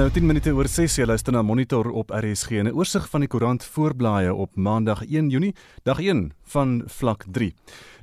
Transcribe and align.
nou 0.00 0.08
10 0.08 0.24
minute 0.24 0.52
oor 0.56 0.64
6 0.64 0.94
jy 0.96 1.04
luister 1.04 1.34
na 1.34 1.42
Monitor 1.44 1.90
op 1.92 2.08
RSG 2.14 2.56
en 2.56 2.68
'n 2.68 2.72
oorsig 2.72 3.04
van 3.10 3.20
die 3.20 3.28
koerant 3.28 3.64
voorblaaie 3.64 4.32
op 4.34 4.56
Maandag 4.56 5.02
1 5.04 5.28
Junie, 5.28 5.54
dag 5.82 6.00
1 6.00 6.32
van 6.42 6.82
vlak 6.86 7.24
3. 7.30 7.54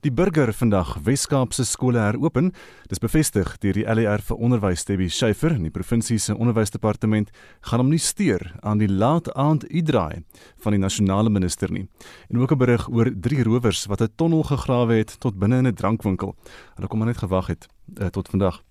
Die 0.01 0.11
burger 0.11 0.53
vandag 0.53 0.97
Weskaapse 1.03 1.65
skole 1.65 1.97
heropen. 1.97 2.53
Dis 2.87 2.99
bevestig 2.99 3.57
deur 3.57 3.73
die 3.73 3.85
LER 3.95 4.21
vir 4.21 4.37
onderwys 4.37 4.85
Debbie 4.85 5.09
Schiefer 5.09 5.51
in 5.51 5.63
die 5.63 5.71
provinsie 5.71 6.19
se 6.19 6.37
onderwysdepartement 6.37 7.31
gaan 7.61 7.79
hom 7.79 7.89
nie 7.89 7.99
steur 7.99 8.53
aan 8.61 8.77
die 8.77 8.89
laat 8.89 9.33
aand 9.33 9.65
uitdraai 9.67 10.23
van 10.57 10.71
die 10.71 10.79
nasionale 10.79 11.29
minister 11.29 11.71
nie. 11.71 11.87
En 12.29 12.39
ook 12.39 12.51
'n 12.51 12.57
berig 12.57 12.89
oor 12.89 13.11
drie 13.21 13.43
rowers 13.43 13.85
wat 13.85 14.01
'n 14.01 14.13
tonnel 14.15 14.43
gegrawe 14.43 14.93
het 14.93 15.19
tot 15.19 15.39
binne 15.39 15.57
in 15.57 15.67
'n 15.67 15.73
drankwinkel. 15.73 16.35
Hulle 16.75 16.87
kom 16.87 16.99
maar 16.99 17.07
net 17.07 17.17
gewag 17.17 17.47
het 17.47 17.67
uh, 17.99 18.07
tot 18.07 18.29
vandag. 18.29 18.61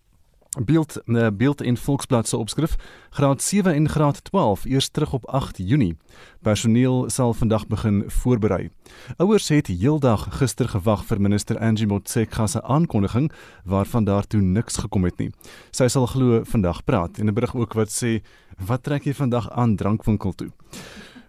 Beeld 0.64 1.02
uh, 1.04 1.26
beeld 1.32 1.62
in 1.62 1.76
Volksblad 1.76 2.28
se 2.28 2.36
opskrif 2.36 2.76
graad 3.10 3.42
7 3.42 3.74
en 3.74 3.88
graad 3.88 4.24
12 4.24 4.64
eers 4.64 4.88
terug 4.88 5.12
op 5.12 5.26
8 5.26 5.58
Junie. 5.58 5.96
Personeel 6.42 7.10
sal 7.10 7.34
vandag 7.34 7.66
begin 7.66 8.04
voorberei. 8.06 8.70
Ouers 9.16 9.48
het 9.48 9.66
heeldag 9.66 10.26
gister 10.30 10.68
gewag 10.68 11.04
vir 11.04 11.20
minister 11.20 11.58
Angie 11.58 11.86
Motshekga 11.86 12.46
se 12.46 12.62
aankondiging 12.62 13.32
waarvan 13.64 14.04
daartoe 14.04 14.40
niks 14.40 14.76
gekom 14.76 15.04
het 15.04 15.18
nie. 15.18 15.30
Sy 15.70 15.88
sal 15.88 16.06
glo 16.06 16.40
vandag 16.44 16.84
praat 16.84 17.18
en 17.18 17.28
'n 17.28 17.34
berig 17.34 17.54
ook 17.54 17.72
wat 17.72 17.88
sê 17.88 18.22
wat 18.66 18.82
trek 18.82 19.04
jy 19.04 19.14
vandag 19.14 19.50
aan 19.50 19.76
drankwinkel 19.76 20.32
toe. 20.32 20.50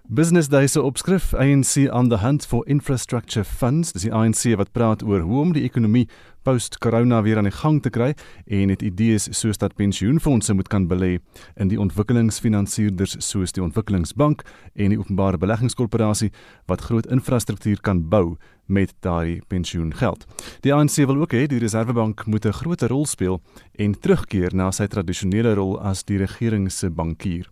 Business 0.10 0.48
Day 0.48 0.68
se 0.68 0.82
opskrif 0.82 1.34
ANC 1.34 1.92
on 1.92 2.10
the 2.10 2.18
hunt 2.18 2.46
for 2.46 2.68
infrastructure 2.68 3.44
funds. 3.44 3.92
Dis 3.92 4.06
die 4.06 4.14
ANC 4.14 4.56
wat 4.56 4.72
praat 4.72 5.02
oor 5.04 5.20
hoe 5.20 5.42
om 5.42 5.50
die 5.52 5.66
ekonomie 5.68 6.06
post-corona 6.48 7.20
weer 7.26 7.42
aan 7.42 7.50
die 7.50 7.52
gang 7.52 7.82
te 7.84 7.92
kry 7.92 8.14
en 8.46 8.72
het 8.72 8.86
idees 8.88 9.28
soos 9.36 9.60
dat 9.60 9.76
pensioenfonde 9.76 10.54
moet 10.56 10.70
kan 10.72 10.86
belê 10.88 11.18
in 11.60 11.68
die 11.68 11.80
ontwikkelingsfinansierders 11.84 13.18
soos 13.20 13.52
die 13.52 13.64
Ontwikkelingsbank 13.66 14.46
en 14.80 14.96
die 14.96 15.00
Openbare 15.00 15.42
Beleggingskorporasie 15.44 16.32
wat 16.72 16.88
groot 16.88 17.12
infrastruktuur 17.12 17.84
kan 17.84 18.06
bou 18.08 18.38
met 18.66 18.96
daai 19.04 19.42
pensioengeld. 19.52 20.24
Die 20.64 20.72
ANC 20.72 21.04
wil 21.04 21.20
ook 21.20 21.36
hê 21.36 21.50
die 21.52 21.60
Reservebank 21.60 22.26
moet 22.32 22.46
'n 22.46 22.60
groter 22.64 22.96
rol 22.96 23.06
speel 23.06 23.42
en 23.76 24.00
terugkeer 24.00 24.56
na 24.56 24.72
sy 24.72 24.88
tradisionele 24.88 25.54
rol 25.54 25.80
as 25.82 26.04
die 26.04 26.18
regering 26.18 26.72
se 26.72 26.90
bankier. 26.90 27.52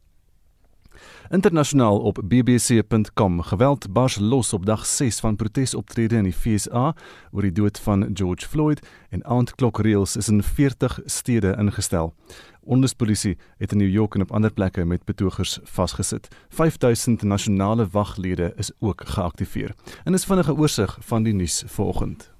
Internasionaal 1.29 1.99
op 1.99 2.19
bbc.com 2.23 3.41
geweld 3.41 3.93
bars 3.93 4.19
los 4.19 4.53
op 4.53 4.65
dag 4.65 4.85
6 4.85 5.19
van 5.19 5.35
protesoptrede 5.35 6.15
in 6.15 6.23
die 6.23 6.33
FSA 6.33 6.95
oor 7.31 7.41
die 7.41 7.51
dood 7.51 7.79
van 7.79 8.09
George 8.13 8.47
Floyd 8.47 8.81
en 9.09 9.25
aandklokreëls 9.25 10.15
is 10.15 10.27
in 10.27 10.43
40 10.43 10.99
stede 11.05 11.55
ingestel. 11.57 12.13
Ondespolisie 12.63 13.37
het 13.57 13.71
in 13.71 13.77
New 13.77 13.89
York 13.89 14.15
en 14.15 14.21
op 14.21 14.31
ander 14.31 14.53
plekke 14.53 14.85
met 14.85 15.05
betogers 15.05 15.59
vasgesit. 15.63 16.27
5000 16.49 17.21
nasionale 17.21 17.87
waglede 17.91 18.53
is 18.55 18.71
ook 18.79 19.01
geaktiveer. 19.05 19.75
En 20.03 20.13
is 20.13 20.25
vinnige 20.25 20.55
oorsig 20.55 20.97
van 21.01 21.23
die 21.23 21.33
nuus 21.33 21.63
vanoggend. 21.65 22.34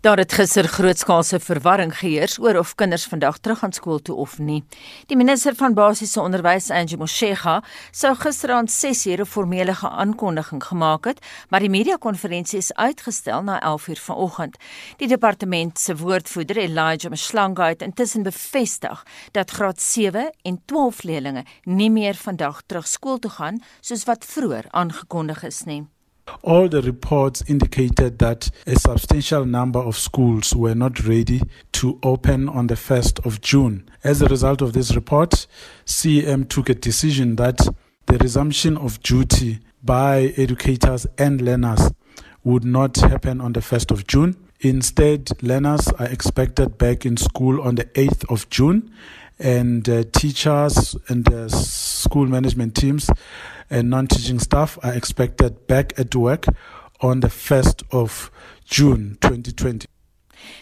Daar 0.00 0.16
het 0.16 0.32
gister 0.32 0.68
grootskaalse 0.68 1.40
verwarring 1.40 1.98
geheers 1.98 2.38
oor 2.38 2.56
of 2.58 2.74
kinders 2.74 3.04
vandag 3.04 3.38
terug 3.38 3.58
gaan 3.58 3.72
skool 3.72 3.98
toe 3.98 4.16
of 4.16 4.38
nie. 4.38 4.64
Die 5.06 5.16
minister 5.16 5.54
van 5.54 5.74
basiese 5.74 6.20
onderwys, 6.20 6.70
Angie 6.70 6.96
Motshekga, 6.96 7.62
sou 7.90 8.14
gisteraand 8.14 8.70
6:00 8.70 9.20
'n 9.20 9.26
formele 9.26 9.74
aankondiging 9.80 10.64
gemaak 10.64 11.04
het, 11.04 11.18
maar 11.48 11.60
die 11.60 11.70
media-konferensie 11.70 12.58
is 12.58 12.74
uitgestel 12.74 13.42
na 13.42 13.60
11:00 13.60 14.00
vanoggend. 14.00 14.56
Die 14.96 15.08
departement 15.08 15.78
se 15.78 15.96
woordvoerder, 15.96 16.56
Elijah 16.56 17.10
Mshlanga, 17.10 17.68
het 17.68 17.82
intussen 17.82 18.22
bevestig 18.22 19.06
dat 19.30 19.50
graad 19.50 19.80
7 19.80 20.32
en 20.42 20.62
12 20.64 21.02
leerders 21.02 21.48
nie 21.64 21.90
meer 21.90 22.14
vandag 22.14 22.62
terug 22.66 22.86
skool 22.86 23.18
toe 23.18 23.30
gaan 23.30 23.62
soos 23.80 24.04
wat 24.04 24.24
vroeër 24.24 24.64
aangekondig 24.70 25.42
is 25.42 25.64
nie. 25.64 25.86
All 26.42 26.68
the 26.68 26.82
reports 26.82 27.42
indicated 27.48 28.18
that 28.18 28.50
a 28.66 28.78
substantial 28.78 29.44
number 29.44 29.78
of 29.78 29.96
schools 29.96 30.54
were 30.54 30.74
not 30.74 31.06
ready 31.06 31.42
to 31.72 31.98
open 32.02 32.48
on 32.48 32.68
the 32.68 32.74
1st 32.74 33.26
of 33.26 33.40
June. 33.40 33.88
As 34.04 34.22
a 34.22 34.26
result 34.26 34.62
of 34.62 34.72
this 34.72 34.94
report, 34.94 35.46
CEM 35.84 36.48
took 36.48 36.68
a 36.68 36.74
decision 36.74 37.36
that 37.36 37.58
the 38.06 38.18
resumption 38.18 38.76
of 38.76 39.02
duty 39.02 39.60
by 39.82 40.32
educators 40.36 41.06
and 41.18 41.40
learners 41.40 41.90
would 42.44 42.64
not 42.64 42.96
happen 42.96 43.40
on 43.40 43.52
the 43.52 43.60
1st 43.60 43.90
of 43.90 44.06
June. 44.06 44.36
Instead, 44.60 45.30
learners 45.42 45.88
are 45.98 46.06
expected 46.06 46.78
back 46.78 47.04
in 47.04 47.16
school 47.16 47.60
on 47.62 47.74
the 47.74 47.84
8th 47.86 48.30
of 48.30 48.48
June, 48.50 48.90
and 49.38 49.88
uh, 49.88 50.04
teachers 50.12 50.94
and 51.08 51.32
uh, 51.32 51.48
school 51.48 52.26
management 52.26 52.74
teams 52.74 53.10
and 53.70 53.88
non-teaching 53.88 54.40
staff 54.40 54.78
are 54.82 54.92
expected 54.92 55.66
back 55.66 55.98
at 55.98 56.14
work 56.14 56.46
on 57.00 57.20
the 57.20 57.28
1st 57.28 57.84
of 57.92 58.30
June 58.64 59.16
2020. 59.20 59.86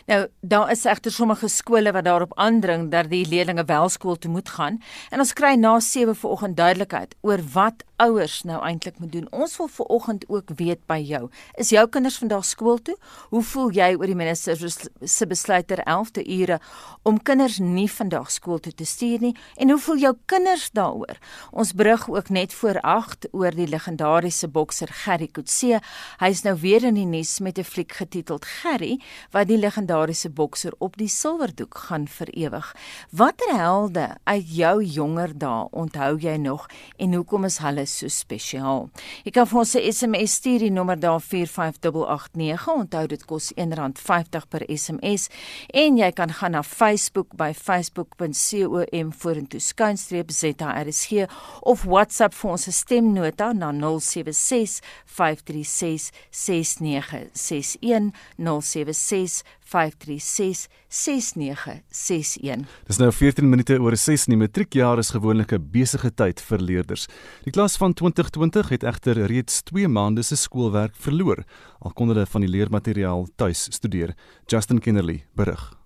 Nou, 0.07 0.27
daar 0.41 0.71
is 0.71 0.85
egter 0.85 1.13
sommige 1.13 1.49
skole 1.49 1.93
wat 1.93 2.05
daarop 2.05 2.33
aandring 2.39 2.91
dat 2.91 3.11
die 3.11 3.27
leerders 3.29 3.67
wel 3.67 3.89
skool 3.89 4.17
toe 4.17 4.31
moet 4.31 4.49
gaan 4.49 4.81
en 5.11 5.19
ons 5.19 5.33
kry 5.33 5.55
na 5.55 5.81
7 5.81 6.15
vanoggend 6.17 6.57
duidelikheid 6.57 7.15
oor 7.21 7.41
wat 7.53 7.85
ouers 7.99 8.43
nou 8.47 8.59
eintlik 8.63 8.99
moet 9.03 9.13
doen. 9.13 9.27
Ons 9.35 9.57
wil 9.59 9.69
vanoggend 9.69 10.25
ook 10.29 10.51
weet 10.57 10.85
by 10.87 10.99
jou. 11.03 11.29
Is 11.59 11.73
jou 11.75 11.85
kinders 11.91 12.19
vandag 12.21 12.45
skool 12.47 12.79
toe? 12.83 12.95
Hoe 13.33 13.43
voel 13.43 13.73
jy 13.75 13.89
oor 13.97 14.07
die 14.07 14.19
minister 14.19 14.59
se 15.03 15.27
besluit 15.27 15.67
ter 15.67 15.83
11de 15.83 16.23
ure 16.39 16.61
om 17.03 17.19
kinders 17.23 17.59
nie 17.59 17.89
vandag 17.91 18.31
skool 18.31 18.61
toe 18.63 18.73
te 18.73 18.87
stuur 18.87 19.25
nie? 19.27 19.35
En 19.57 19.71
hoe 19.75 19.81
voel 19.83 20.03
jou 20.05 20.15
kinders 20.31 20.69
daaroor? 20.71 21.19
Ons 21.51 21.73
brug 21.73 22.07
ook 22.11 22.31
net 22.31 22.55
voor 22.55 22.81
8 22.81 23.29
oor 23.33 23.57
die 23.57 23.69
legendariese 23.69 24.49
bokser 24.49 24.93
Gerry 25.03 25.29
Coetzee. 25.33 25.83
Hy 26.23 26.31
is 26.31 26.45
nou 26.47 26.55
weer 26.61 26.87
in 26.87 26.95
die 26.95 27.07
nuus 27.07 27.39
met 27.41 27.59
'n 27.59 27.65
fliek 27.65 27.93
getiteld 27.93 28.45
Gerry 28.45 29.01
wat 29.33 29.49
die 29.49 29.59
legendariese 29.69 30.31
bokser 30.33 30.75
op 30.79 30.97
die 30.99 31.11
silwerdoek 31.13 31.79
gaan 31.89 32.09
vir 32.09 32.33
ewig. 32.35 32.73
Watter 33.11 33.55
helde 33.55 34.09
uit 34.25 34.49
jou 34.57 34.83
jonger 34.85 35.35
dae 35.39 35.69
onthou 35.71 36.17
jy 36.21 36.37
nog 36.41 36.67
en 36.99 37.15
hoekom 37.15 37.45
is 37.49 37.61
hulle 37.63 37.87
so 37.87 38.09
spesiaal. 38.09 38.89
Jy 39.25 39.33
kan 39.37 39.47
vir 39.47 39.59
ons 39.59 39.75
'n 39.77 39.93
SMS 39.93 40.35
stuur 40.41 40.59
die 40.59 40.71
nommer 40.71 40.99
daar 41.01 41.21
45889. 41.21 42.69
Onthou 42.69 43.07
dit 43.07 43.25
kos 43.25 43.53
R1.50 43.57 44.49
per 44.49 44.63
SMS 44.69 45.29
en 45.73 45.97
jy 45.97 46.11
kan 46.13 46.33
gaan 46.33 46.53
na 46.53 46.63
Facebook 46.63 47.37
by 47.37 47.53
facebook.com 47.55 49.13
vorentoe 49.13 49.61
skynstreep 49.61 50.31
ZRSG 50.31 51.27
of 51.61 51.85
WhatsApp 51.85 52.35
vir 52.35 52.51
ons 52.51 52.69
stemnota 52.75 53.53
na 53.53 53.73
076 53.73 54.81
536 55.05 56.11
6961 56.31 58.13
076 58.39 59.43
536 59.69 60.67
6961. 60.89 62.65
Dis 62.89 63.01
nou 63.01 63.11
14 63.13 63.49
minute 63.49 63.77
oor 63.81 63.97
6 63.97 64.27
in 64.29 64.37
die 64.37 64.41
matriekjaar 64.41 64.99
is 65.03 65.13
gewoonlik 65.13 65.53
'n 65.53 65.69
besige 65.73 66.11
tyd 66.11 66.41
vir 66.41 66.59
leerders. 66.59 67.09
Die 67.45 67.53
klas 67.53 67.77
van 67.77 67.93
2020 67.93 68.69
het 68.69 68.83
egter 68.83 69.27
reeds 69.27 69.63
2 69.63 69.89
maande 69.89 70.23
se 70.23 70.37
skoolwerk 70.37 70.95
verloor, 70.97 71.45
al 71.81 71.93
kon 71.93 72.09
hulle 72.09 72.27
van 72.27 72.41
die 72.41 72.51
leermateriaal 72.51 73.29
tuis 73.37 73.69
studeer. 73.71 74.15
Justin 74.47 74.79
Kennerly 74.81 75.25
berig. 75.35 75.77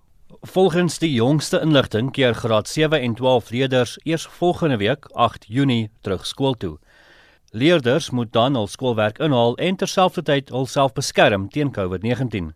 Volgens 0.41 0.97
die 0.99 1.13
jongste 1.13 1.61
inligting 1.61 2.11
keer 2.11 2.33
graad 2.33 2.67
7 2.67 3.01
en 3.01 3.15
12 3.15 3.49
leerders 3.49 3.99
eers 4.03 4.25
volgende 4.25 4.77
week 4.77 5.05
8 5.11 5.45
Junie 5.47 5.89
terug 6.01 6.25
skool 6.25 6.53
toe. 6.53 6.79
Leerders 7.51 8.09
moet 8.09 8.33
dan 8.33 8.55
hul 8.55 8.67
skoolwerk 8.67 9.19
inhaal 9.19 9.55
en 9.55 9.75
terselfdertyd 9.75 10.49
hulself 10.49 10.93
beskerm 10.93 11.49
teen 11.49 11.71
COVID-19. 11.71 12.55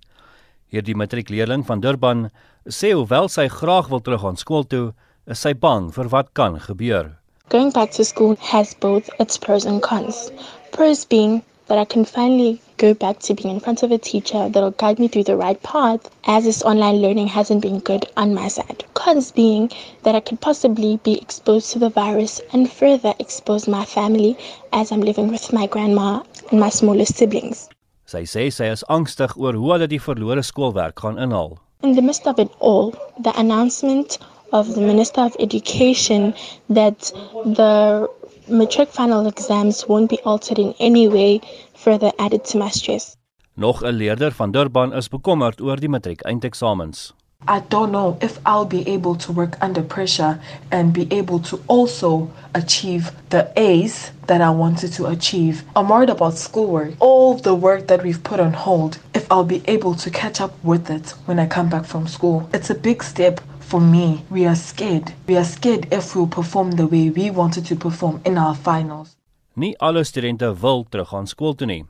Hierdie 0.68 0.98
matriekleerling 1.00 1.62
van 1.68 1.80
Durban 1.80 2.25
sê 2.68 2.90
hoewel 2.92 3.30
sy 3.31 3.46
graag 3.48 3.86
wil 3.92 4.02
terug 4.04 4.25
aan 4.28 4.40
skool 4.42 4.66
toe, 4.68 4.90
is 5.31 5.40
sy 5.46 5.54
bang 5.66 5.86
vir 5.96 6.10
wat 6.12 6.34
kan 6.36 6.58
gebeur. 6.60 7.14
Going 7.54 7.72
back 7.72 7.92
to 7.92 8.04
school 8.04 8.36
has 8.50 8.74
both 8.74 9.10
its 9.18 9.38
pros 9.38 9.64
and 9.66 9.81
cons. 9.81 10.31
Pros 10.74 11.06
being 11.06 11.42
that 11.68 11.78
I 11.78 11.86
can 11.86 12.04
finally 12.04 12.60
go 12.75 12.94
back 12.94 13.19
to 13.19 13.34
being 13.34 13.56
in 13.56 13.60
front 13.62 13.81
of 13.81 13.92
a 13.92 13.98
teacher 13.98 14.50
that'll 14.50 14.72
guide 14.72 15.00
me 15.00 15.08
through 15.08 15.24
the 15.24 15.38
right 15.38 15.62
path, 15.64 16.10
as 16.25 16.44
this 16.44 16.62
online 16.64 16.98
learning 16.98 17.28
hasn't 17.28 17.62
been 17.62 17.80
good 17.80 18.06
on 18.18 18.34
my 18.34 18.50
side. 18.50 18.84
Cons 18.94 19.31
being 19.31 19.72
that 20.04 20.16
I 20.16 20.20
could 20.20 20.42
possibly 20.42 20.98
be 20.98 21.18
exposed 21.18 21.72
to 21.72 21.80
the 21.80 21.90
virus 21.90 22.42
and 22.52 22.70
further 22.70 23.13
expose 23.20 23.70
my 23.70 23.86
family 23.86 24.38
as 24.74 24.92
I'm 24.92 25.00
living 25.02 25.30
with 25.30 25.54
my 25.54 25.68
grandma 25.68 26.24
and 26.52 26.60
my 26.60 26.70
smallest 26.70 27.16
siblings. 27.16 27.70
Sy 28.07 28.21
sê 28.24 28.45
sy 28.56 28.68
is 28.71 28.86
angstig 28.88 29.33
oor 29.36 29.56
hoe 29.59 29.71
hulle 29.74 29.88
die 29.92 30.00
verlore 30.00 30.44
skoolwerk 30.50 31.01
gaan 31.04 31.18
inhaal. 31.19 31.57
In 31.83 31.95
the 31.98 32.01
midst 32.01 32.27
of 32.31 32.39
it 32.39 32.51
all, 32.59 32.94
the 33.19 33.33
announcement 33.36 34.15
of 34.54 34.75
the 34.75 34.81
Minister 34.81 35.25
of 35.27 35.36
Education 35.39 36.33
that 36.69 37.12
the 37.44 38.07
matric 38.48 38.89
final 38.89 39.27
exams 39.27 39.83
won't 39.89 40.09
be 40.09 40.21
altered 40.24 40.57
in 40.57 40.74
any 40.80 41.09
way 41.09 41.42
further 41.75 42.13
added 42.18 42.45
to 42.45 42.57
my 42.57 42.69
stress. 42.69 43.18
Nog 43.56 43.83
'n 43.83 44.00
leerder 44.00 44.31
van 44.31 44.51
Durban 44.51 44.94
is 44.94 45.10
bekommerd 45.10 45.60
oor 45.62 45.75
die 45.75 45.89
matriek 45.89 46.24
eindeksamens. 46.24 47.12
I 47.50 47.62
don't 47.62 47.94
know 47.94 48.18
if 48.22 48.40
I'll 48.46 48.66
be 48.66 48.86
able 48.90 49.16
to 49.16 49.32
work 49.32 49.58
under 49.62 49.82
pressure 49.82 50.40
and 50.70 50.92
be 50.92 51.08
able 51.12 51.40
to 51.40 51.62
also 51.68 52.30
achieve 52.54 53.12
the 53.30 53.52
A's 53.56 54.12
that 54.28 54.42
I 54.42 54.50
wanted 54.50 54.92
to 54.94 55.06
achieve. 55.06 55.64
I'm 55.74 55.88
worried 55.88 56.10
about 56.10 56.38
schoolwork, 56.38 56.96
all 57.00 57.36
the 57.36 57.56
work 57.56 57.88
that 57.88 58.04
we've 58.04 58.22
put 58.22 58.42
on 58.42 58.52
hold, 58.52 59.00
if 59.14 59.32
I'll 59.32 59.46
be 59.46 59.64
able 59.66 59.96
to 59.96 60.10
catch 60.12 60.42
up 60.42 60.54
with 60.62 60.90
it 60.90 61.12
when 61.26 61.40
I 61.40 61.48
come 61.48 61.70
back 61.70 61.86
from 61.86 62.06
school. 62.08 62.50
It's 62.54 62.70
a 62.70 62.76
big 62.76 63.02
step 63.02 63.40
for 63.60 63.80
me. 63.80 64.26
We 64.30 64.46
are 64.46 64.56
scared. 64.56 65.14
We 65.28 65.38
are 65.38 65.46
scared 65.46 65.88
if 65.92 66.16
we'll 66.16 66.28
perform 66.28 66.72
the 66.72 66.88
way 66.88 67.10
we 67.10 67.32
wanted 67.32 67.66
to 67.68 67.76
perform 67.76 68.20
in 68.26 68.38
our 68.38 68.56
finals. 68.56 69.16
Nie 69.54 69.78
alle 69.78 70.04
studente 70.04 70.60
wil 70.60 70.86
teruggaan 70.90 71.28
skool 71.28 71.56
toe 71.56 71.68
nie. 71.68 71.86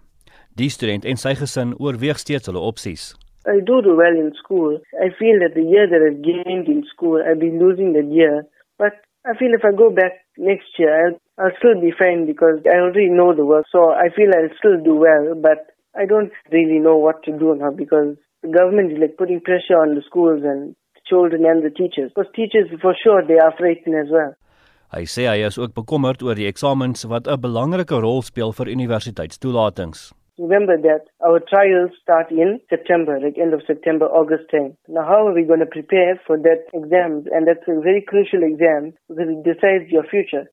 Die 0.55 0.69
student 0.69 1.05
en 1.05 1.17
sy 1.17 1.33
gesin 1.35 1.73
oorweeg 1.77 2.17
steeds 2.17 2.47
hulle 2.47 2.61
opsies. 2.61 3.15
I 3.47 3.59
do 3.63 3.81
do 3.81 3.95
well 3.95 4.11
in 4.11 4.33
school. 4.37 4.79
I 4.99 5.09
feel 5.17 5.39
that 5.39 5.55
the 5.55 5.63
year 5.63 5.87
that 5.87 6.03
I've 6.03 6.21
gained 6.21 6.67
in 6.67 6.83
school, 6.93 7.23
I've 7.23 7.39
been 7.39 7.59
losing 7.59 7.93
the 7.93 8.03
year. 8.03 8.43
But 8.77 8.99
I 9.25 9.37
feel 9.39 9.55
if 9.55 9.63
I 9.63 9.71
go 9.71 9.89
back 9.89 10.19
next 10.37 10.67
year, 10.77 10.91
I'll, 10.91 11.15
I'll 11.39 11.57
still 11.57 11.79
be 11.79 11.95
fine 11.97 12.27
because 12.27 12.59
I 12.67 12.77
already 12.77 13.09
know 13.09 13.33
the 13.33 13.45
work. 13.45 13.65
So 13.71 13.91
I 13.91 14.09
feel 14.11 14.29
I'll 14.35 14.51
still 14.59 14.83
do 14.83 14.95
well. 14.95 15.33
But 15.39 15.71
I 15.95 16.05
don't 16.05 16.31
really 16.51 16.79
know 16.79 16.97
what 16.97 17.23
to 17.23 17.31
do 17.31 17.55
now 17.55 17.71
because 17.71 18.19
the 18.43 18.51
government 18.51 18.91
is 18.91 18.99
like 18.99 19.17
putting 19.17 19.41
pressure 19.41 19.79
on 19.79 19.95
the 19.95 20.03
schools 20.05 20.43
and 20.43 20.75
the 20.95 21.01
children 21.07 21.45
and 21.47 21.63
the 21.63 21.71
teachers. 21.71 22.11
Because 22.13 22.31
teachers, 22.35 22.67
for 22.81 22.93
sure, 22.99 23.23
they 23.25 23.39
are 23.39 23.55
frightened 23.57 23.95
as 23.95 24.11
well. 24.11 24.35
Hy 24.87 25.03
sê 25.03 25.25
hy 25.27 25.41
is 25.43 25.57
ook 25.59 25.73
bekommerd 25.75 26.21
oor 26.23 26.37
die 26.39 26.47
eksamens 26.47 27.03
wat 27.11 27.27
'n 27.27 27.41
belangrike 27.43 27.97
rol 27.99 28.21
speel 28.23 28.53
vir 28.55 28.71
universiteitstoelatings. 28.71 30.13
Remember 30.37 30.77
that 30.77 31.03
our 31.25 31.39
trials 31.39 31.91
start 32.01 32.29
in 32.29 32.59
September, 32.69 33.19
like 33.19 33.37
end 33.41 33.53
of 33.53 33.61
September, 33.65 34.05
August 34.05 34.45
10. 34.51 34.77
Now, 34.87 35.03
how 35.03 35.27
are 35.27 35.33
we 35.33 35.43
going 35.43 35.61
to 35.61 35.65
prepare 35.65 36.19
for 36.27 36.37
that 36.37 36.61
exam? 36.73 37.25
And 37.33 37.47
that's 37.47 37.67
a 37.67 37.79
very 37.81 38.03
crucial 38.07 38.43
exam 38.43 38.93
because 39.07 39.29
it 39.33 39.43
decides 39.43 39.89
your 39.89 40.05
future. 40.13 40.45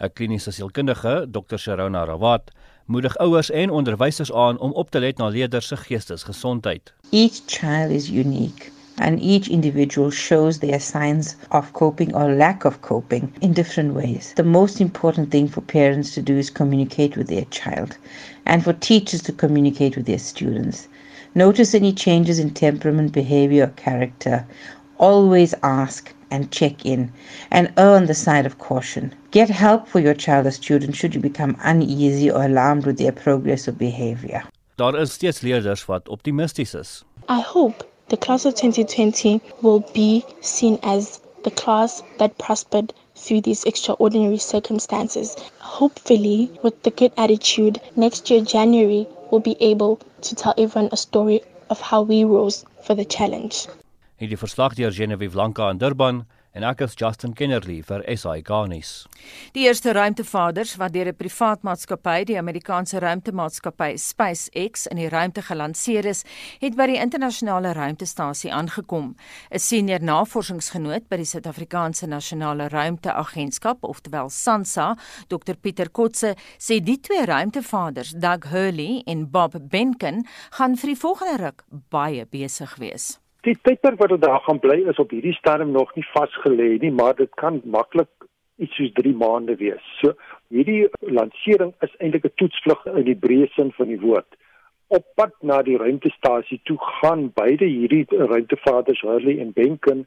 'n 0.00 0.10
Kliniese 0.14 0.52
sielkundige, 0.52 1.26
Dr. 1.30 1.58
Sharona 1.58 2.04
Rawat, 2.04 2.50
moedig 2.86 3.16
ouers 3.18 3.50
en 3.50 3.70
onderwysers 3.70 4.32
aan 4.32 4.58
om 4.58 4.72
op 4.72 4.90
te 4.90 5.00
let 5.00 5.16
na 5.16 5.28
leerders 5.28 5.66
se 5.66 5.76
geestesgesondheid. 5.76 6.94
Each 7.10 7.38
child 7.46 7.90
is 7.90 8.10
unique. 8.10 8.77
And 9.00 9.22
each 9.22 9.48
individual 9.48 10.10
shows 10.10 10.58
their 10.58 10.80
signs 10.80 11.36
of 11.50 11.72
coping 11.72 12.14
or 12.14 12.34
lack 12.34 12.64
of 12.64 12.82
coping 12.82 13.32
in 13.40 13.52
different 13.52 13.94
ways. 13.94 14.32
The 14.36 14.44
most 14.44 14.80
important 14.80 15.30
thing 15.30 15.48
for 15.48 15.60
parents 15.60 16.14
to 16.14 16.22
do 16.22 16.36
is 16.36 16.50
communicate 16.50 17.16
with 17.16 17.28
their 17.28 17.44
child 17.46 17.96
and 18.46 18.64
for 18.64 18.72
teachers 18.72 19.22
to 19.22 19.32
communicate 19.32 19.96
with 19.96 20.06
their 20.06 20.18
students. 20.18 20.88
Notice 21.34 21.74
any 21.74 21.92
changes 21.92 22.38
in 22.38 22.50
temperament, 22.50 23.12
behavior, 23.12 23.64
or 23.64 23.74
character. 23.76 24.46
Always 24.98 25.54
ask 25.62 26.12
and 26.30 26.50
check 26.50 26.84
in 26.84 27.12
and 27.50 27.72
err 27.76 27.96
on 27.96 28.06
the 28.06 28.14
side 28.14 28.46
of 28.46 28.58
caution. 28.58 29.14
Get 29.30 29.48
help 29.48 29.88
for 29.88 30.00
your 30.00 30.14
child 30.14 30.46
or 30.46 30.50
student 30.50 30.96
should 30.96 31.14
you 31.14 31.20
become 31.20 31.56
uneasy 31.62 32.30
or 32.30 32.44
alarmed 32.44 32.86
with 32.86 32.98
their 32.98 33.12
progress 33.12 33.68
or 33.68 33.72
behavior. 33.72 34.42
Daar 34.76 35.00
is 35.00 35.12
steeds 35.12 35.40
leerders 35.40 35.84
wat 35.86 36.08
optimisties 36.08 36.74
is. 36.74 37.04
I 37.28 37.40
hope 37.40 37.87
the 38.08 38.16
class 38.16 38.44
of 38.44 38.54
2020 38.54 39.40
will 39.62 39.80
be 39.92 40.24
seen 40.40 40.78
as 40.82 41.20
the 41.44 41.50
class 41.50 42.02
that 42.18 42.38
prospered 42.38 42.92
through 43.14 43.40
these 43.42 43.64
extraordinary 43.64 44.38
circumstances. 44.38 45.36
Hopefully, 45.60 46.50
with 46.62 46.82
the 46.82 46.90
good 46.90 47.12
attitude, 47.16 47.80
next 47.96 48.30
year, 48.30 48.40
January, 48.40 49.06
we'll 49.30 49.40
be 49.40 49.56
able 49.60 50.00
to 50.22 50.34
tell 50.34 50.54
everyone 50.56 50.88
a 50.92 50.96
story 50.96 51.42
of 51.70 51.80
how 51.80 52.02
we 52.02 52.24
rose 52.24 52.64
for 52.82 52.94
the 52.94 53.04
challenge. 53.04 53.66
Hierdie 54.20 54.36
verslag 54.36 54.74
deur 54.74 54.90
Genevieve 54.90 55.32
Blanca 55.32 55.68
in 55.70 55.78
Durban 55.78 56.24
en 56.52 56.64
ek 56.66 56.80
is 56.86 56.94
Justin 56.98 57.34
Kennerly 57.36 57.82
vir 57.86 58.02
SAK 58.08 58.50
nuus. 58.70 58.92
Die 59.54 59.66
eerste 59.66 59.92
ruimtevaders 59.96 60.76
wat 60.80 60.92
deur 60.92 61.08
'n 61.08 61.16
privaat 61.16 61.62
maatskappy, 61.62 62.24
die 62.24 62.38
Amerikaanse 62.38 62.98
ruimtemaatskappy 63.00 63.96
SpaceX, 63.96 64.86
in 64.86 64.96
die 64.96 65.08
ruimte 65.08 65.42
gelanseer 65.42 66.06
is, 66.06 66.24
het 66.60 66.74
by 66.76 66.86
die 66.86 67.00
internasionale 67.00 67.72
ruimtestasie 67.72 68.52
aangekom. 68.52 69.16
'n 69.50 69.58
Senior 69.58 70.00
navorsingsgenoot 70.02 71.08
by 71.08 71.16
die 71.16 71.24
Suid-Afrikaanse 71.24 72.06
Nasionale 72.06 72.68
Ruimteagentskap, 72.68 73.78
oftewel 73.82 74.30
SANSA, 74.30 74.96
Dr 75.28 75.54
Pieter 75.54 75.90
Kotse, 75.90 76.34
sê 76.58 76.80
die 76.80 77.00
twee 77.00 77.24
ruimtevaders, 77.24 78.14
Doug 78.16 78.50
Hurley 78.50 79.02
en 79.06 79.30
Bob 79.30 79.54
Behnken, 79.70 80.26
gaan 80.50 80.76
vir 80.76 80.94
die 80.94 81.00
volgende 81.00 81.36
ruk 81.44 81.64
baie 81.90 82.26
besig 82.26 82.76
wees. 82.76 83.18
Die 83.48 83.56
tydperk 83.64 83.96
wat 83.96 84.10
hulle 84.12 84.20
daar 84.20 84.42
gaan 84.44 84.58
bly 84.60 84.74
is 84.92 84.98
op 85.00 85.12
hierdie 85.14 85.32
stadium 85.32 85.70
nog 85.72 85.94
nie 85.96 86.04
vasgelê 86.12 86.66
nie, 86.82 86.90
maar 86.92 87.14
dit 87.16 87.30
kan 87.40 87.62
maklik 87.64 88.10
iets 88.60 88.76
soos 88.76 88.90
3 88.98 89.14
maande 89.16 89.54
wees. 89.56 89.86
So 90.00 90.12
hierdie 90.52 90.90
lansering 91.18 91.70
is 91.86 91.94
eintlik 91.96 92.26
'n 92.28 92.34
toetsvlug 92.42 92.82
in 92.92 93.06
die 93.06 93.16
breë 93.22 93.46
sin 93.54 93.72
van 93.78 93.88
die 93.88 94.00
woord. 94.02 94.28
Op 94.88 95.06
pad 95.14 95.32
na 95.40 95.62
die 95.62 95.78
ruimtestasie 95.80 96.60
toe 96.64 96.76
gaan 97.00 97.30
beide 97.40 97.64
hierdie 97.64 98.04
ruimtevaders 98.10 99.00
Hurley 99.00 99.40
en 99.40 99.56
Benken 99.56 100.04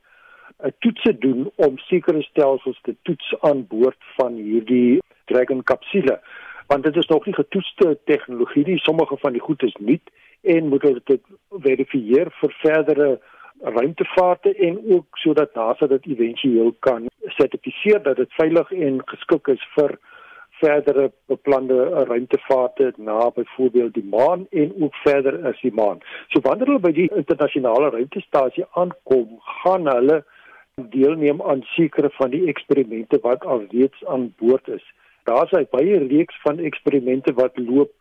'n 0.61 0.73
toetse 0.79 1.17
doen 1.17 1.49
om 1.55 1.77
sekere 1.77 2.21
stelsels 2.21 2.79
te 2.81 2.95
toets 3.01 3.33
aan 3.41 3.67
boord 3.67 4.01
van 4.19 4.35
hierdie 4.35 5.01
Dragon 5.25 5.63
kapsule. 5.63 6.21
Want 6.67 6.83
dit 6.83 6.95
is 6.95 7.07
nog 7.07 7.25
nie 7.25 7.33
getoetste 7.33 7.99
tegnologie 8.05 8.65
nie. 8.65 8.79
Sommige 8.79 9.17
van 9.17 9.31
die 9.31 9.41
goed 9.41 9.63
is 9.63 9.75
nuut 9.79 10.09
en 10.41 10.67
moet 10.67 10.81
dit 11.05 11.21
verifieer 11.49 12.29
vir 12.39 12.51
verdere 12.61 13.19
ruimtevaarte 13.63 14.55
en 14.55 14.79
ook 14.93 15.17
sodat 15.17 15.55
NASA 15.55 15.87
dit 15.87 16.05
éventueel 16.05 16.75
kan 16.79 17.07
sertifiseer 17.19 18.01
dat 18.03 18.15
dit 18.15 18.33
veilig 18.33 18.71
en 18.71 19.01
geskik 19.05 19.47
is 19.47 19.67
vir 19.75 19.97
verdere 20.61 21.11
beplande 21.25 21.77
ruimtevaarte 22.09 22.93
na 22.97 23.29
byvoorbeeld 23.35 23.93
die 23.93 24.05
maan 24.05 24.47
en 24.49 24.73
ook 24.83 24.95
verder 24.95 25.39
as 25.47 25.61
die 25.61 25.73
maan. 25.73 26.01
So 26.29 26.41
wanneer 26.45 26.69
hulle 26.69 26.83
by 26.83 26.93
die 26.97 27.09
internasionale 27.15 27.89
ruimtestasie 27.95 28.67
aankom, 28.71 29.39
gaan 29.61 29.89
hulle 29.89 30.21
deelneem 30.93 31.41
aan 31.41 31.63
sekere 31.73 32.09
van 32.17 32.33
die 32.35 32.45
eksperimente 32.53 33.19
wat 33.25 33.45
alreeds 33.45 34.05
aan 34.05 34.33
boord 34.41 34.67
is. 34.67 34.85
Daar's 35.29 35.51
'n 35.51 35.67
baie 35.71 35.97
reeks 35.97 36.37
van 36.43 36.59
eksperimente 36.59 37.33
wat 37.33 37.57
loop 37.57 37.91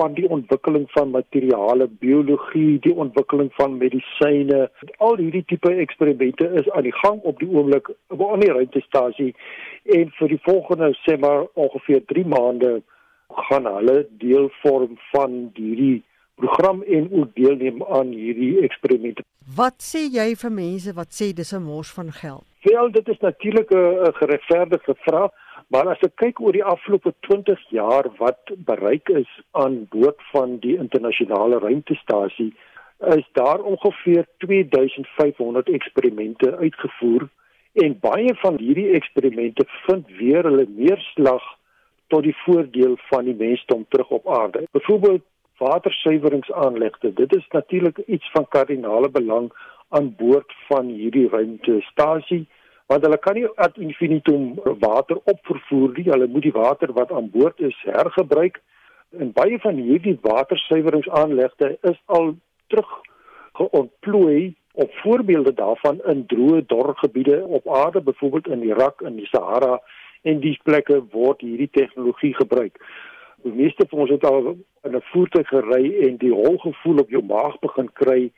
van 0.00 0.14
die 0.16 0.28
ontwikkeling 0.28 0.86
van 0.96 1.10
materiale, 1.10 1.86
biologie, 2.04 2.78
die 2.86 2.94
ontwikkeling 3.04 3.50
van 3.58 3.76
medisyne. 3.76 4.60
Al 4.96 5.18
hierdie 5.20 5.44
tipe 5.52 5.72
eksperimente 5.84 6.48
is 6.60 6.70
aan 6.70 6.86
die 6.88 6.96
gang 7.02 7.20
op 7.28 7.38
die 7.42 7.48
oomblik 7.48 7.90
op 8.08 8.20
'n 8.20 8.32
ander 8.36 8.54
ruimtestasie 8.56 9.34
en 9.98 10.12
vir 10.18 10.28
die 10.28 10.42
volgende 10.48 10.94
sê 11.04 11.18
maar 11.18 11.42
ongeveer 11.54 12.04
3 12.12 12.26
maande 12.26 12.82
gaan 13.48 13.66
hulle 13.66 14.06
deel 14.10 14.48
vorm 14.62 14.96
van 15.12 15.50
hierdie 15.54 16.02
program 16.34 16.82
en 16.82 17.08
ook 17.12 17.34
deelneem 17.34 17.84
aan 17.84 18.06
hierdie 18.06 18.60
eksperimente. 18.60 19.22
Wat 19.56 19.76
sê 19.92 20.00
jy 20.18 20.28
vir 20.42 20.52
mense 20.52 20.92
wat 21.00 21.10
sê 21.18 21.32
dis 21.34 21.52
'n 21.52 21.62
mors 21.62 21.90
van 21.98 22.12
geld? 22.12 22.44
Wel, 22.62 22.90
dit 22.90 23.08
is 23.08 23.18
natuurlik 23.18 23.70
'n 23.70 24.12
geregverdigde 24.20 24.94
vraag. 24.94 25.30
Maar 25.70 25.92
as 25.92 26.00
ek 26.02 26.16
kyk 26.18 26.40
oor 26.42 26.56
die 26.56 26.66
afgelope 26.66 27.12
20 27.28 27.60
jaar 27.70 28.08
wat 28.18 28.50
bereik 28.66 29.08
is 29.14 29.30
aan 29.54 29.84
boord 29.92 30.18
van 30.32 30.56
die 30.64 30.74
internasionale 30.74 31.60
ruimtestasie, 31.62 32.50
is 33.14 33.28
daar 33.38 33.62
ongeveer 33.62 34.26
2500 34.44 35.70
eksperimente 35.78 36.56
uitgevoer 36.56 37.28
en 37.84 37.94
baie 38.02 38.34
van 38.42 38.58
hierdie 38.58 38.90
eksperimente 38.98 39.64
vind 39.86 40.10
weer 40.18 40.42
hulle 40.50 40.66
neerslag 40.68 41.46
tot 42.10 42.26
die 42.26 42.36
voordeel 42.42 42.98
van 43.12 43.30
die 43.30 43.38
mensdom 43.38 43.86
terug 43.88 44.10
op 44.18 44.26
aarde. 44.28 44.66
Byvoorbeeld 44.74 45.22
watersuiweringsaanlegte. 45.62 47.12
Dit 47.14 47.36
is 47.36 47.46
natuurlik 47.54 47.98
iets 48.06 48.30
van 48.32 48.48
kardinale 48.48 49.08
belang 49.08 49.52
aan 49.88 50.14
boord 50.18 50.52
van 50.66 50.90
hierdie 50.90 51.28
ruimtestasie 51.28 52.48
want 52.90 53.04
hulle 53.06 53.18
kan 53.22 53.36
nie 53.38 53.46
ad 53.54 53.76
infinitum 53.78 54.56
water 54.82 55.20
opvervoer 55.30 55.92
nie. 55.94 56.08
Hulle 56.10 56.26
moet 56.26 56.48
die 56.48 56.56
water 56.56 56.90
wat 56.96 57.12
aan 57.14 57.30
boord 57.30 57.60
is 57.62 57.76
hergebruik. 57.86 58.58
En 59.18 59.30
baie 59.36 59.58
van 59.62 59.78
hierdie 59.78 60.16
watersuiweringsaanlegte 60.22 61.76
is 61.92 62.00
al 62.06 62.34
terug 62.66 62.90
geontplooi 63.60 64.54
op 64.72 64.90
voorbeelde 65.02 65.54
daarvan 65.54 66.02
in 66.12 66.26
droë 66.26 66.64
dorgebiede 66.66 67.40
op 67.44 67.68
aarde, 67.68 68.00
byvoorbeeld 68.00 68.46
in 68.46 68.62
Irak 68.62 69.00
en 69.06 69.16
die 69.16 69.26
Sahara 69.30 69.80
en 70.22 70.42
die 70.42 70.58
plekke 70.62 71.00
word 71.14 71.40
hierdie 71.46 71.70
tegnologie 71.70 72.34
gebruik. 72.34 72.78
Die 73.46 73.54
meeste 73.54 73.86
van 73.88 74.04
ons 74.04 74.10
het 74.10 74.24
al 74.26 74.54
in 74.82 74.96
'n 74.96 75.08
voertuig 75.14 75.48
gery 75.48 76.06
en 76.06 76.16
die 76.16 76.34
hol 76.34 76.58
gevoel 76.58 76.98
op 77.06 77.10
jou 77.10 77.24
maag 77.24 77.58
begin 77.58 77.90
kry 77.92 78.30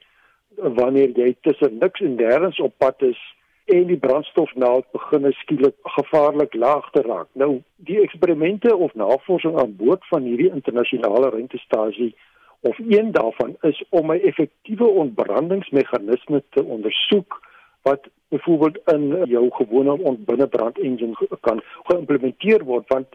wanneer 0.56 1.11
jy 1.16 1.37
tussen 1.40 1.78
niks 1.78 2.00
en 2.00 2.16
nêrens 2.16 2.61
op 2.61 2.73
pad 2.78 3.02
is 3.02 3.21
en 3.64 3.87
die 3.87 3.97
brandstofnaald 3.97 4.90
begin 4.92 5.33
skielik 5.33 5.76
gevaarlik 5.83 6.54
laag 6.54 6.90
te 6.90 7.02
raak. 7.02 7.28
Nou 7.33 7.62
die 7.76 8.00
eksperimente 8.00 8.76
of 8.76 8.95
navorsing 8.95 9.59
aan 9.59 9.76
boord 9.76 10.07
van 10.09 10.23
hierdie 10.23 10.50
internasionale 10.50 11.31
ruimtestasie 11.31 12.14
of 12.61 12.78
een 12.78 13.12
daarvan 13.12 13.57
is 13.61 13.85
om 13.88 14.12
'n 14.12 14.21
effektiewe 14.21 14.87
ontbrandingsmeganisme 14.87 16.42
te 16.50 16.64
ondersoek 16.64 17.40
wat 17.83 18.09
byvoorbeeld 18.28 18.78
in 18.85 19.25
jou 19.25 19.50
gewone 19.50 20.02
ontbinnebrand 20.02 20.78
engine 20.78 21.16
kan 21.40 21.62
geïmplementeer 21.83 22.64
word 22.64 22.88
want 22.88 23.07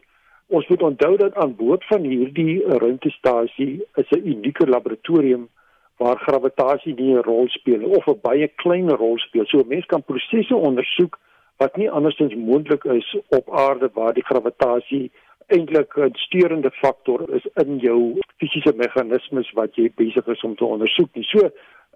ons 0.48 0.68
moet 0.68 0.82
onthou 0.82 1.18
dat 1.18 1.36
aan 1.36 1.56
boord 1.56 1.86
van 1.86 2.01
hierdie 2.01 2.63
ruimtestasie 2.66 3.86
is 3.96 4.10
'n 4.10 4.27
unieke 4.27 4.68
laboratorium 4.68 5.50
waar 5.98 6.20
gravitasie 6.20 6.94
nie 6.94 7.13
'n 7.13 7.22
rol 7.22 7.48
speel 7.48 7.84
of 7.98 8.08
'n 8.08 8.20
baie 8.22 8.48
klein 8.48 8.89
rol 8.89 9.18
speel. 9.18 9.46
So 9.46 9.60
'n 9.60 9.68
mens 9.68 9.86
kan 9.86 10.04
prosesse 10.04 10.56
ondersoek 10.56 11.20
wat 11.58 11.77
nie 11.77 11.89
andersins 11.89 12.36
moontlik 12.36 12.84
is 12.84 13.18
op 13.30 13.50
aarde 13.50 13.89
waar 13.94 14.13
die 14.13 14.25
gravitasie 14.25 15.12
eintlik 15.48 15.98
'n 15.98 16.13
steurende 16.13 16.72
faktor 16.72 17.34
is 17.34 17.46
in 17.54 17.77
jou 17.77 18.20
fisiese 18.38 18.74
meganismes 18.75 19.51
wat 19.51 19.75
jy 19.75 19.92
besig 19.96 20.27
is 20.27 20.44
om 20.44 20.56
te 20.56 20.66
ondersoek. 20.66 21.10
Nie. 21.13 21.24
So 21.24 21.50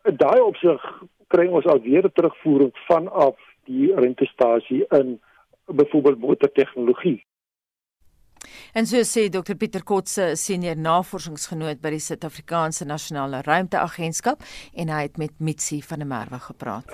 in 0.04 0.16
daai 0.16 0.42
opsig 0.42 0.82
kry 1.28 1.48
ons 1.48 1.66
alweer 1.66 2.06
'n 2.06 2.12
terugvoering 2.14 2.72
vanaf 2.88 3.36
die 3.66 3.96
rentestasie 3.96 4.86
in 4.90 5.20
byvoorbeeld 5.66 6.20
motortegnologie. 6.20 7.24
En 8.74 8.88
so 8.88 9.02
sê 9.04 9.28
Dr 9.30 9.58
Pieter 9.60 9.84
Kotse, 9.84 10.36
senior 10.40 10.78
navorsingsgenoot 10.80 11.82
by 11.84 11.92
die 11.92 12.00
Suid-Afrikaanse 12.00 12.88
Nasionale 12.88 13.42
Ruimteagentskap 13.44 14.46
en 14.72 14.94
hy 14.94 15.02
het 15.10 15.20
met 15.20 15.36
Mitsi 15.44 15.82
van 15.84 16.06
der 16.06 16.08
Merwe 16.08 16.40
gepraat. 16.40 16.88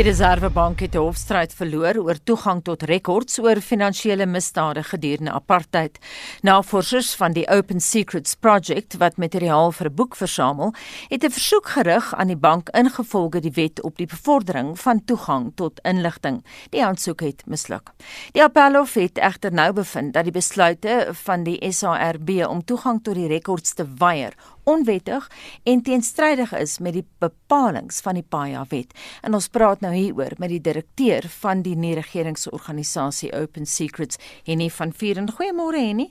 Die 0.00 0.08
Reservebank 0.08 0.80
het 0.80 0.94
'n 0.94 0.98
hofstryd 0.98 1.54
verloor 1.54 1.96
oor 1.96 2.16
toegang 2.24 2.62
tot 2.64 2.82
rekords 2.82 3.38
oor 3.38 3.60
finansiële 3.60 4.26
misdade 4.26 4.82
gedurende 4.82 5.30
apartheid. 5.30 5.98
Navorsers 6.40 7.14
van 7.14 7.32
die 7.32 7.48
Open 7.48 7.80
Secrets 7.80 8.34
Project 8.34 8.96
wat 8.96 9.16
materiaal 9.16 9.72
vir 9.72 9.86
'n 9.86 9.94
boek 9.94 10.16
versamel, 10.16 10.74
het 11.08 11.24
'n 11.24 11.30
versoek 11.30 11.68
gerig 11.68 12.14
aan 12.14 12.26
die 12.26 12.36
bank 12.36 12.68
ingevolge 12.68 13.40
die 13.40 13.52
wet 13.52 13.82
op 13.82 13.96
die 13.96 14.06
bevordering 14.06 14.80
van 14.80 15.04
toegang 15.04 15.52
tot 15.54 15.80
inligting. 15.82 16.44
Die 16.70 16.84
aansoek 16.84 17.20
het 17.20 17.42
misluk. 17.46 17.90
Die 18.32 18.42
Appelhof 18.42 18.94
het 18.94 19.18
egter 19.18 19.52
nou 19.52 19.72
bevind 19.72 20.12
dat 20.12 20.22
die 20.22 20.32
besluite 20.32 21.08
van 21.12 21.42
die 21.42 21.72
SARB 21.72 22.30
om 22.48 22.64
toegang 22.64 23.02
tot 23.02 23.14
die 23.14 23.28
rekords 23.28 23.74
te 23.74 23.86
weier 23.98 24.32
onwettig 24.70 25.26
en 25.64 25.82
teenstrydig 25.82 26.52
is 26.58 26.78
met 26.78 26.96
die 26.98 27.04
bepalinge 27.22 27.98
van 28.02 28.18
die 28.18 28.26
Paya 28.26 28.64
wet. 28.70 28.94
En 29.26 29.34
ons 29.34 29.48
praat 29.48 29.82
nou 29.84 29.92
hieroor 29.94 30.38
met 30.38 30.52
die 30.54 30.62
direkteur 30.62 31.26
van 31.40 31.62
die 31.66 31.76
nie-regeringsorganisasie 31.76 33.32
Open 33.36 33.66
Secrets, 33.66 34.18
Henny 34.46 34.70
van 34.70 34.92
Vieren. 34.92 35.30
Goeiemôre 35.30 35.82
Henny. 35.82 36.10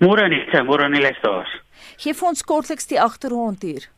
Môre 0.00 0.28
net, 0.30 0.52
môre 0.66 0.88
net 0.88 1.02
lesdaas. 1.02 1.50
Geef 1.98 2.22
ons 2.22 2.42
kortliks 2.46 2.86
die 2.90 3.00
agtergrond 3.00 3.62
hier. 3.62 3.88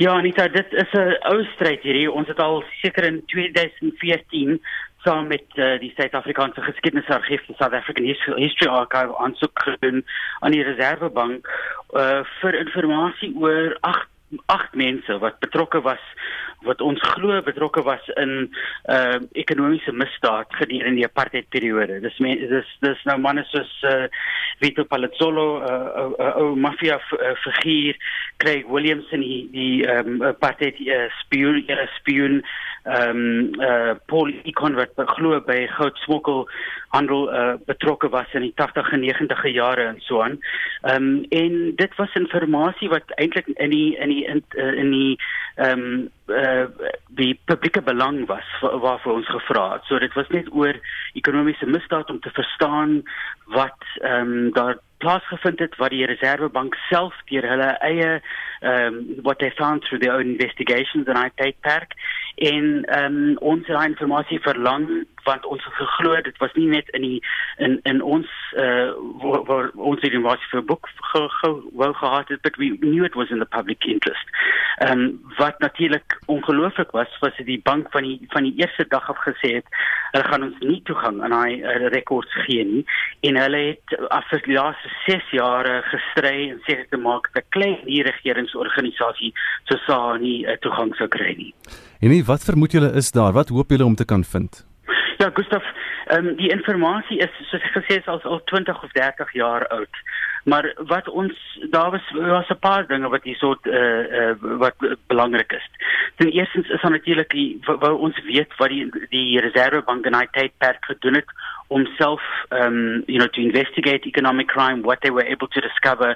Ja, 0.00 0.14
Anita, 0.16 0.48
dit 0.48 0.72
is 0.72 0.92
'n 0.96 1.16
ou 1.28 1.44
stryd 1.54 1.82
hierdie. 1.82 2.10
Ons 2.10 2.28
het 2.28 2.38
al 2.38 2.64
seker 2.80 3.04
in 3.04 3.22
2014 3.26 4.60
saam 5.04 5.26
met 5.26 5.46
uh, 5.54 5.78
die 5.80 5.92
Suid-Afrikaanse 5.96 6.62
Geskiedenisargief, 6.62 7.44
die 7.46 7.56
South 7.58 7.72
African 7.72 8.04
History 8.04 8.68
Archive, 8.68 9.16
aansoek 9.18 9.62
gedoen 9.64 10.04
aan 10.40 10.52
die 10.52 10.62
Reservebank 10.62 11.48
uh, 11.96 12.20
vir 12.40 12.58
inligting 12.62 13.36
oor 13.40 13.76
agt 13.80 14.08
agt 14.46 14.74
mense 14.78 15.18
wat 15.18 15.40
betrokke 15.42 15.80
was 15.82 16.02
wat 16.66 16.80
ons 16.84 17.00
glo 17.14 17.40
betrokke 17.42 17.82
was 17.82 18.04
in 18.20 18.32
uh 18.92 19.18
ekonomiese 19.32 19.92
misdaad 19.92 20.50
gedurende 20.60 21.00
die 21.00 21.08
apartheidperiode. 21.08 22.00
Dis 22.04 22.18
men, 22.18 22.40
dis 22.50 22.72
dis 22.84 23.04
nou 23.08 23.18
manne 23.18 23.44
soos 23.50 23.70
uh 23.88 24.06
Vito 24.60 24.84
Palazzolo, 24.84 25.46
'n 25.60 25.62
uh, 25.64 25.90
uh, 26.00 26.10
uh, 26.18 26.32
uh, 26.42 26.56
mafia 26.56 26.98
uh, 27.00 27.34
figuur, 27.44 27.96
Craig 28.36 28.66
Williamson, 28.68 29.20
die 29.20 29.48
die 29.52 29.86
um 29.88 30.20
apartheid 30.22 30.76
uh, 30.80 31.08
spioen, 31.22 31.64
uh, 31.68 31.86
spioen 31.98 32.42
ehm 32.84 33.16
um, 33.16 33.60
uh 33.60 33.94
Paul 34.06 34.32
Icon 34.44 34.74
wat 34.74 34.96
glo 35.16 35.40
by 35.44 35.66
goudsmokkel 35.76 36.46
handel 36.90 37.28
uh, 37.30 37.54
betrokke 37.66 38.08
was 38.08 38.32
in 38.34 38.42
die 38.48 38.52
80 38.54 38.92
en 38.92 39.04
90e 39.04 39.52
jare 39.54 39.86
en 39.92 40.00
so 40.06 40.22
aan. 40.22 40.38
Ehm 40.82 41.02
um, 41.02 41.24
en 41.28 41.76
dit 41.76 41.94
was 41.96 42.14
inligting 42.14 42.90
wat 42.90 43.14
eintlik 43.14 43.46
in 43.46 43.70
die 43.70 43.96
in 43.96 44.08
die 44.08 44.24
in, 44.26 44.44
uh, 44.56 44.72
in 44.72 44.90
die 44.90 45.18
ehm 45.54 45.80
um, 45.80 46.10
uh, 46.26 46.66
die 47.08 47.38
publieke 47.44 47.82
belang 47.82 48.26
was 48.26 48.46
waarvoor 48.60 49.12
ons 49.12 49.30
gevra 49.30 49.72
het. 49.72 49.84
So 49.84 49.98
dit 49.98 50.14
was 50.14 50.28
net 50.28 50.50
oor 50.52 50.74
ekonomiese 51.12 51.66
misdaad 51.66 52.10
om 52.10 52.20
te 52.20 52.30
verstaan 52.30 53.02
wat 53.46 53.78
ehm 54.00 54.32
um, 54.32 54.52
daar 54.52 54.78
plaasgevind 54.98 55.58
het 55.58 55.76
wat 55.76 55.90
die 55.90 56.06
Reservebank 56.06 56.74
self 56.88 57.14
deur 57.30 57.46
hulle 57.48 57.70
eie 57.86 58.10
ehm 58.60 58.94
um, 58.94 59.22
what 59.22 59.38
they 59.38 59.50
found 59.50 59.82
through 59.82 60.02
their 60.02 60.16
own 60.18 60.34
investigations 60.34 61.08
and 61.08 61.18
I 61.18 61.30
take 61.34 61.56
back 61.62 61.94
en 62.34 62.84
ehm 62.84 63.14
um, 63.14 63.36
ons 63.52 63.66
het 63.66 63.76
daai 63.76 63.94
inligting 63.94 64.42
verlang 64.42 64.86
want 65.24 65.46
ons 65.46 65.64
het 65.64 65.74
geglo 65.74 66.20
dit 66.20 66.38
was 66.38 66.52
nie 66.54 66.68
net 66.68 66.88
in 66.98 67.02
die 67.02 67.20
in 67.58 67.78
in 67.82 68.02
ons 68.02 68.28
uh 68.56 68.90
waar 69.48 69.70
ons 69.74 70.00
het 70.02 70.16
was 70.22 70.42
vir 70.50 70.62
boek 70.64 70.88
ge, 71.12 71.28
ge, 71.28 71.50
wou 71.72 71.92
gehad 71.94 72.28
het 72.28 72.42
but 72.42 72.56
we 72.56 72.76
knew 72.80 73.04
it 73.04 73.14
was 73.14 73.30
in 73.30 73.38
the 73.38 73.50
public 73.56 73.84
interest. 73.84 74.26
Ehm 74.78 74.98
um, 74.98 75.20
wat 75.36 75.58
natuurlik 75.58 76.18
ongelooflik 76.26 76.90
was 76.90 77.18
was 77.20 77.36
dit 77.36 77.46
die 77.46 77.60
bank 77.62 77.90
van 77.90 78.02
die 78.02 78.18
van 78.28 78.42
die 78.42 78.54
eerste 78.56 78.84
dag 78.88 79.08
af 79.10 79.18
gesê 79.26 79.54
het 79.58 79.66
hulle 80.12 80.24
gaan 80.24 80.42
ons 80.42 80.58
nie 80.58 80.80
toegang 80.82 81.22
aan 81.22 81.36
daai 81.36 81.60
uh, 81.60 81.88
rekords 81.94 82.34
gee 82.46 82.64
nie 82.64 82.84
en 83.20 83.36
hulle 83.36 83.62
het 83.70 83.96
af 84.08 84.26
vir 84.32 84.42
die 84.46 84.56
laaste 84.56 84.90
6 85.06 85.30
jare 85.30 85.76
gestry 85.90 86.50
en 86.50 86.58
seker 86.66 86.86
te 86.88 86.96
maak 86.96 87.30
dat 87.34 87.48
klein 87.56 87.78
hier 87.84 88.08
regeringsorganisasie 88.08 89.32
so 89.68 89.78
sa 89.86 90.00
nie 90.16 90.40
uh, 90.46 90.56
toegang 90.64 90.94
sou 90.98 91.08
kry 91.08 91.34
nie. 91.36 91.52
En 92.00 92.12
nie, 92.14 92.24
wat 92.24 92.44
vermoed 92.44 92.72
julle 92.72 92.92
is 92.96 93.12
daar? 93.12 93.32
Wat 93.36 93.52
hoop 93.52 93.70
julle 93.70 93.84
om 93.84 93.94
te 93.94 94.08
kan 94.08 94.24
vind? 94.24 94.64
Ja, 95.20 95.30
Gustav, 95.34 95.62
ehm 96.06 96.26
um, 96.26 96.36
die 96.36 96.48
inligting 96.48 97.20
is 97.20 97.32
soos 97.50 97.60
ek 97.60 97.74
gesê 97.74 97.98
het 97.98 98.06
al, 98.08 98.22
al 98.24 98.40
20 98.48 98.78
of 98.86 98.92
30 98.96 99.32
jaar 99.36 99.66
oud. 99.68 99.98
Maar 100.48 100.70
wat 100.88 101.08
ons 101.08 101.34
daar 101.74 101.90
was 101.90 102.06
was 102.16 102.48
'n 102.48 102.58
paar 102.58 102.86
dinge 102.86 103.08
wat 103.08 103.24
hier 103.28 103.36
soort 103.36 103.66
eh 103.66 103.74
uh, 103.76 104.20
uh, 104.20 104.56
wat 104.62 104.76
belangrik 105.06 105.52
is. 105.52 105.66
Ten 106.16 106.30
eerste 106.32 106.58
is 106.58 106.80
dan 106.80 106.92
natuurlik 106.92 107.34
wou 107.64 107.98
ons 107.98 108.22
weet 108.24 108.56
wat 108.56 108.68
die 108.68 108.88
die 109.10 109.40
Reservebank 109.40 110.06
in 110.06 110.14
hy 110.14 110.26
tydperk 110.30 110.84
gedoen 110.84 111.14
het 111.14 111.28
om 111.70 111.86
self 111.98 112.20
um 112.50 113.04
you 113.06 113.18
know 113.18 113.28
to 113.36 113.40
investigate 113.40 114.06
economic 114.06 114.48
crime 114.48 114.82
what 114.82 114.98
they 115.02 115.12
were 115.16 115.28
able 115.34 115.48
to 115.48 115.60
discover 115.60 116.10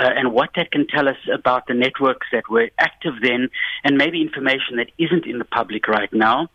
uh, 0.00 0.12
and 0.18 0.32
what 0.32 0.50
that 0.56 0.70
can 0.74 0.86
tell 0.94 1.08
us 1.08 1.20
about 1.32 1.66
the 1.66 1.74
networks 1.74 2.26
that 2.32 2.48
were 2.54 2.68
active 2.78 3.14
then 3.22 3.48
and 3.84 3.96
maybe 3.96 4.20
information 4.20 4.76
that 4.76 4.90
isn't 4.98 5.24
in 5.26 5.38
the 5.38 5.48
public 5.58 5.86
right 5.88 6.12
now 6.12 6.48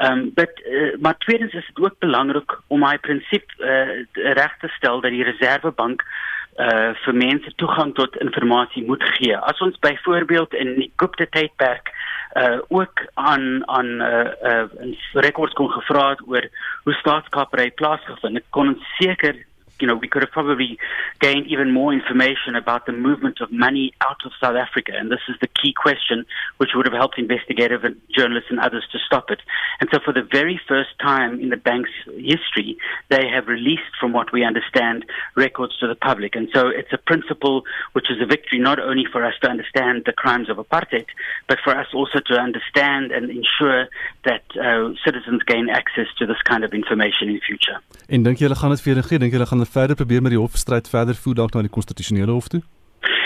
um 0.00 0.32
but 0.36 0.52
uh, 0.74 0.92
maar 1.00 1.16
tweedens 1.18 1.52
is 1.52 1.66
dit 1.66 1.84
ook 1.84 1.98
belangrik 1.98 2.58
om 2.66 2.80
my 2.80 2.96
prinsip 2.98 3.44
uh, 3.58 3.88
reg 4.12 4.52
te 4.60 4.68
stel 4.76 5.00
dat 5.00 5.10
die 5.10 5.24
reservebank 5.24 6.04
uh 6.58 6.92
vir 7.04 7.14
mense 7.18 7.50
toegang 7.58 7.94
tot 7.98 8.16
inligting 8.22 8.86
moet 8.86 9.02
gee. 9.16 9.36
As 9.36 9.58
ons 9.58 9.78
byvoorbeeld 9.82 10.54
in 10.54 10.74
die 10.78 10.92
Gupta 10.96 11.26
tydperk 11.26 11.90
uh 12.34 12.58
ook 12.68 13.06
aan 13.14 13.68
aan 13.68 14.00
uh 14.00 14.30
uh 14.42 14.94
rekords 15.12 15.52
kon 15.52 15.70
gevra 15.70 16.08
het 16.10 16.22
oor 16.26 16.48
hoe 16.82 16.92
staatskapry 16.92 17.70
plaasgevind 17.70 18.34
het, 18.34 18.44
kon 18.50 18.78
seker 18.98 19.46
you 19.80 19.86
know, 19.86 19.94
we 19.94 20.08
could 20.08 20.22
have 20.22 20.30
probably 20.30 20.78
gained 21.20 21.46
even 21.48 21.72
more 21.72 21.92
information 21.92 22.54
about 22.54 22.86
the 22.86 22.92
movement 22.92 23.40
of 23.40 23.50
money 23.50 23.92
out 24.00 24.24
of 24.24 24.32
South 24.40 24.56
Africa. 24.56 24.92
And 24.94 25.10
this 25.10 25.20
is 25.28 25.36
the 25.40 25.48
key 25.48 25.72
question, 25.72 26.26
which 26.58 26.70
would 26.74 26.86
have 26.86 26.94
helped 26.94 27.18
investigative 27.18 27.82
journalists 28.16 28.50
and 28.50 28.60
others 28.60 28.84
to 28.92 28.98
stop 29.06 29.30
it. 29.30 29.40
And 29.80 29.88
so, 29.92 29.98
for 30.04 30.12
the 30.12 30.22
very 30.22 30.60
first 30.68 30.90
time 31.00 31.40
in 31.40 31.48
the 31.50 31.56
bank's 31.56 31.90
history, 32.06 32.76
they 33.10 33.28
have 33.28 33.48
released, 33.48 33.92
from 33.98 34.12
what 34.12 34.32
we 34.32 34.44
understand, 34.44 35.04
records 35.34 35.76
to 35.78 35.86
the 35.88 35.94
public. 35.94 36.36
And 36.36 36.48
so, 36.52 36.68
it's 36.68 36.92
a 36.92 36.98
principle 36.98 37.62
which 37.92 38.10
is 38.10 38.20
a 38.22 38.26
victory 38.26 38.58
not 38.58 38.78
only 38.78 39.04
for 39.10 39.24
us 39.24 39.34
to 39.42 39.48
understand 39.48 40.04
the 40.06 40.12
crimes 40.12 40.48
of 40.48 40.56
apartheid, 40.58 41.06
but 41.48 41.58
for 41.64 41.76
us 41.76 41.88
also 41.92 42.20
to 42.26 42.34
understand 42.34 43.12
and 43.12 43.30
ensure 43.30 43.88
that 44.24 44.44
uh, 44.56 44.92
citizens 45.04 45.42
gain 45.42 45.68
access 45.68 46.06
to 46.18 46.26
this 46.26 46.40
kind 46.42 46.64
of 46.64 46.72
information 46.72 47.28
in 47.28 47.40
future. 47.40 47.80
En 48.06 48.22
dink 48.22 48.38
gaan 48.38 48.70
dit 48.70 48.82
vir 48.82 49.46
gaan 49.46 49.63
hulle 49.64 49.80
verder 49.80 49.96
probeer 49.96 50.22
met 50.22 50.34
die 50.34 50.40
hofstryd 50.40 50.88
verder 50.88 51.14
voer 51.14 51.34
dalk 51.34 51.54
na 51.54 51.64
die 51.64 51.72
konstitusionele 51.72 52.32
hof 52.32 52.48
toe? 52.48 52.62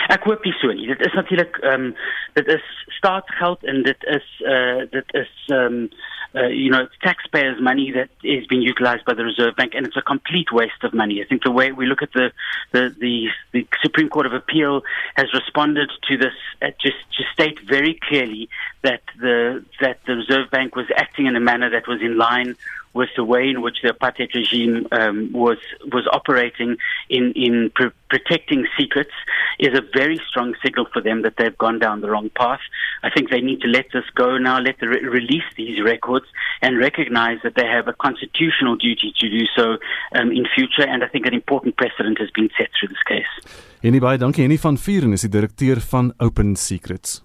Ek 0.08 0.24
hoop 0.24 0.44
nie 0.44 0.54
so 0.56 0.72
nie. 0.72 0.86
Dit 0.88 1.02
is 1.04 1.12
natuurlik 1.12 1.58
ehm 1.62 1.90
um, 1.90 1.96
dit 2.38 2.46
is 2.46 2.64
staatsgeld 2.98 3.64
en 3.64 3.82
dit 3.82 4.04
is 4.04 4.28
eh 4.44 4.54
uh, 4.54 4.86
dit 4.90 5.14
is 5.14 5.32
ehm 5.48 5.82
um, 5.82 5.88
uh, 6.34 6.48
you 6.48 6.70
know, 6.70 6.86
taxpayers' 7.02 7.60
money 7.60 7.90
that 7.92 8.10
is 8.22 8.46
being 8.46 8.62
utilized 8.62 9.04
by 9.04 9.14
the 9.14 9.24
Reserve 9.24 9.56
Bank, 9.56 9.74
and 9.74 9.86
it's 9.86 9.96
a 9.96 10.02
complete 10.02 10.52
waste 10.52 10.82
of 10.82 10.92
money. 10.92 11.22
I 11.22 11.24
think 11.24 11.42
the 11.42 11.50
way 11.50 11.72
we 11.72 11.86
look 11.86 12.02
at 12.02 12.12
the 12.12 12.32
the 12.72 12.94
the, 12.98 13.28
the 13.52 13.66
Supreme 13.82 14.08
Court 14.08 14.26
of 14.26 14.32
Appeal 14.32 14.82
has 15.16 15.32
responded 15.32 15.90
to 16.08 16.16
this, 16.16 16.34
uh, 16.62 16.70
just 16.80 17.00
to 17.16 17.24
state 17.32 17.58
very 17.60 17.98
clearly 18.08 18.48
that 18.82 19.02
the 19.18 19.64
that 19.80 20.00
the 20.06 20.16
Reserve 20.16 20.50
Bank 20.50 20.76
was 20.76 20.86
acting 20.96 21.26
in 21.26 21.36
a 21.36 21.40
manner 21.40 21.70
that 21.70 21.86
was 21.86 22.00
in 22.00 22.18
line 22.18 22.56
with 22.94 23.10
the 23.16 23.24
way 23.24 23.48
in 23.48 23.62
which 23.62 23.78
the 23.82 23.90
apartheid 23.90 24.32
regime 24.34 24.86
um, 24.92 25.30
was 25.32 25.58
was 25.92 26.06
operating 26.12 26.76
in 27.08 27.32
in 27.34 27.70
pr- 27.74 27.94
protecting 28.08 28.66
secrets 28.78 29.12
is 29.58 29.76
a 29.78 29.82
very 29.92 30.18
strong 30.28 30.54
signal 30.64 30.86
for 30.92 31.02
them 31.02 31.22
that 31.22 31.34
they've 31.36 31.58
gone 31.58 31.78
down 31.78 32.00
the 32.00 32.10
wrong 32.10 32.30
path. 32.36 32.60
I 33.02 33.10
think 33.10 33.30
they 33.30 33.40
need 33.40 33.60
to 33.60 33.68
let 33.68 33.86
this 33.92 34.04
go 34.14 34.38
now, 34.38 34.58
let 34.60 34.78
the 34.80 34.88
re- 34.88 35.04
release 35.04 35.48
these 35.56 35.82
records, 35.82 36.26
and 36.62 36.78
recognize 36.78 37.38
that 37.42 37.54
they 37.54 37.66
have 37.66 37.88
a 37.88 37.92
constitutional 37.92 38.76
duty 38.76 39.12
to 39.20 39.28
do 39.28 39.44
so 39.56 39.76
um, 40.18 40.30
in 40.32 40.46
future. 40.54 40.86
And 40.86 41.04
I 41.04 41.08
think 41.08 41.26
an 41.26 41.34
important 41.34 41.76
precedent 41.76 42.18
has 42.18 42.30
been 42.30 42.50
set 42.56 42.68
through 42.78 42.88
this 42.88 43.02
case. 43.06 43.32
Anybei, 43.80 44.16
dankie 44.18 44.42
Annie 44.42 44.58
van 44.58 44.78
Vuren 44.78 45.12
is 45.12 45.22
die 45.22 45.30
direkteur 45.30 45.80
van 45.80 46.12
Open 46.18 46.56
Secrets. 46.56 47.22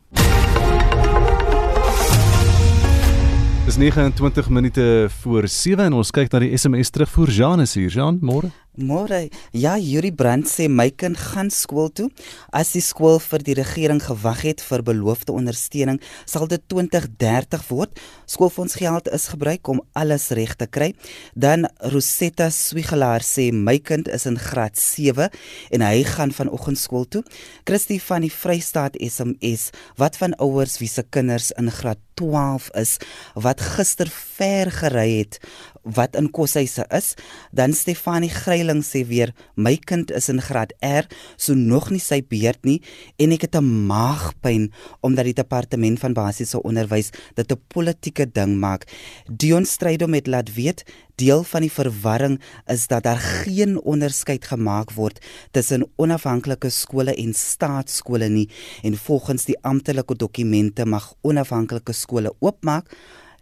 Dis 3.63 3.77
29 3.77 4.49
minute 4.49 5.07
voor 5.09 5.47
7 5.47 5.85
en 5.85 5.93
ons 5.95 6.09
kyk 6.11 6.33
na 6.33 6.41
die 6.43 6.49
SMS 6.57 6.89
terugvoer. 6.91 7.29
Jean 7.31 7.61
is 7.63 7.77
hier. 7.79 7.87
Jean, 7.87 8.17
môre. 8.19 8.49
Môre. 8.73 9.29
Ja, 9.53 9.75
Yuri 9.77 10.09
Brand 10.09 10.47
sê 10.49 10.65
my 10.65 10.87
kind 10.89 11.13
gaan 11.13 11.51
skool 11.53 11.91
toe. 11.93 12.07
As 12.49 12.71
die 12.73 12.81
skool 12.81 13.19
vir 13.21 13.43
die 13.45 13.53
regering 13.59 13.99
gewag 14.01 14.41
het 14.47 14.63
vir 14.65 14.81
beloofde 14.81 15.29
ondersteuning, 15.29 15.99
sal 16.25 16.47
dit 16.49 16.63
2030 16.73 17.67
word. 17.69 18.01
Skoolfondsgeld 18.25 19.11
is 19.13 19.27
gebruik 19.29 19.69
om 19.69 19.83
alles 19.93 20.31
reg 20.33 20.55
te 20.57 20.65
kry. 20.65 20.89
Dan 21.37 21.67
Rosetta 21.93 22.49
Swigelaar 22.49 23.21
sê 23.21 23.51
my 23.53 23.77
kind 23.77 24.09
is 24.09 24.25
in 24.25 24.41
graad 24.41 24.73
7 24.73 25.29
en 25.69 25.85
hy 25.85 26.01
gaan 26.09 26.33
vanoggend 26.33 26.81
skool 26.81 27.05
toe. 27.05 27.21
Christie 27.69 28.01
van 28.01 28.25
die 28.25 28.33
Vrystaat 28.33 28.97
SMS, 28.97 29.69
wat 30.01 30.17
van 30.17 30.33
ouers 30.41 30.79
wie 30.81 30.89
se 30.89 31.05
kinders 31.13 31.51
in 31.61 31.69
graad 31.69 32.01
12 32.17 32.69
is 32.77 32.97
wat 33.33 33.61
gister 33.61 34.09
ver 34.37 34.71
gery 34.71 35.09
het 35.19 35.39
wat 35.83 36.15
in 36.15 36.29
koshuise 36.31 36.85
is 36.95 37.13
dan 37.51 37.73
Stefanie 37.75 38.31
Greiling 38.31 38.83
sê 38.87 39.03
weer 39.07 39.33
my 39.55 39.75
kind 39.77 40.11
is 40.11 40.29
in 40.31 40.41
graad 40.41 40.71
R 40.79 41.07
so 41.35 41.53
nog 41.53 41.89
nie 41.91 42.01
sy 42.03 42.21
beurt 42.23 42.63
nie 42.63 42.79
en 43.19 43.35
ek 43.35 43.47
het 43.47 43.55
'n 43.55 43.87
maagpyn 43.87 44.71
omdat 45.01 45.25
die 45.25 45.39
departement 45.43 45.99
van 45.99 46.13
basiese 46.13 46.61
onderwys 46.63 47.11
dit 47.35 47.51
'n 47.51 47.61
politieke 47.67 48.25
ding 48.25 48.59
maak. 48.59 48.87
Dion 49.27 49.65
Strydom 49.65 50.13
het 50.13 50.27
laat 50.27 50.53
weet 50.53 50.83
Deel 51.15 51.43
van 51.43 51.61
die 51.61 51.71
verwarring 51.71 52.39
is 52.65 52.87
dat 52.87 53.03
daar 53.03 53.19
geen 53.21 53.77
onderskeid 53.81 54.45
gemaak 54.49 54.91
word 54.91 55.19
tussen 55.51 55.85
onafhanklike 55.95 56.69
skole 56.69 57.13
en 57.13 57.33
staatsskole 57.33 58.29
nie 58.29 58.49
en 58.81 58.97
volgens 58.97 59.45
die 59.45 59.57
amptelike 59.61 60.15
dokumente 60.15 60.85
mag 60.85 61.13
onafhanklike 61.21 61.93
skole 61.93 62.33
oopmaak 62.39 62.89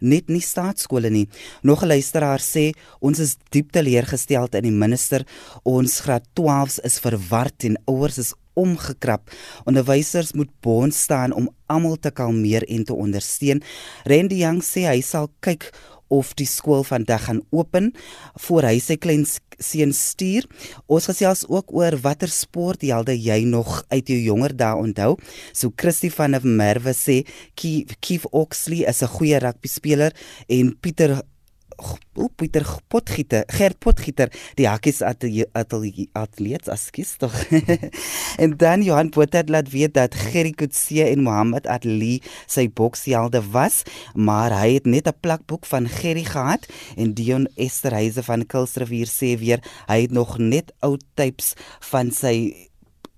net 0.02 0.28
nie 0.28 0.42
staatskole 0.42 1.10
nie. 1.10 1.28
Nog 1.62 1.82
'n 1.82 1.88
luisteraar 1.88 2.40
sê 2.40 2.72
ons 3.00 3.18
is 3.18 3.36
diep 3.50 3.72
teleurgesteld 3.72 4.54
in 4.54 4.62
die 4.62 4.78
minister. 4.84 5.24
Ons 5.64 6.00
graad 6.00 6.24
12s 6.34 6.78
is 6.84 6.98
verward 6.98 7.64
en 7.64 7.78
ouers 7.86 8.18
is 8.18 8.34
omgekrap. 8.54 9.30
Onderwysers 9.64 10.32
moet 10.32 10.50
bond 10.60 10.94
staan 10.94 11.32
om 11.32 11.48
almal 11.66 11.96
te 11.96 12.10
kalmeer 12.10 12.64
en 12.68 12.84
te 12.84 12.94
ondersteun. 12.94 13.62
Randy 14.04 14.42
Young 14.42 14.60
sê 14.64 14.84
hy 14.88 15.00
sal 15.00 15.30
kyk 15.40 15.70
of 16.12 16.34
die 16.38 16.48
skool 16.48 16.84
vandag 16.84 17.26
gaan 17.26 17.40
open 17.50 17.92
voor 18.46 18.68
hy 18.68 18.76
sy 18.82 18.98
klein 19.00 19.24
seun 19.62 19.94
stuur. 19.96 20.46
Ons 20.90 21.08
gesels 21.10 21.44
ook 21.48 21.72
oor 21.76 21.96
watter 22.04 22.30
sporthelde 22.32 23.14
jy 23.16 23.42
nog 23.48 23.80
uit 23.92 24.10
jou 24.10 24.18
jonger 24.20 24.54
dae 24.56 24.78
onthou. 24.78 25.16
So 25.52 25.72
Christie 25.76 26.12
van 26.12 26.36
der 26.36 26.44
Merwe 26.44 26.94
sê 26.96 27.22
Keith 27.56 28.28
Oxley 28.30 28.84
is 28.88 29.02
'n 29.02 29.14
goeie 29.16 29.38
rugby 29.38 29.68
speler 29.68 30.12
en 30.48 30.76
Pieter 30.80 31.22
o 32.14 32.28
Pieter 32.28 32.64
Potgieter, 32.88 33.44
Gert 33.48 33.78
Potgieter, 33.80 34.30
die 34.58 34.68
hakkies 34.68 35.02
atleet 35.02 36.68
askies 36.68 37.16
tog. 37.20 37.34
en 38.42 38.56
dan 38.60 38.82
Johan 38.82 39.10
Potter 39.14 39.44
laat 39.48 39.70
weet 39.72 39.94
dat 39.94 40.14
Gerry 40.14 40.52
Kutse 40.52 41.06
en 41.08 41.22
Mohammed 41.26 41.66
Ali 41.66 42.20
sy 42.46 42.68
boksjelde 42.68 43.42
was, 43.52 43.82
maar 44.14 44.52
hy 44.56 44.74
het 44.78 44.86
net 44.86 45.08
'n 45.08 45.20
plakboek 45.20 45.66
van 45.66 45.88
Gerry 45.88 46.24
gehad 46.24 46.66
en 46.96 47.14
Dion 47.14 47.48
Esterhuise 47.56 48.22
van 48.22 48.46
Kulsrivier 48.46 49.08
sê 49.08 49.38
weer 49.38 49.60
hy 49.86 50.02
het 50.02 50.12
nog 50.12 50.38
net 50.38 50.72
ou 50.80 50.96
tapes 51.14 51.54
van 51.80 52.10
sy 52.10 52.70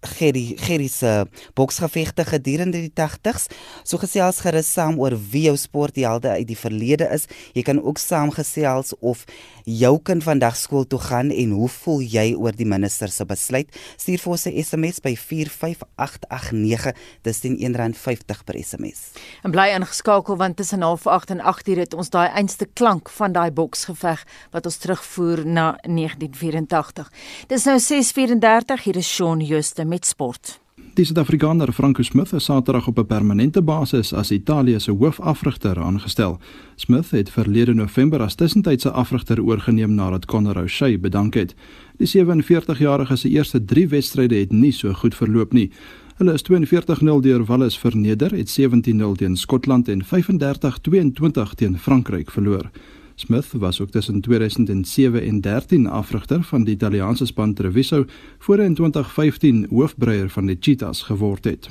Gerry 0.06 0.54
Gerry 0.56 0.88
se 0.88 1.26
boksgevegte 1.54 2.24
gedurende 2.24 2.78
die 2.78 2.92
80s. 2.92 3.48
So 3.82 3.98
gesels 3.98 4.40
gerus 4.44 4.72
saam 4.72 4.98
oor 5.00 5.16
wie 5.30 5.46
jou 5.48 5.56
sporthelde 5.56 6.28
uit 6.28 6.48
die 6.48 6.58
verlede 6.58 7.08
is. 7.14 7.26
Jy 7.54 7.62
kan 7.62 7.82
ook 7.82 7.98
saamgesels 7.98 8.94
of 9.00 9.24
jou 9.64 9.98
kind 10.04 10.24
vandag 10.24 10.56
skool 10.56 10.84
toe 10.86 11.00
gaan 11.00 11.30
en 11.32 11.54
hoe 11.56 11.68
voel 11.68 12.02
jy 12.02 12.26
oor 12.36 12.52
die 12.56 12.68
minister 12.68 13.08
se 13.08 13.24
besluit? 13.24 13.70
Stuur 13.96 14.18
vir 14.18 14.32
ons 14.32 14.46
'n 14.46 14.62
SMS 14.62 15.00
by 15.00 15.16
45889. 15.16 16.92
Dis 17.22 17.40
teen 17.40 17.56
R1.50 17.56 18.44
per 18.44 18.54
SMS. 18.62 19.12
En 19.42 19.50
bly 19.50 19.72
ingeskakel 19.74 20.36
want 20.36 20.56
tussen 20.56 20.82
08:30 20.82 21.30
en 21.30 21.40
8:00 21.40 21.78
het 21.78 21.94
ons 21.94 22.10
daai 22.10 22.28
einste 22.28 22.66
klank 22.74 23.08
van 23.08 23.32
daai 23.32 23.50
boksgeveg 23.50 24.26
wat 24.50 24.66
ons 24.66 24.76
terugvoer 24.76 25.46
na 25.46 25.78
1984. 25.82 27.10
Dis 27.46 27.64
nou 27.64 27.78
6:34 27.78 28.82
hier 28.84 28.96
is 28.96 29.08
Shaun 29.08 29.40
Jooste 29.40 29.84
met 29.94 30.06
sport. 30.06 30.60
Die 30.94 31.04
Suid-Afrikaner 31.04 31.72
Franco 31.72 32.02
Smith 32.02 32.32
is 32.32 32.44
Saterdag 32.44 32.86
op 32.86 32.98
'n 32.98 33.06
permanente 33.06 33.62
basis 33.62 34.12
as 34.12 34.30
Italië 34.30 34.80
se 34.80 34.90
hoofafrigter 34.90 35.78
aangestel. 35.78 36.38
Smith 36.74 37.10
het 37.10 37.30
verlede 37.30 37.74
November 37.74 38.20
as 38.20 38.34
tussentydse 38.34 38.90
afrigter 38.90 39.42
oorgeneem 39.42 39.94
nadat 39.94 40.26
Conor 40.26 40.58
O'Shea 40.62 40.98
bedank 40.98 41.34
het. 41.34 41.54
Die 41.96 42.08
47-jarige 42.08 43.16
se 43.16 43.28
eerste 43.28 43.64
3 43.64 43.88
wedstryde 43.88 44.34
het 44.34 44.52
nie 44.52 44.72
so 44.72 44.92
goed 44.92 45.14
verloop 45.14 45.52
nie. 45.52 45.70
Hulle 46.16 46.32
is 46.32 46.42
42-0 46.42 47.20
deur 47.20 47.44
Wallis 47.44 47.78
verneder, 47.78 48.30
het 48.36 48.60
17-0 48.60 49.14
teen 49.16 49.36
Skotland 49.36 49.88
en 49.88 50.04
35-22 50.04 51.54
teen 51.54 51.78
Frankryk 51.78 52.30
verloor. 52.30 52.70
Smith 53.14 53.52
was 53.52 53.80
ook 53.80 53.90
tussen 53.90 54.20
2007 54.20 55.22
en 55.22 55.40
13 55.40 55.86
afrigter 55.86 56.42
van 56.42 56.64
die 56.64 56.74
Italiaanse 56.74 57.26
span 57.26 57.54
Treviso 57.54 58.04
voor 58.38 58.58
in 58.58 58.74
2015 58.74 59.66
hoofbreier 59.70 60.30
van 60.30 60.46
die 60.46 60.56
Cheetahs 60.60 61.02
geword 61.02 61.44
het. 61.44 61.68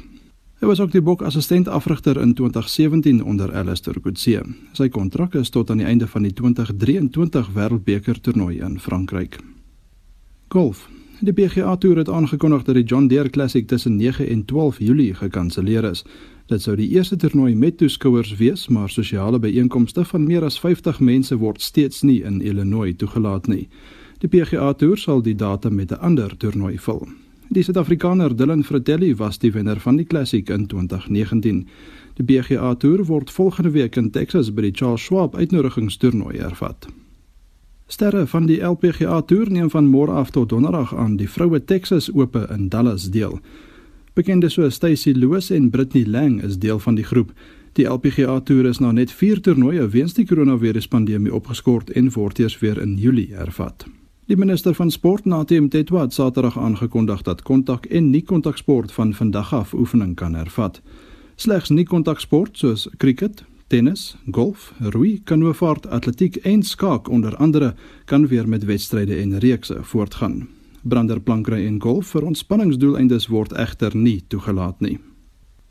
Hy 0.64 0.68
was 0.68 0.80
ook 0.80 0.92
die 0.92 1.02
bokassistent 1.02 1.68
afrigter 1.68 2.16
in 2.22 2.34
2017 2.34 3.24
onder 3.24 3.52
Alistair 3.54 4.00
Coetzee. 4.00 4.40
Sy 4.72 4.88
kontrak 4.90 5.34
is 5.36 5.50
tot 5.52 5.70
aan 5.70 5.82
die 5.82 5.86
einde 5.86 6.08
van 6.08 6.24
die 6.24 6.32
2023 6.34 7.50
Wêreldbeker 7.52 8.22
toernooi 8.22 8.62
in 8.64 8.80
Frankryk. 8.80 9.42
Golf. 10.48 10.88
Die 11.20 11.34
PGA 11.34 11.76
Tour 11.76 11.98
het 11.98 12.10
aangekondig 12.10 12.64
dat 12.64 12.76
die 12.76 12.84
John 12.84 13.08
Deere 13.08 13.30
Classic 13.30 13.68
tussen 13.68 13.96
9 13.96 14.28
en 14.28 14.46
12 14.46 14.80
Julie 14.80 15.14
gekanselleer 15.14 15.84
is. 15.84 16.06
Dit 16.52 16.62
sou 16.62 16.74
die 16.76 16.90
eerste 16.92 17.16
toernooi 17.16 17.56
met 17.56 17.78
toeskouers 17.80 18.34
wees, 18.36 18.68
maar 18.68 18.90
sosiale 18.90 19.40
byeenkomste 19.40 20.04
van 20.06 20.26
meer 20.28 20.44
as 20.44 20.60
50 20.60 21.00
mense 21.00 21.38
word 21.40 21.62
steeds 21.62 22.02
nie 22.04 22.20
in 22.24 22.42
Illinois 22.42 22.96
toegelaat 23.00 23.48
nie. 23.48 23.70
Die 24.20 24.28
PGA 24.28 24.74
Tour 24.74 25.00
sal 25.00 25.22
die 25.24 25.36
datum 25.36 25.76
met 25.76 25.92
'n 25.92 26.04
ander 26.04 26.38
toernooi 26.38 26.78
vul. 26.80 27.08
Die 27.50 27.64
Suid-Afrikaner 27.64 28.36
Dylan 28.36 28.64
Fratelli 28.64 29.16
was 29.16 29.38
die 29.40 29.52
wenner 29.52 29.80
van 29.80 29.96
die 29.96 30.06
Classic 30.06 30.50
in 30.50 30.68
2019. 30.68 31.68
Die 32.14 32.26
PGA 32.26 32.76
Tour 32.76 33.06
word 33.06 33.32
volgende 33.32 33.72
week 33.72 33.96
in 33.96 34.12
Texas 34.12 34.54
by 34.54 34.62
die 34.62 34.72
Charles 34.76 35.04
Schwab 35.04 35.36
uitnodigingstoernooi 35.36 36.38
hervat. 36.38 36.88
Sterre 37.88 38.28
van 38.28 38.46
die 38.46 38.62
LPGA 38.62 39.22
Tour 39.22 39.52
neem 39.52 39.70
van 39.70 39.88
môre 39.88 40.12
af 40.12 40.30
tot 40.30 40.50
donderdag 40.50 40.96
aan 40.96 41.16
die 41.16 41.30
Vroue 41.30 41.64
Texas 41.66 42.14
Ope 42.14 42.48
in 42.52 42.70
Dallas 42.70 43.10
deel. 43.12 43.40
Bekende 44.14 44.50
so 44.50 44.70
Stacy 44.70 45.12
Loos 45.12 45.50
en 45.50 45.70
Britney 45.70 46.06
Lang 46.06 46.44
is 46.44 46.60
deel 46.60 46.80
van 46.80 46.96
die 46.96 47.04
groep. 47.04 47.32
Die 47.74 47.86
LPGA 47.90 48.40
Tour 48.46 48.68
is 48.70 48.78
nou 48.78 48.92
net 48.94 49.12
4 49.12 49.42
toernooie 49.42 49.88
weens 49.90 50.14
die 50.14 50.26
koronaviruspandemie 50.30 51.34
opgeskort 51.34 51.90
en 51.98 52.12
word 52.14 52.38
eers 52.38 52.60
weer 52.62 52.78
in 52.78 52.94
Julie 53.02 53.34
hervat. 53.34 53.88
Die 54.30 54.38
minister 54.38 54.78
van 54.78 54.94
sport 54.94 55.26
Natem 55.26 55.70
Tetwa 55.70 56.06
het 56.06 56.14
Saterdag 56.14 56.60
aangekondig 56.60 57.26
dat 57.26 57.42
kontak 57.42 57.90
en 57.90 58.12
nie-kontaksport 58.14 58.92
van 58.92 59.14
vandag 59.18 59.54
af 59.54 59.74
oefening 59.74 60.16
kan 60.16 60.38
hervat. 60.38 60.82
Slegs 61.36 61.74
nie-kontaksport 61.74 62.58
soos 62.58 62.88
cricket, 62.98 63.44
tennis, 63.68 64.16
golf, 64.32 64.74
roei, 64.80 65.22
kanoevaart, 65.24 65.90
atletiek 65.90 66.36
en 66.46 66.62
skaak 66.64 67.10
onder 67.10 67.36
andere 67.36 67.74
kan 68.06 68.28
weer 68.28 68.50
met 68.50 68.66
wedstryde 68.66 69.16
en 69.16 69.40
reekse 69.40 69.82
voortgaan. 69.82 70.46
Branderplankry 70.84 71.66
en 71.66 71.80
golf 71.80 72.12
vir 72.12 72.26
ontspanningsdoeleindes 72.28 73.30
word 73.32 73.54
egter 73.56 73.96
nie 73.96 74.20
toegelaat 74.28 74.82
nie. 74.84 74.98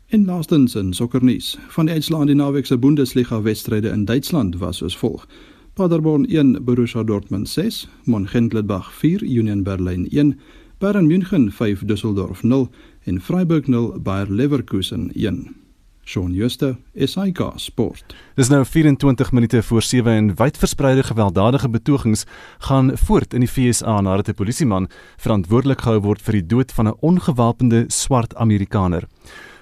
En 0.09 0.25
laastens 0.25 0.75
in 0.75 0.93
sokkernuus. 0.93 1.53
Van 1.75 1.85
die 1.85 1.93
uitslae 1.93 2.25
in 2.25 2.31
die 2.33 2.37
naweek 2.37 2.65
se 2.65 2.77
Bundesliga 2.77 3.41
wedstryde 3.45 3.93
in 3.93 4.05
Duitsland 4.09 4.57
was 4.61 4.81
soos 4.81 4.97
volg: 4.97 5.27
Paderborn 5.73 6.25
1, 6.25 6.65
Borussia 6.65 7.03
Dortmund 7.03 7.49
6, 7.49 7.87
Mönchengladbach 8.05 8.91
4, 8.91 9.21
Union 9.21 9.63
Berlin 9.63 10.07
1, 10.11 10.35
Bayern 10.79 11.07
München 11.07 11.51
5, 11.51 11.85
Düsseldorf 11.85 12.43
0 12.43 12.69
en 13.05 13.21
Freiburg 13.21 13.67
0, 13.67 13.99
Bayer 13.99 14.29
Leverkusen 14.29 15.11
1. 15.15 15.62
Shaun 16.03 16.33
Schuster, 16.33 16.75
SAK 16.95 17.53
Sport. 17.55 18.15
Dis 18.35 18.49
nou 18.51 18.65
24 18.65 19.31
minute 19.31 19.63
voor 19.63 19.81
7 19.81 20.11
en 20.11 20.35
wydverspreide 20.35 21.03
gewelddadige 21.03 21.69
betogings 21.69 22.25
gaan 22.57 22.91
voort 22.97 23.33
in 23.33 23.39
die 23.39 23.49
FSA 23.49 24.01
nadat 24.01 24.27
'n 24.29 24.33
polisieman 24.33 24.89
verantwoordelik 25.17 25.81
gehou 25.81 25.99
word 25.99 26.21
vir 26.21 26.33
die 26.33 26.45
dood 26.45 26.71
van 26.71 26.87
'n 26.87 26.97
ongewapende 26.99 27.85
swart 27.87 28.35
Amerikaner. 28.35 29.07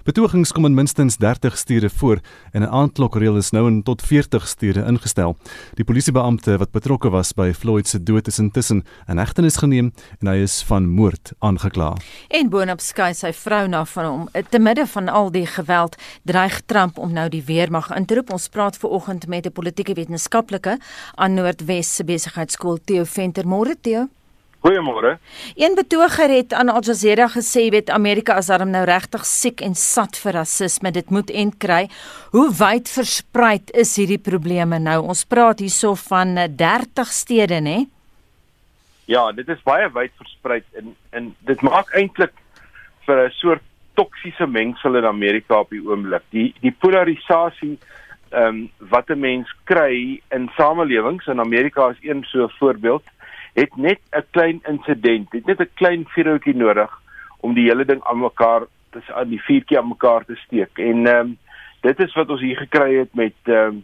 Betogings 0.03 0.51
kom 0.51 0.65
in 0.65 0.73
minstens 0.73 1.17
30 1.21 1.57
sture 1.57 1.89
voor 1.89 2.19
en 2.51 2.61
'n 2.61 2.69
aandklokreël 2.69 3.37
is 3.37 3.51
nou 3.51 3.67
in 3.67 3.83
tot 3.83 4.01
40 4.01 4.47
sture 4.47 4.85
ingestel. 4.85 5.37
Die 5.73 5.83
polisiebeampte 5.83 6.57
wat 6.57 6.71
betrokke 6.71 7.09
was 7.09 7.33
by 7.33 7.53
Floyd 7.53 7.87
se 7.87 8.03
dood 8.03 8.27
is 8.27 8.39
intussen 8.39 8.83
in 9.07 9.17
hegtenis 9.17 9.57
geneem 9.57 9.93
en 10.19 10.27
hy 10.27 10.35
is 10.35 10.63
van 10.63 10.89
moord 10.89 11.31
aangekla. 11.39 11.93
En 12.27 12.49
boonop 12.49 12.79
skei 12.79 13.13
sy 13.13 13.33
vrou 13.33 13.67
na 13.67 13.85
van 13.85 14.05
hom. 14.05 14.29
Te 14.49 14.59
midde 14.59 14.87
van 14.87 15.07
al 15.07 15.31
die 15.31 15.45
geweld 15.45 15.95
dreig 16.23 16.61
Trump 16.65 16.97
om 16.97 17.13
nou 17.13 17.29
die 17.29 17.43
weermag 17.43 17.91
in 17.95 18.05
te 18.05 18.15
roep. 18.15 18.31
Ons 18.31 18.47
praat 18.47 18.77
ver 18.77 18.89
oggend 18.89 19.27
met 19.27 19.45
'n 19.45 19.51
politieke 19.51 19.93
wetenskaplike 19.93 20.79
aan 21.15 21.33
Noordwes 21.33 21.95
se 21.95 22.03
besigheidskool 22.03 22.77
Theo 22.83 23.03
Venter. 23.03 23.45
Môre 23.45 23.75
Theo. 23.81 24.07
Goeiemôre. 24.61 25.17
Een 25.55 25.73
betoger 25.75 26.29
het 26.29 26.53
aan 26.53 26.69
Al 26.69 26.83
Jazeera 26.85 27.25
gesê 27.27 27.69
weet 27.73 27.89
Amerika 27.89 28.35
is 28.37 28.45
daarom 28.45 28.69
nou 28.69 28.83
regtig 28.85 29.23
siek 29.25 29.61
en 29.65 29.73
sat 29.73 30.17
vir 30.21 30.35
rasisme. 30.37 30.91
Dit 30.93 31.09
moet 31.09 31.31
end 31.33 31.55
kry. 31.57 31.87
Hoe 32.29 32.45
wyd 32.59 32.89
versprei 32.89 33.57
is 33.73 33.95
hierdie 33.97 34.21
probleme 34.21 34.77
nou? 34.77 34.99
Ons 35.09 35.23
praat 35.25 35.63
hierso 35.65 35.95
van 35.97 36.37
30 36.37 37.01
eh, 37.01 37.09
stede, 37.09 37.57
né? 37.57 37.77
Ja, 39.09 39.31
dit 39.31 39.49
is 39.49 39.63
baie 39.65 39.87
wyd 39.89 40.13
versprei 40.21 40.61
en 40.77 40.93
en 41.09 41.31
dit 41.49 41.61
maak 41.65 41.89
eintlik 41.97 42.33
vir 43.07 43.25
'n 43.25 43.33
soort 43.41 43.65
toksiese 43.97 44.45
mengsel 44.47 44.95
in 44.95 45.05
Amerika 45.05 45.59
op 45.59 45.69
die 45.69 45.81
oomblik. 45.81 46.21
Die 46.29 46.53
die 46.61 46.75
polarisasie 46.79 47.79
ehm 48.29 48.45
um, 48.45 48.69
wat 48.93 49.09
'n 49.09 49.19
mens 49.19 49.49
kry 49.63 50.21
in 50.29 50.51
samelewings 50.55 51.25
in 51.27 51.39
Amerika 51.39 51.89
is 51.89 51.97
een 52.01 52.23
so 52.23 52.47
voorbeeld 52.59 53.03
het 53.53 53.75
net 53.75 53.99
'n 54.11 54.25
klein 54.31 54.59
insident, 54.67 55.31
het 55.31 55.45
net 55.45 55.59
'n 55.59 55.69
klein 55.73 56.05
vuurtjie 56.07 56.55
nodig 56.55 56.91
om 57.39 57.53
die 57.53 57.67
hele 57.69 57.85
ding 57.85 58.03
aan 58.03 58.19
mekaar 58.19 58.65
te 58.89 59.01
aan 59.13 59.29
die 59.29 59.41
vuurtjie 59.41 59.77
aan 59.77 59.87
mekaar 59.87 60.25
te 60.25 60.35
steek. 60.35 60.77
En 60.77 61.07
ehm 61.07 61.19
um, 61.19 61.37
dit 61.81 61.99
is 61.99 62.13
wat 62.13 62.29
ons 62.29 62.41
hier 62.41 62.57
gekry 62.57 62.95
het 62.95 63.13
met 63.13 63.33
ehm 63.43 63.55
um, 63.55 63.83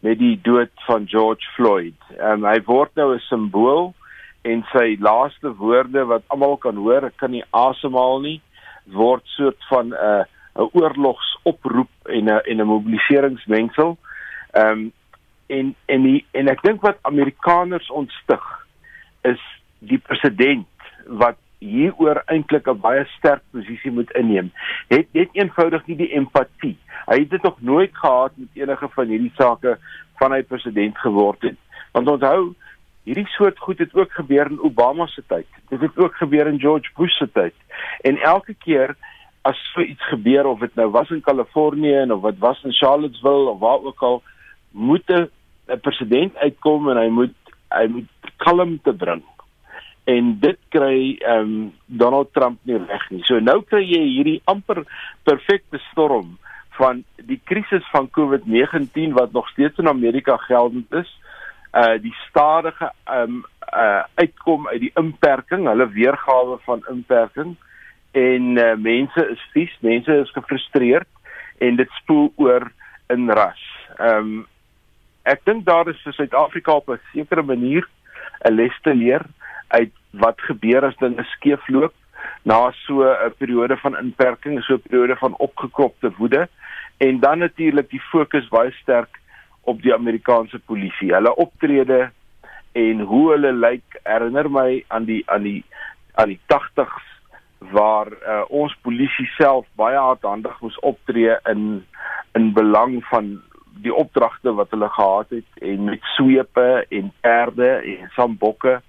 met 0.00 0.18
die 0.18 0.38
dood 0.42 0.70
van 0.74 1.08
George 1.08 1.50
Floyd. 1.54 1.98
Ehm 2.18 2.44
um, 2.44 2.44
hy 2.44 2.62
word 2.64 2.94
nou 2.94 3.14
'n 3.14 3.18
simbool 3.18 3.94
en 4.42 4.64
sy 4.72 4.96
laaste 5.00 5.54
woorde 5.54 6.04
wat 6.04 6.22
almal 6.26 6.56
kan 6.56 6.76
hoor, 6.76 7.04
ek 7.04 7.16
kan 7.16 7.30
nie 7.30 7.44
asemhaal 7.50 8.20
nie, 8.20 8.40
word 8.84 9.22
soort 9.24 9.64
van 9.68 9.86
'n 9.88 9.92
uh, 9.92 10.24
'n 10.54 10.68
oorlogsoproep 10.72 11.90
en 12.04 12.24
'n 12.24 12.40
en 12.44 12.60
'n 12.60 12.66
mobiliseringsmengsel. 12.66 13.98
Ehm 14.50 14.66
um, 14.68 14.92
en 15.46 15.74
en 15.86 16.02
die, 16.02 16.26
en 16.30 16.48
ek 16.48 16.62
dink 16.62 16.80
wat 16.80 16.98
Amerikaners 17.02 17.90
ontstig 17.90 18.61
is 19.22 19.40
die 19.78 19.98
president 19.98 20.66
wat 21.06 21.38
hieroor 21.62 22.22
eintlik 22.26 22.66
'n 22.68 22.80
baie 22.80 23.04
sterk 23.16 23.42
posisie 23.50 23.90
moet 23.90 24.10
inneem. 24.10 24.50
Het 24.88 25.06
net 25.12 25.28
eenvoudig 25.32 25.86
nie 25.86 25.96
die 25.96 26.12
empatie. 26.18 26.76
Hy 27.06 27.18
het 27.18 27.30
dit 27.30 27.42
nog 27.42 27.60
nooit 27.60 27.96
gehad 27.96 28.32
met 28.36 28.48
enige 28.54 28.88
van 28.88 29.06
hierdie 29.06 29.32
sake 29.36 29.78
van 30.18 30.32
hy 30.32 30.42
president 30.42 30.98
geword 30.98 31.42
het. 31.42 31.58
Want 31.92 32.08
onthou, 32.08 32.54
hierdie 33.04 33.26
soort 33.26 33.58
goed 33.58 33.78
het 33.78 33.94
ook 33.94 34.12
gebeur 34.12 34.50
in 34.50 34.60
Obama 34.60 35.06
se 35.06 35.22
tyd. 35.26 35.46
Dit 35.68 35.80
het 35.80 35.98
ook 35.98 36.14
gebeur 36.14 36.46
in 36.46 36.60
George 36.60 36.90
Bush 36.96 37.16
se 37.18 37.28
tyd. 37.32 37.54
En 38.00 38.18
elke 38.18 38.54
keer 38.54 38.96
as 39.42 39.58
so 39.72 39.80
iets 39.80 40.08
gebeur 40.08 40.46
of 40.46 40.58
dit 40.58 40.74
nou 40.74 40.90
was 40.90 41.10
in 41.10 41.20
Kalifornië 41.20 41.94
en 41.94 42.12
of 42.12 42.20
wat 42.20 42.38
was 42.38 42.62
in 42.62 42.72
Charlottesville 42.72 43.50
of 43.50 43.58
waar 43.58 43.82
ook 43.82 44.02
al, 44.02 44.22
moet 44.70 45.08
'n 45.10 45.80
president 45.80 46.36
uitkom 46.36 46.90
en 46.90 46.96
hy 46.96 47.08
moet 47.08 47.41
hy 47.76 47.86
moet 47.88 48.32
kalmte 48.42 48.92
bring. 48.92 49.22
En 50.10 50.32
dit 50.42 50.58
kry 50.74 51.16
ehm 51.20 51.40
um, 51.40 51.72
Donald 51.86 52.32
Trump 52.34 52.58
nie 52.68 52.78
reg 52.78 53.08
nie. 53.10 53.22
So 53.28 53.38
nou 53.40 53.60
kry 53.62 53.84
jy 53.86 54.02
hierdie 54.02 54.40
amper 54.50 54.82
perfekte 55.28 55.78
storm 55.90 56.38
van 56.78 57.04
die 57.28 57.40
krisis 57.44 57.84
van 57.92 58.08
COVID-19 58.18 59.12
wat 59.18 59.32
nog 59.32 59.48
steeds 59.52 59.78
in 59.78 59.88
Amerika 59.88 60.36
geldend 60.48 60.92
is. 60.92 61.10
Uh 61.72 61.98
die 62.02 62.14
stadige 62.28 62.92
ehm 63.04 63.22
um, 63.22 63.44
uh 63.72 64.02
uitkom 64.14 64.68
uit 64.68 64.80
die 64.80 64.94
inperking, 65.00 65.66
hulle 65.66 65.88
weergawe 65.88 66.58
van 66.66 66.82
inperking 66.90 67.56
en 68.12 68.56
uh, 68.60 68.74
mense 68.76 69.28
is 69.32 69.42
vies, 69.52 69.72
mense 69.80 70.16
is 70.20 70.32
gefrustreerd 70.36 71.08
en 71.58 71.76
dit 71.76 71.90
spoel 72.02 72.32
oor 72.36 72.68
in 73.12 73.30
ras. 73.30 73.62
Ehm 73.98 74.16
um, 74.16 74.46
ek 75.24 75.44
dink 75.44 75.64
daar 75.64 75.88
is 75.88 76.00
vir 76.04 76.12
Suid-Afrika 76.12 76.72
op 76.72 76.88
'n 76.90 77.00
sekere 77.12 77.42
manier 77.42 77.86
'n 78.44 78.54
les 78.54 78.76
te 78.82 78.94
leer 78.94 79.22
uit 79.68 79.92
wat 80.10 80.40
gebeur 80.40 80.84
as 80.84 80.96
dinge 80.96 81.24
skeefloop 81.24 81.94
na 82.44 82.72
so 82.86 83.02
'n 83.02 83.34
periode 83.38 83.76
van 83.76 83.98
inperking, 83.98 84.62
so 84.62 84.74
'n 84.74 84.82
periode 84.88 85.16
van 85.16 85.36
opgekropte 85.36 86.12
woede 86.18 86.48
en 86.98 87.20
dan 87.20 87.38
natuurlik 87.38 87.90
die 87.90 88.00
fokus 88.00 88.48
baie 88.48 88.70
sterk 88.70 89.20
op 89.60 89.82
die 89.82 89.94
Amerikaanse 89.94 90.58
polisie. 90.58 91.14
Hulle 91.14 91.34
optrede 91.34 92.10
en 92.72 93.00
hoe 93.00 93.30
hulle 93.30 93.52
lyk 93.52 94.00
herinner 94.02 94.50
my 94.50 94.84
aan 94.88 95.04
die 95.04 95.22
aan 95.26 95.42
die 95.42 95.64
aan 96.14 96.28
die 96.28 96.40
80s 96.46 97.08
waar 97.72 98.08
uh, 98.12 98.42
ons 98.48 98.74
polisie 98.82 99.26
self 99.36 99.66
baie 99.76 99.96
hardhandig 99.98 100.60
moes 100.60 100.78
optree 100.78 101.36
in 101.50 101.86
in 102.34 102.52
belang 102.52 103.04
van 103.04 103.42
die 103.80 103.94
opdragte 103.94 104.54
wat 104.54 104.70
hulle 104.70 104.88
gehad 104.88 105.30
het 105.30 105.62
en 105.62 105.84
met 105.84 106.02
swepe 106.02 106.86
en 106.88 107.12
perde 107.20 107.70
en 107.70 108.10
sambokke. 108.16 108.80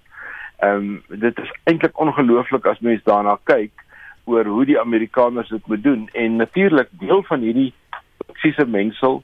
Ehm 0.58 0.76
um, 0.76 1.20
dit 1.20 1.40
is 1.40 1.52
eintlik 1.64 2.00
ongelooflik 2.00 2.66
as 2.66 2.80
mens 2.80 3.04
daarna 3.04 3.38
kyk 3.44 3.72
oor 4.24 4.46
hoe 4.46 4.66
die 4.66 4.80
Amerikaners 4.80 5.50
dit 5.50 5.68
moet 5.68 5.84
doen. 5.84 6.10
En 6.14 6.36
natuurlik 6.36 6.90
deel 6.92 7.24
van 7.24 7.40
hierdie 7.40 7.74
toksiese 8.26 8.66
mengsel 8.66 9.24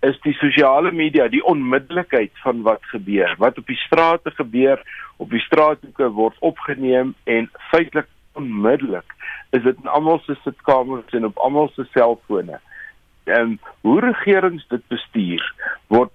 is 0.00 0.20
die 0.20 0.32
sosiale 0.32 0.92
media, 0.92 1.28
die 1.28 1.44
onmiddellikheid 1.44 2.30
van 2.42 2.62
wat 2.62 2.80
gebeur, 2.82 3.34
wat 3.38 3.58
op 3.58 3.66
die 3.66 3.76
strate 3.76 4.30
gebeur, 4.30 4.82
op 5.16 5.30
die 5.30 5.40
straathoeke 5.40 6.08
word 6.08 6.36
opgeneem 6.38 7.14
en 7.24 7.50
feitelik 7.70 8.08
onmiddellik 8.32 9.14
is 9.50 9.62
dit 9.62 9.76
in 9.82 9.90
almal 9.90 10.20
se 10.24 10.36
sitkamers 10.44 11.14
en 11.18 11.24
op 11.24 11.38
almal 11.38 11.70
se 11.74 11.84
selfone 11.92 12.60
ehm 13.30 13.40
um, 13.40 13.58
hoe 13.80 14.00
regerings 14.00 14.66
dit 14.68 14.82
bestuur 14.88 15.44
word 15.86 16.12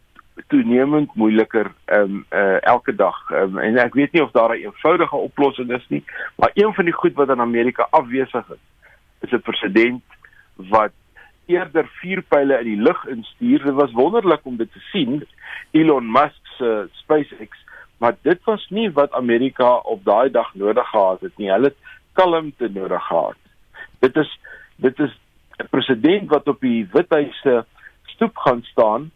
toenemend 0.47 1.15
moeiliker 1.15 1.71
ehm 1.85 2.01
um, 2.01 2.25
uh, 2.29 2.61
elke 2.61 2.95
dag. 2.95 3.17
Um, 3.31 3.57
en 3.57 3.77
ek 3.77 3.93
weet 3.93 4.11
nie 4.11 4.23
of 4.23 4.31
daar 4.31 4.55
'n 4.55 4.67
eenvoudige 4.67 5.15
oplossing 5.15 5.71
is 5.71 5.85
nie, 5.87 6.03
maar 6.35 6.51
een 6.53 6.73
van 6.73 6.85
die 6.85 6.93
goed 6.93 7.13
wat 7.13 7.29
in 7.29 7.39
Amerika 7.39 7.87
afwesig 7.89 8.49
is, 8.49 8.63
is 9.21 9.31
'n 9.31 9.41
president 9.41 10.03
wat 10.55 10.91
eerder 11.45 11.87
vuurpyle 12.01 12.59
in 12.59 12.65
die 12.65 12.81
lug 12.81 13.05
instuur. 13.05 13.63
Dit 13.63 13.73
was 13.73 13.91
wonderlik 13.91 14.45
om 14.45 14.57
dit 14.57 14.71
te 14.71 14.79
sien 14.79 15.23
Elon 15.71 16.11
Musk 16.11 16.47
se 16.57 16.87
SpaceX, 16.91 17.57
maar 17.97 18.15
dit 18.21 18.43
was 18.43 18.67
nie 18.69 18.91
wat 18.91 19.11
Amerika 19.11 19.75
op 19.75 20.03
daai 20.03 20.31
dag 20.31 20.53
nodig 20.55 20.87
gehad 20.89 21.21
het 21.21 21.37
nie. 21.37 21.51
Hulle 21.51 21.71
het 21.73 21.77
kalmte 22.13 22.69
nodig 22.73 23.03
gehad. 23.07 23.37
Dit 23.99 24.15
is 24.15 24.39
dit 24.75 24.99
is 24.99 25.19
'n 25.59 25.69
president 25.69 26.29
wat 26.29 26.47
op 26.47 26.59
die 26.59 26.87
Withuis 26.91 27.41
se 27.41 27.63
stoep 28.05 28.37
gaan 28.37 28.63
staan, 28.63 29.11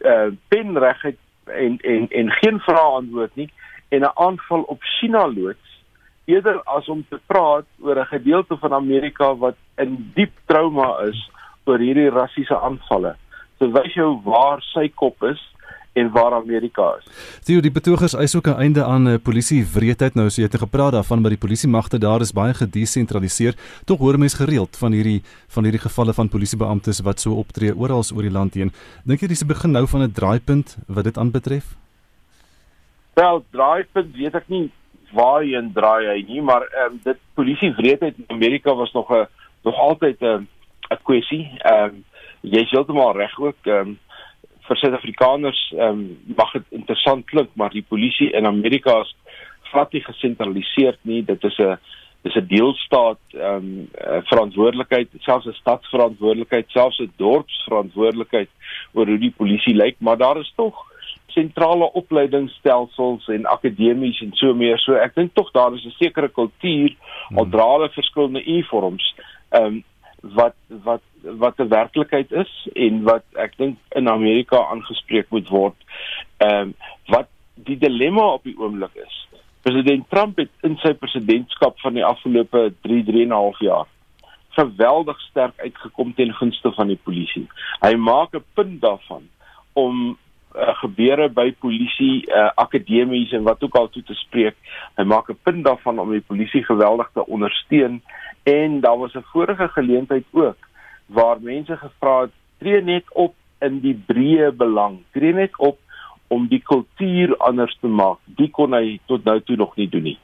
uh 0.00 0.30
penregheid 0.48 1.18
en 1.44 1.78
en 1.78 2.08
en 2.08 2.30
geen 2.30 2.60
vrae 2.60 2.96
antwoord 3.00 3.34
nie 3.36 3.50
en 3.88 4.00
'n 4.00 4.14
aanval 4.14 4.62
op 4.62 4.82
China 4.82 5.26
loods 5.28 5.84
eerder 6.24 6.62
as 6.62 6.88
om 6.88 7.04
te 7.08 7.20
praat 7.26 7.66
oor 7.80 7.96
'n 7.98 8.06
gedeelte 8.06 8.56
van 8.56 8.72
Amerika 8.72 9.34
wat 9.34 9.56
in 9.76 10.10
diep 10.14 10.32
trauma 10.44 10.98
is 11.00 11.30
oor 11.64 11.78
hierdie 11.78 12.10
rassiese 12.10 12.60
aanvalle. 12.60 13.16
So 13.58 13.70
wys 13.70 13.94
jou 13.94 14.20
waar 14.24 14.60
sy 14.60 14.88
kop 14.88 15.22
is 15.22 15.51
en 15.92 16.10
waar 16.10 16.32
Amerika 16.32 16.96
is. 16.98 17.06
Theo, 17.44 17.60
die 17.60 17.72
betogers 17.72 18.14
eis 18.14 18.36
ook 18.36 18.46
'n 18.46 18.60
einde 18.64 18.84
aan 18.84 19.08
uh, 19.08 19.14
polisie 19.22 19.66
wreedheid 19.74 20.14
nou, 20.14 20.30
so 20.30 20.40
jy 20.40 20.48
het 20.48 20.58
gepraat 20.58 20.92
daarvan 20.92 21.20
maar 21.20 21.30
die 21.30 21.38
polisiemagte 21.38 21.98
daar 21.98 22.20
is 22.20 22.32
baie 22.32 22.54
gedesentraliseer. 22.54 23.54
Tog 23.84 23.98
hoor 23.98 24.18
mense 24.18 24.36
gereeld 24.36 24.76
van 24.76 24.92
hierdie 24.92 25.22
van 25.48 25.62
hierdie 25.62 25.80
gevalle 25.80 26.12
van 26.12 26.28
polisiebeamptes 26.28 27.00
wat 27.00 27.20
so 27.20 27.34
optree 27.34 27.76
oral 27.76 28.02
oor 28.14 28.22
die 28.22 28.30
land 28.30 28.54
heen. 28.54 28.72
Dink 29.04 29.20
jy 29.20 29.28
dis 29.28 29.42
'n 29.42 29.46
begin 29.46 29.70
nou 29.70 29.86
van 29.86 30.02
'n 30.02 30.12
draaipunt 30.12 30.78
wat 30.86 31.04
dit 31.04 31.18
aanbetref? 31.18 31.76
Wel, 33.14 33.44
draaipunt 33.50 34.16
weet 34.16 34.34
ek 34.34 34.48
nie 34.48 34.70
waarheen 35.12 35.72
draai 35.72 36.06
hy 36.06 36.24
nie, 36.28 36.42
maar 36.42 36.62
ehm 36.62 36.92
um, 36.92 37.00
dit 37.04 37.18
polisie 37.34 37.72
wreedheid 37.76 38.14
in 38.16 38.24
Amerika 38.36 38.74
was 38.74 38.92
nog 38.92 39.10
'n 39.10 39.26
nog 39.62 39.74
altyd 39.74 40.20
'n 40.20 40.48
'n 40.90 41.02
kwessie. 41.02 41.50
Ehm 41.58 41.84
um, 41.84 42.04
jy's 42.40 42.70
heeltemal 42.70 43.12
reg 43.16 43.38
ook 43.38 43.56
ehm 43.62 43.78
um, 43.78 43.98
vir 44.68 44.76
Suid-Afrikaners 44.80 45.62
ehm 45.76 45.88
um, 45.88 46.04
mag 46.36 46.52
dit 46.52 46.78
interessant 46.78 47.26
klink, 47.26 47.50
maar 47.54 47.70
die 47.70 47.86
polisie 47.88 48.30
in 48.32 48.46
Amerika 48.46 49.00
is 49.00 49.14
glad 49.72 49.92
nie 49.92 50.04
gesentraliseer 50.04 50.98
nie. 51.02 51.22
Dit 51.24 51.44
is 51.44 51.58
'n 51.58 51.78
dis 52.22 52.36
'n 52.36 52.46
deelstaat 52.46 53.22
ehm 53.34 53.56
um, 53.56 53.88
verantwoordelikheid, 54.30 55.08
selfs 55.20 55.46
'n 55.46 55.60
stadsverantwoordelikheid, 55.62 56.70
selfs 56.70 57.00
'n 57.00 57.12
dorpsverantwoordelikheid 57.16 58.50
oor 58.92 59.06
hoe 59.06 59.18
die 59.18 59.34
polisie 59.36 59.74
lyk, 59.74 59.96
maar 59.98 60.16
daar 60.16 60.38
is 60.38 60.52
tog 60.56 60.90
sentrale 61.26 61.92
opleidingsstelsels 61.92 63.28
en 63.28 63.46
akademies 63.46 64.20
en 64.20 64.32
so 64.32 64.54
meer. 64.54 64.78
So 64.78 64.94
ek 64.94 65.14
dink 65.14 65.34
tog 65.34 65.50
daar 65.52 65.74
is 65.74 65.84
'n 65.84 65.96
sekere 65.98 66.28
kultuur 66.28 66.90
hmm. 67.28 67.38
al 67.38 67.48
dra 67.48 67.66
hulle 67.72 67.88
verskillende 67.90 68.44
uniforms 68.44 69.14
ehm 69.50 69.64
um, 69.64 69.84
wat 70.22 70.54
wat 70.68 71.02
wat 71.22 71.58
'n 71.58 71.68
werklikheid 71.68 72.32
is 72.32 72.68
en 72.72 73.02
wat 73.02 73.24
ek 73.32 73.56
dink 73.56 73.78
in 73.88 74.08
Amerika 74.08 74.56
aangespreek 74.56 75.30
moet 75.30 75.48
word. 75.48 75.76
Ehm 76.36 76.60
um, 76.60 76.74
wat 77.06 77.28
die 77.54 77.78
dilemma 77.78 78.32
op 78.32 78.42
die 78.42 78.58
oomblik 78.58 78.94
is. 78.94 79.28
President 79.62 80.08
Trump 80.10 80.36
het 80.36 80.50
in 80.60 80.76
sy 80.76 80.92
presidentskap 80.92 81.80
van 81.80 81.94
die 81.94 82.04
afgelope 82.04 82.72
3 82.80 83.04
3 83.04 83.22
en 83.22 83.28
'n 83.28 83.40
half 83.42 83.58
jaar 83.60 83.86
geweldig 84.52 85.20
sterk 85.20 85.60
uitgekom 85.60 86.14
ten 86.14 86.32
gunste 86.34 86.72
van 86.72 86.86
die 86.86 87.00
polisie. 87.02 87.46
Hy 87.80 87.94
maak 87.96 88.34
'n 88.34 88.44
punt 88.54 88.80
daarvan 88.80 89.22
om 89.72 90.18
uh, 90.56 90.74
gebeure 90.84 91.28
by 91.28 91.52
polisie 91.52 92.26
uh, 92.28 92.50
akademies 92.54 93.32
en 93.32 93.42
wat 93.42 93.62
ook 93.62 93.74
al 93.74 93.88
toe 93.88 94.02
te 94.02 94.14
spreek. 94.14 94.56
Hy 94.96 95.04
maak 95.04 95.30
'n 95.30 95.38
punt 95.42 95.64
daarvan 95.64 95.98
om 95.98 96.10
die 96.10 96.26
polisie 96.26 96.64
geweldig 96.64 97.10
te 97.12 97.26
ondersteun 97.26 98.02
en 98.42 98.80
daar 98.80 98.98
was 98.98 99.14
'n 99.14 99.24
vorige 99.32 99.68
geleentheid 99.68 100.24
ook 100.30 100.56
waar 101.12 101.40
mense 101.40 101.76
gevra 101.76 102.20
het 102.26 102.34
tree 102.58 102.82
net 102.82 103.08
op 103.12 103.34
in 103.62 103.80
die 103.84 103.94
breë 103.94 104.50
belang. 104.56 105.00
Tree 105.12 105.32
net 105.36 105.56
op 105.58 105.78
om 106.32 106.46
die 106.48 106.62
kultuur 106.64 107.36
anders 107.36 107.76
te 107.80 107.88
maak. 107.88 108.20
Dit 108.24 108.52
kon 108.56 108.74
hy 108.76 108.98
tot 109.10 109.24
nou 109.28 109.40
toe 109.44 109.56
nog 109.60 109.76
nie 109.76 109.88
doen 109.92 110.08
nie. 110.12 110.18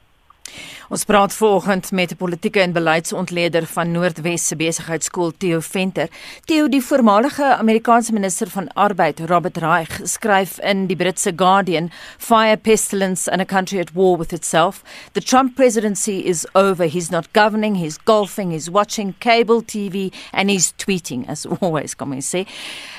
Ons 0.89 1.03
praat 1.05 1.33
vanoggend 1.37 1.91
met 1.91 2.11
'n 2.11 2.15
politieke 2.15 2.59
en 2.59 2.71
beleidsontleder 2.71 3.65
van 3.65 3.91
Noordwes 3.91 4.47
se 4.47 4.55
besigheidskool 4.55 5.31
Theo 5.37 5.59
Venter. 5.59 6.09
Theo, 6.45 6.69
die 6.69 6.83
voormalige 6.83 7.55
Amerikaanse 7.55 8.13
minister 8.13 8.49
van 8.49 8.73
Arbeid, 8.73 9.19
Robert 9.19 9.57
Reich, 9.57 9.99
skryf 10.03 10.59
in 10.59 10.87
die 10.87 10.95
Britse 10.95 11.33
Guardian: 11.35 11.91
"Fire 12.17 12.57
pestilence 12.57 13.31
in 13.31 13.39
a 13.39 13.45
country 13.45 13.79
at 13.79 13.93
war 13.93 14.17
with 14.17 14.33
itself. 14.33 14.81
The 15.11 15.21
Trump 15.21 15.55
presidency 15.55 16.21
is 16.25 16.47
over. 16.53 16.85
He's 16.85 17.09
not 17.09 17.27
governing, 17.33 17.75
he's 17.75 17.97
golfing, 18.03 18.51
he's 18.51 18.69
watching 18.69 19.13
cable 19.17 19.61
TV 19.65 20.11
and 20.31 20.49
he's 20.49 20.73
tweeting 20.75 21.27
as 21.29 21.45
always, 21.59 21.95
kom 21.95 22.11
ons 22.11 22.35
sê. 22.35 22.47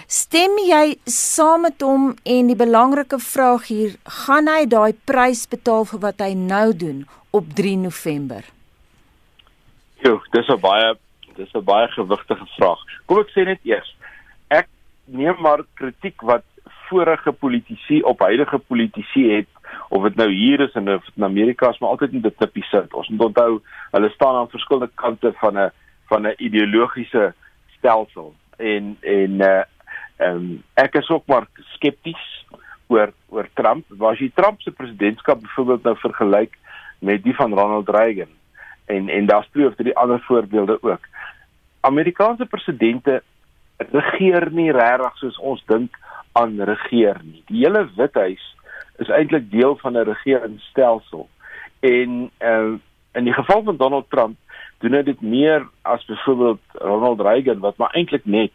Stem 0.07 0.51
jy 0.59 0.97
saam 1.05 1.61
met 1.61 1.81
hom 1.81 2.17
en 2.23 2.47
die 2.47 2.57
belangrike 2.57 3.19
vraag 3.19 3.67
hier, 3.67 3.97
gaan 4.05 4.47
hy 4.47 4.67
daai 4.67 4.93
prys 5.05 5.47
betaal 5.47 5.85
vir 5.85 5.99
wat 5.99 6.21
hy 6.21 6.35
nou 6.35 6.73
doen? 6.73 7.07
Op 7.31 7.45
3 7.55 7.77
November? 7.77 8.45
Jo, 10.03 10.21
dis 10.31 10.49
'n 10.49 10.61
baie 10.61 10.97
dis 11.35 11.53
'n 11.53 11.65
baie 11.65 11.89
gewigtige 11.89 12.47
vraag. 12.57 12.81
Kom 13.07 13.19
ek 13.19 13.31
sê 13.31 13.45
net 13.45 13.61
eers, 13.63 13.97
ek 14.49 14.69
neem 15.05 15.37
maar 15.41 15.65
kritiek 15.75 16.21
wat 16.23 16.45
vorige 16.89 17.33
politici 17.33 18.03
op 18.03 18.21
huidige 18.21 18.59
politici 18.59 19.31
het 19.31 19.49
of 19.89 20.03
dit 20.03 20.17
nou 20.17 20.31
hier 20.31 20.61
is 20.61 20.75
in 20.75 20.89
in 20.89 21.25
Amerika 21.25 21.71
is 21.71 21.79
maar 21.79 21.91
altyd 21.91 22.13
in 22.13 22.21
dit 22.21 22.39
tipies 22.39 22.69
sit. 22.69 22.95
Ons 22.95 23.09
moet 23.09 23.27
onthou 23.27 23.63
hulle 23.91 24.11
staan 24.11 24.35
aan 24.35 24.51
verskillende 24.51 24.91
kante 24.95 25.33
van 25.43 25.59
'n 25.59 25.71
van 26.09 26.27
'n 26.27 26.35
ideologiese 26.39 27.35
stelsel 27.77 28.35
en 28.57 28.97
en 29.01 29.41
uh 29.41 29.63
ehm 30.21 30.37
um, 30.37 30.63
ek 30.75 30.95
is 30.95 31.09
ook 31.09 31.27
maar 31.27 31.47
skepties 31.57 32.45
oor 32.87 33.13
oor 33.29 33.49
Trump. 33.55 33.85
Was 33.89 34.19
jy 34.19 34.31
Trump 34.35 34.61
se 34.61 34.71
presidentskap 34.71 35.41
byvoorbeeld 35.41 35.83
nou 35.83 35.97
vergelyk 35.97 36.59
met 37.01 37.23
die 37.23 37.35
van 37.35 37.55
Ronald 37.55 37.89
Reagan 37.89 38.33
en 38.87 39.09
en 39.09 39.27
daar's 39.27 39.49
twee 39.51 39.67
of 39.67 39.75
drie 39.75 39.97
ander 39.97 40.21
voorbeelde 40.21 40.79
ook. 40.83 41.05
Amerikaanse 41.81 42.47
presidente 42.47 43.23
regeer 43.77 44.51
nie 44.53 44.73
regtig 44.73 45.17
soos 45.17 45.39
ons 45.39 45.63
dink 45.67 45.97
aan 46.33 46.61
regeer 46.61 47.21
nie. 47.25 47.43
Die 47.47 47.65
hele 47.65 47.89
Withuis 47.97 48.43
is 48.99 49.09
eintlik 49.09 49.51
deel 49.51 49.77
van 49.77 49.97
'n 49.97 50.09
regeringsstelsel. 50.13 51.29
En 51.81 52.31
uh, 52.39 52.75
in 53.13 53.25
die 53.25 53.33
geval 53.33 53.63
van 53.63 53.77
Donald 53.77 54.11
Trump 54.11 54.37
doen 54.79 54.93
hy 54.93 55.03
dit 55.03 55.21
meer 55.21 55.69
as 55.83 56.05
byvoorbeeld 56.05 56.61
Ronald 56.73 57.21
Reagan 57.21 57.59
wat 57.59 57.77
maar 57.77 57.95
eintlik 57.95 58.25
net 58.25 58.53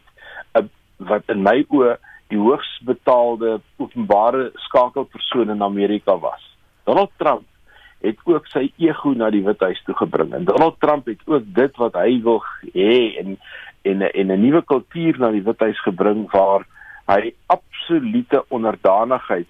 'n 0.52 0.58
uh, 0.58 0.64
wat 0.96 1.22
in 1.26 1.42
my 1.42 1.64
oë 1.68 1.96
die 2.28 2.38
hoogs 2.38 2.80
betaalde 2.84 3.60
openbare 3.76 4.50
skakelpersoon 4.54 5.50
in 5.50 5.62
Amerika 5.62 6.18
was. 6.18 6.56
Donald 6.84 7.10
Trump 7.16 7.44
het 8.00 8.18
ook 8.24 8.46
sy 8.46 8.72
ego 8.76 9.12
na 9.16 9.30
die 9.30 9.44
Withuis 9.44 9.82
toe 9.84 9.94
gebring. 9.94 10.32
En 10.34 10.44
Donald 10.44 10.80
Trump 10.80 11.06
het 11.06 11.20
ook 11.24 11.44
dit 11.46 11.76
wat 11.76 11.94
hy 11.94 12.20
wil 12.22 12.42
hê 12.72 13.16
en 13.20 13.38
en 13.82 14.02
en 14.02 14.32
'n 14.32 14.40
nuwe 14.40 14.62
kultuur 14.64 15.18
na 15.18 15.30
die 15.30 15.42
Withuis 15.42 15.80
gebring 15.82 16.30
waar 16.30 16.66
hy 17.06 17.34
absolute 17.46 18.44
onderdanigheid 18.48 19.48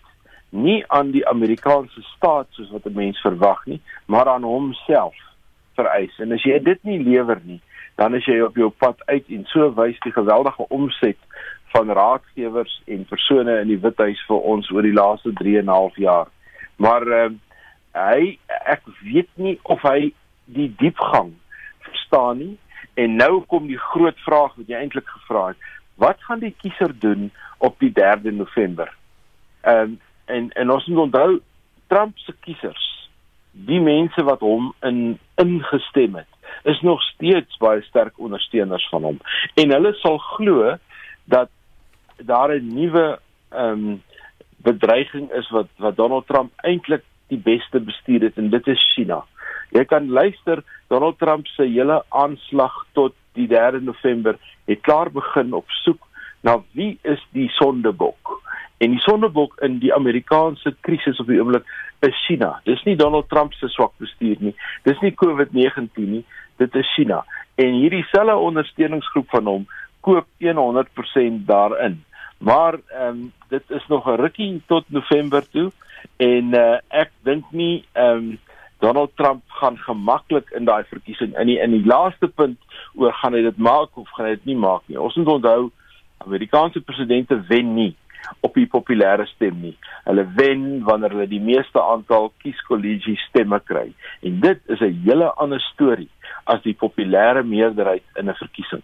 nie 0.51 0.85
aan 0.89 1.11
die 1.11 1.27
Amerikaanse 1.29 2.03
staat 2.03 2.47
soos 2.51 2.71
wat 2.71 2.87
'n 2.87 2.95
mens 2.95 3.21
verwag 3.21 3.67
nie, 3.67 3.81
maar 4.07 4.29
aan 4.29 4.43
homself 4.43 5.17
vereis. 5.75 6.19
En 6.19 6.33
as 6.33 6.43
jy 6.43 6.59
dit 6.63 6.83
nie 6.83 7.03
lewer 7.03 7.41
nie, 7.45 7.61
dan 7.97 8.15
is 8.15 8.25
jy 8.25 8.41
op 8.41 8.57
jou 8.57 8.69
pad 8.69 9.01
uit 9.05 9.25
en 9.29 9.45
so 9.45 9.75
wys 9.75 9.99
die 10.05 10.13
geweldige 10.13 10.69
omset 10.69 11.17
van 11.73 11.91
raadgewers 11.91 12.83
en 12.87 13.05
persone 13.05 13.61
in 13.61 13.69
die 13.69 13.81
Withuis 13.81 14.21
vir 14.29 14.37
ons 14.37 14.71
oor 14.71 14.83
die 14.83 14.97
laaste 14.97 15.33
3 15.33 15.59
en 15.59 15.65
'n 15.65 15.79
half 15.79 15.97
jaar. 15.97 16.27
Maar 16.77 17.07
ehm 17.07 17.33
uh, 17.33 17.39
hy 17.97 18.39
ek 18.49 18.85
weet 19.03 19.31
nie 19.41 19.57
of 19.63 19.83
hy 19.83 20.13
die 20.45 20.69
diepgang 20.79 21.35
verstaan 21.87 22.39
nie. 22.39 22.55
En 22.95 23.17
nou 23.17 23.43
kom 23.51 23.67
die 23.69 23.81
groot 23.93 24.19
vraag 24.25 24.55
wat 24.57 24.69
jy 24.69 24.79
eintlik 24.81 25.09
gevra 25.09 25.49
het. 25.53 25.71
Wat 26.01 26.21
gaan 26.29 26.41
die 26.45 26.55
kiezer 26.63 26.93
doen 27.01 27.31
op 27.59 27.79
die 27.81 27.93
3de 27.97 28.33
November? 28.37 28.93
Um, 29.65 29.99
en 30.27 30.51
en 30.53 30.71
ons 30.71 30.87
moet 30.87 31.07
onthou 31.09 31.41
Trump 31.87 32.19
se 32.19 32.35
kiesers 32.45 32.85
die 33.67 33.81
mense 33.81 34.23
wat 34.27 34.43
hom 34.45 34.73
in 34.85 35.19
ingestem 35.41 36.19
het 36.21 36.33
is 36.69 36.81
nog 36.81 37.03
steeds 37.03 37.57
baie 37.63 37.83
sterk 37.83 38.19
ondersteuners 38.19 38.89
van 38.91 39.03
hom. 39.03 39.19
En 39.55 39.73
hulle 39.73 39.93
sal 40.01 40.19
glo 40.19 40.77
dat 41.25 41.51
daar 42.17 42.55
'n 42.55 42.75
nuwe 42.75 43.19
ehm 43.51 43.71
um, 43.71 44.03
bedreiging 44.57 45.31
is 45.33 45.49
wat 45.51 45.69
wat 45.77 45.97
Donald 45.97 46.27
Trump 46.27 46.53
eintlik 46.57 47.05
die 47.33 47.39
beste 47.39 47.81
bestuur 47.81 48.29
het 48.29 48.37
en 48.37 48.51
dit 48.51 48.67
is 48.67 48.83
China. 48.95 49.23
Jy 49.75 49.85
kan 49.85 50.09
luister 50.09 50.63
Donald 50.89 51.19
Trump 51.19 51.47
se 51.47 51.67
hele 51.67 52.03
aanslag 52.09 52.75
tot 52.93 53.15
die 53.35 53.49
3 53.51 53.83
November 53.85 54.39
het 54.67 54.81
klaar 54.81 55.11
begin 55.11 55.53
op 55.53 55.71
soek 55.83 56.07
na 56.47 56.61
wie 56.73 56.99
is 57.03 57.23
die 57.35 57.49
sondebok. 57.59 58.37
En 58.79 58.93
die 58.93 59.01
sondebok 59.01 59.57
in 59.65 59.79
die 59.81 59.95
Amerikaanse 59.95 60.75
krisis 60.87 61.21
op 61.21 61.31
die 61.33 61.41
oomblik 61.41 61.67
is 62.07 62.17
China. 62.27 62.61
Dis 62.69 62.83
nie 62.85 62.97
Donald 62.97 63.29
Trump 63.29 63.55
se 63.57 63.69
swak 63.73 63.95
bestuur 64.03 64.37
nie. 64.41 64.55
Dis 64.85 65.01
nie 65.01 65.15
COVID-19 65.17 66.11
nie. 66.13 66.25
Dit 66.61 66.77
is 66.77 66.93
China. 66.95 67.23
En 67.57 67.73
hierdie 67.81 68.05
selfe 68.13 68.37
ondersteuningsgroep 68.51 69.33
van 69.33 69.49
hom 69.49 69.65
koop 70.07 70.29
100% 70.45 71.47
daarin. 71.49 72.03
Maar 72.39 72.79
ehm 72.89 73.09
um, 73.09 73.33
dit 73.49 73.71
is 73.71 73.87
nog 73.89 74.07
'n 74.07 74.21
rukkie 74.21 74.63
tot 74.67 74.85
November 74.89 75.49
toe 75.51 75.71
en 76.17 76.55
uh, 76.55 76.79
ek 76.89 77.11
dink 77.23 77.45
nie 77.51 77.85
ehm 77.93 78.17
um, 78.17 78.39
Donald 78.79 79.11
Trump 79.15 79.43
gaan 79.47 79.79
gemaklik 79.79 80.51
in 80.51 80.65
daai 80.65 80.85
verkiesing 80.85 81.39
in 81.39 81.47
die 81.47 81.59
in 81.59 81.71
die 81.71 81.87
laaste 81.87 82.29
punt 82.29 82.59
oor 82.95 83.13
gaan 83.13 83.33
hy 83.33 83.43
dit 83.43 83.57
maak 83.57 83.97
of 83.97 84.09
gaan 84.09 84.27
hy 84.27 84.35
dit 84.37 84.45
nie 84.45 84.57
maak 84.57 84.83
nie. 84.87 84.99
Ons 85.01 85.17
moet 85.17 85.33
onthou 85.39 85.71
Amerikaanse 86.25 86.81
presidente 86.81 87.41
wen 87.49 87.75
nie 87.75 87.95
op 88.41 88.55
die 88.55 88.67
populêre 88.67 89.27
stem 89.27 89.61
nie. 89.63 89.77
Hulle 90.05 90.27
wen 90.37 90.67
wanneer 90.85 91.15
hulle 91.15 91.29
die 91.31 91.43
meeste 91.43 91.83
aantal 91.83 92.33
kieskollegie 92.43 93.17
stemme 93.29 93.61
kry. 93.65 93.89
En 94.23 94.41
dit 94.41 94.61
is 94.67 94.81
'n 94.81 95.03
hele 95.07 95.33
ander 95.35 95.61
storie 95.61 96.11
as 96.45 96.63
die 96.63 96.77
populêre 96.77 97.43
meerderheid 97.45 98.05
in 98.15 98.29
'n 98.29 98.35
verkiesing. 98.35 98.83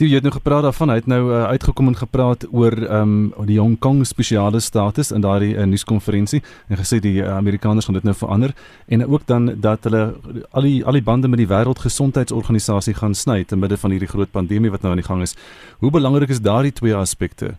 Die 0.00 0.08
jy 0.08 0.18
het 0.20 0.26
nou 0.26 0.32
gepraat 0.34 0.62
daarvan, 0.66 0.92
hy 0.92 0.98
het 1.00 1.08
nou 1.10 1.20
uh, 1.30 1.44
uitgekom 1.54 1.88
en 1.92 1.96
gepraat 1.96 2.46
oor 2.50 2.76
ehm 2.82 3.14
um, 3.36 3.46
die 3.48 3.58
Hong 3.60 3.78
Kong 3.78 4.04
spesiale 4.06 4.60
status 4.60 5.12
in 5.12 5.24
daardie 5.24 5.54
uh, 5.54 5.64
nuuskonferensie 5.68 6.42
en 6.68 6.80
gesê 6.80 7.00
die 7.00 7.18
uh, 7.22 7.36
Amerikaners 7.36 7.88
gaan 7.88 7.98
dit 7.98 8.08
nou 8.08 8.14
verander 8.16 8.54
en 8.88 9.06
ook 9.06 9.26
dan 9.26 9.54
dat 9.60 9.84
hulle 9.88 10.04
al 10.50 10.68
die 10.68 10.84
al 10.84 10.98
die 10.98 11.02
bande 11.02 11.28
met 11.28 11.42
die 11.42 11.48
wêreldgesondheidsorganisasie 11.48 12.94
gaan 12.94 13.14
sny 13.14 13.44
te 13.44 13.56
midde 13.56 13.76
van 13.76 13.90
hierdie 13.90 14.08
groot 14.08 14.30
pandemie 14.30 14.70
wat 14.70 14.82
nou 14.82 14.92
aan 14.92 15.02
die 15.02 15.08
gang 15.08 15.22
is. 15.22 15.36
Hoe 15.78 15.90
belangrik 15.90 16.28
is 16.28 16.40
daardie 16.40 16.72
twee 16.72 16.94
aspekte? 16.94 17.54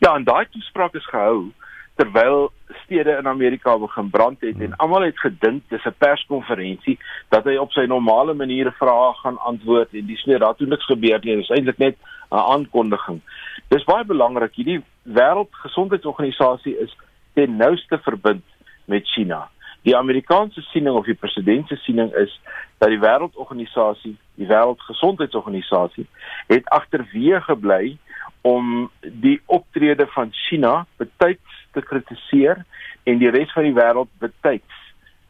Ja, 0.00 0.14
en 0.16 0.24
daai 0.24 0.46
toespraak 0.50 0.94
is 0.94 1.06
gehou 1.06 1.52
terwyl 1.94 2.50
stede 2.84 3.16
in 3.18 3.26
Amerika 3.26 3.78
begin 3.78 4.10
brand 4.10 4.40
het 4.40 4.60
en 4.60 4.76
almal 4.76 5.06
het 5.06 5.18
gedink 5.18 5.62
dis 5.68 5.84
'n 5.84 5.94
perskonferensie 5.98 6.98
dat 7.28 7.44
hy 7.44 7.56
op 7.56 7.72
sy 7.72 7.84
normale 7.86 8.34
maniere 8.34 8.72
vrae 8.72 9.12
gaan 9.22 9.38
antwoord 9.38 9.92
en 9.92 10.06
dis 10.06 10.24
net 10.24 10.40
daartoe 10.40 10.66
niks 10.66 10.86
gebeur 10.86 11.20
nie 11.22 11.36
dis 11.36 11.50
eintlik 11.50 11.78
net 11.78 11.96
'n 12.30 12.46
aankondiging. 12.54 13.20
Dis 13.68 13.84
baie 13.84 14.04
belangrik 14.04 14.54
hierdie 14.54 14.82
wêreldgesondheidsorganisasie 15.02 16.78
is 16.78 16.96
ten 17.34 17.56
nouste 17.56 17.98
verbind 17.98 18.44
met 18.84 19.08
China. 19.08 19.48
Die 19.82 19.96
Amerikaanse 19.96 20.60
siening 20.60 20.96
of 20.96 21.04
die 21.04 21.14
president 21.14 21.68
se 21.68 21.76
siening 21.76 22.14
is 22.14 22.40
dat 22.78 22.88
die 22.88 23.00
wêreldorganisasie 23.00 24.16
die 24.34 24.46
wêreldgesondheidsorganisasie 24.46 26.06
het 26.46 26.68
agterweë 26.68 27.40
gebly 27.40 27.98
om 28.44 28.90
die 29.00 29.38
optrede 29.46 30.06
van 30.12 30.32
China 30.32 30.86
betyds 31.00 31.60
te 31.72 31.80
kritiseer 31.80 32.64
en 33.08 33.18
die 33.18 33.30
res 33.32 33.52
van 33.56 33.64
die 33.68 33.76
wêreld 33.76 34.10
betyds 34.20 34.80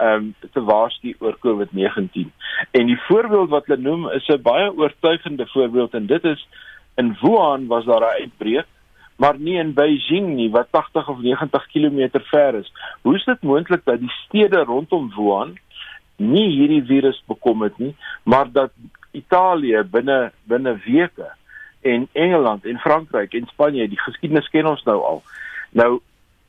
ehm 0.03 0.25
um, 0.25 0.51
te 0.53 0.61
waarsku 0.67 1.13
oor 1.23 1.37
COVID-19. 1.39 2.31
En 2.75 2.89
die 2.91 2.99
voorbeeld 3.07 3.53
wat 3.53 3.69
hulle 3.71 3.83
noem 3.83 4.09
is 4.11 4.27
'n 4.29 4.43
baie 4.43 4.73
oortuigende 4.75 5.47
voorbeeld 5.47 5.95
en 5.95 6.07
dit 6.07 6.25
is 6.25 6.49
in 6.97 7.17
Wuhan 7.21 7.67
was 7.67 7.85
daar 7.85 8.03
'n 8.03 8.21
uitbreek 8.23 8.67
maar 9.17 9.39
nie 9.39 9.59
in 9.59 9.75
Beijing 9.75 10.35
nie 10.35 10.51
wat 10.51 10.71
80 10.71 11.09
of 11.09 11.19
90 11.19 11.67
km 11.67 12.09
ver 12.31 12.55
is. 12.55 12.73
Hoe 13.03 13.15
is 13.15 13.25
dit 13.25 13.43
moontlik 13.43 13.85
dat 13.85 14.01
die 14.01 14.11
stede 14.11 14.65
rondom 14.65 15.13
Wuhan 15.15 15.59
nie 16.17 16.49
hierdie 16.51 16.83
virus 16.87 17.23
bekom 17.27 17.63
het 17.63 17.79
nie, 17.79 17.95
maar 18.23 18.51
dat 18.53 18.73
Italië 19.11 19.83
binne 19.91 20.33
binne 20.43 20.77
weke 20.85 21.31
en 21.85 22.09
Engeland 22.13 22.65
en 22.65 22.79
Frankryk 22.79 23.35
en 23.35 23.47
Spanje, 23.47 23.89
die 23.89 24.01
geskiedenis 24.01 24.49
ken 24.49 24.67
ons 24.67 24.83
nou 24.89 24.97
al. 25.05 25.23
Nou 25.77 25.91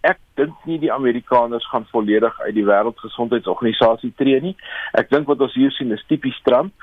ek 0.05 0.19
dink 0.39 0.67
nie 0.69 0.77
die 0.79 0.93
Amerikaners 0.93 1.65
gaan 1.71 1.87
volledig 1.91 2.35
uit 2.45 2.53
die 2.55 2.65
wêreldgesondheidsorganisasie 2.67 4.13
tree 4.19 4.39
nie. 4.43 4.53
Ek 4.93 5.09
dink 5.09 5.27
wat 5.27 5.41
ons 5.41 5.55
hier 5.57 5.73
sien 5.75 5.91
is 5.95 6.05
tipies 6.07 6.37
Trump. 6.47 6.73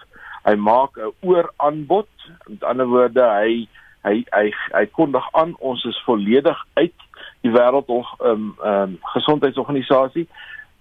Hy 0.45 0.57
maak 0.59 0.99
'n 0.99 1.15
ooraanbod. 1.23 2.11
Met 2.49 2.65
ander 2.65 2.87
woorde, 2.87 3.23
hy 3.23 3.69
hy 4.05 4.25
hy 4.35 4.47
hy 4.75 4.87
kondig 4.87 5.29
aan 5.33 5.55
ons 5.59 5.85
is 5.85 6.03
volledig 6.05 6.59
uit 6.75 6.99
die 7.43 7.53
wêreld 7.55 7.89
ehm 7.89 8.05
um, 8.27 8.55
ehm 8.65 8.83
um, 8.83 8.99
gesondheidsorganisasie. 9.15 10.29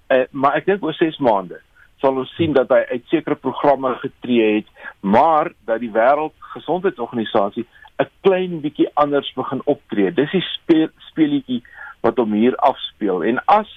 Uh, 0.10 0.26
maar 0.32 0.58
ek 0.60 0.66
dink 0.66 0.84
oor 0.84 0.98
6 0.98 1.18
maande 1.18 1.62
sal 2.02 2.18
ons 2.18 2.32
sien 2.36 2.54
dat 2.58 2.72
hy 2.74 2.82
uit 2.90 3.04
sekere 3.14 3.38
programme 3.38 3.94
getree 4.02 4.56
het, 4.56 4.70
maar 5.02 5.52
dat 5.70 5.80
die 5.84 5.92
wêreldgesondheidsorganisasie 5.94 7.66
'n 8.02 8.10
klein 8.26 8.62
bietjie 8.62 8.90
anders 8.94 9.30
begin 9.34 9.62
optree. 9.66 10.12
Dis 10.12 10.32
die 10.32 10.42
speel, 10.42 10.90
speelietjie 11.12 11.62
wat 12.02 12.18
hom 12.18 12.34
hier 12.34 12.56
afspeel. 12.56 13.24
En 13.24 13.38
as 13.46 13.70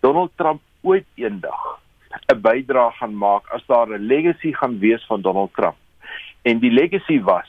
Donald 0.00 0.32
Trump 0.36 0.60
ooit 0.82 1.06
eendag 1.14 1.80
'n 2.32 2.40
bydrae 2.40 2.90
gaan 2.98 3.16
maak, 3.16 3.48
as 3.48 3.64
daar 3.66 3.88
'n 3.88 4.06
legacy 4.06 4.52
gaan 4.52 4.78
wees 4.78 5.04
van 5.06 5.20
Donald 5.20 5.54
Trump. 5.54 5.76
En 6.42 6.58
die 6.58 6.70
legacy 6.70 7.20
was 7.20 7.48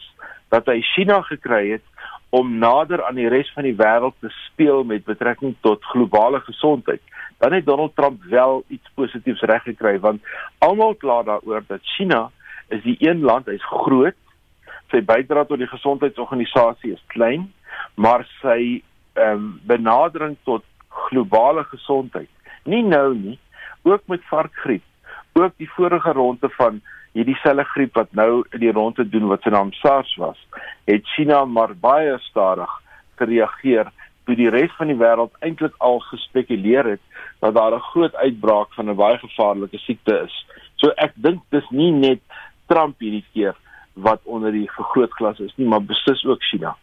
dat 0.49 0.65
hy 0.65 0.81
China 0.81 1.21
gekry 1.21 1.71
het 1.71 1.85
om 2.29 2.57
nader 2.57 3.03
aan 3.03 3.15
die 3.15 3.29
res 3.29 3.51
van 3.53 3.63
die 3.63 3.75
wêreld 3.75 4.15
te 4.19 4.29
speel 4.29 4.83
met 4.83 5.05
betrekking 5.05 5.55
tot 5.61 5.83
globale 5.83 6.39
gesondheid 6.39 7.01
dan 7.37 7.53
het 7.53 7.65
Donald 7.65 7.95
Trump 7.95 8.23
wel 8.23 8.63
iets 8.67 8.89
positiefs 8.93 9.41
reg 9.41 9.63
gekry 9.63 9.99
want 9.99 10.21
almal 10.57 10.95
kla 10.95 11.23
daaroor 11.23 11.63
dat 11.67 11.83
China 11.97 12.29
is 12.67 12.83
die 12.83 12.97
een 12.99 13.21
land, 13.21 13.45
hy's 13.45 13.63
groot. 13.63 14.17
Sy 14.91 15.01
bydrae 15.03 15.45
tot 15.47 15.59
die 15.59 15.69
gesondheidsorganisasie 15.71 16.93
is 16.95 17.03
klein, 17.13 17.47
maar 17.95 18.25
sy 18.41 18.81
ehm 19.17 19.33
um, 19.33 19.45
benadering 19.65 20.35
tot 20.45 20.63
globale 21.07 21.63
gesondheid, 21.71 22.29
nie 22.65 22.83
nou 22.83 23.15
nie, 23.15 23.37
ook 23.87 24.03
met 24.11 24.23
varkgriep, 24.29 24.83
ook 25.33 25.53
die 25.57 25.69
vorige 25.75 26.11
ronde 26.13 26.49
van 26.57 26.81
hierdie 27.17 27.37
selle 27.41 27.63
griep 27.73 27.95
wat 27.97 28.13
nou 28.17 28.43
in 28.53 28.61
die 28.61 28.73
ronde 28.73 29.05
doen 29.09 29.27
wat 29.31 29.41
se 29.41 29.53
naam 29.53 29.71
SARS 29.79 30.13
was, 30.21 30.37
het 30.85 31.05
China 31.15 31.45
maar 31.45 31.73
baie 31.81 32.17
stadig 32.27 32.69
gereageer 33.17 33.89
toe 34.27 34.35
die 34.35 34.49
res 34.51 34.73
van 34.77 34.91
die 34.91 34.99
wêreld 34.99 35.31
eintlik 35.45 35.75
al 35.89 36.01
gespekuleer 36.11 36.91
het 36.95 37.03
dat 37.39 37.55
daar 37.55 37.75
'n 37.75 37.87
groot 37.91 38.15
uitbraak 38.15 38.73
van 38.73 38.89
'n 38.89 38.95
baie 38.95 39.17
gevaarlike 39.17 39.77
siekte 39.77 40.23
is. 40.27 40.35
So 40.75 40.91
ek 40.95 41.13
dink 41.15 41.41
dis 41.49 41.69
nie 41.69 41.91
net 41.91 42.19
Trump 42.67 42.99
hierdie 42.99 43.25
keer 43.33 43.55
wat 43.93 44.19
onder 44.23 44.51
die 44.51 44.69
vergrootglas 44.71 45.39
is 45.39 45.53
nie, 45.55 45.67
maar 45.67 45.81
beslis 45.81 46.25
ook 46.25 46.43
China. 46.43 46.75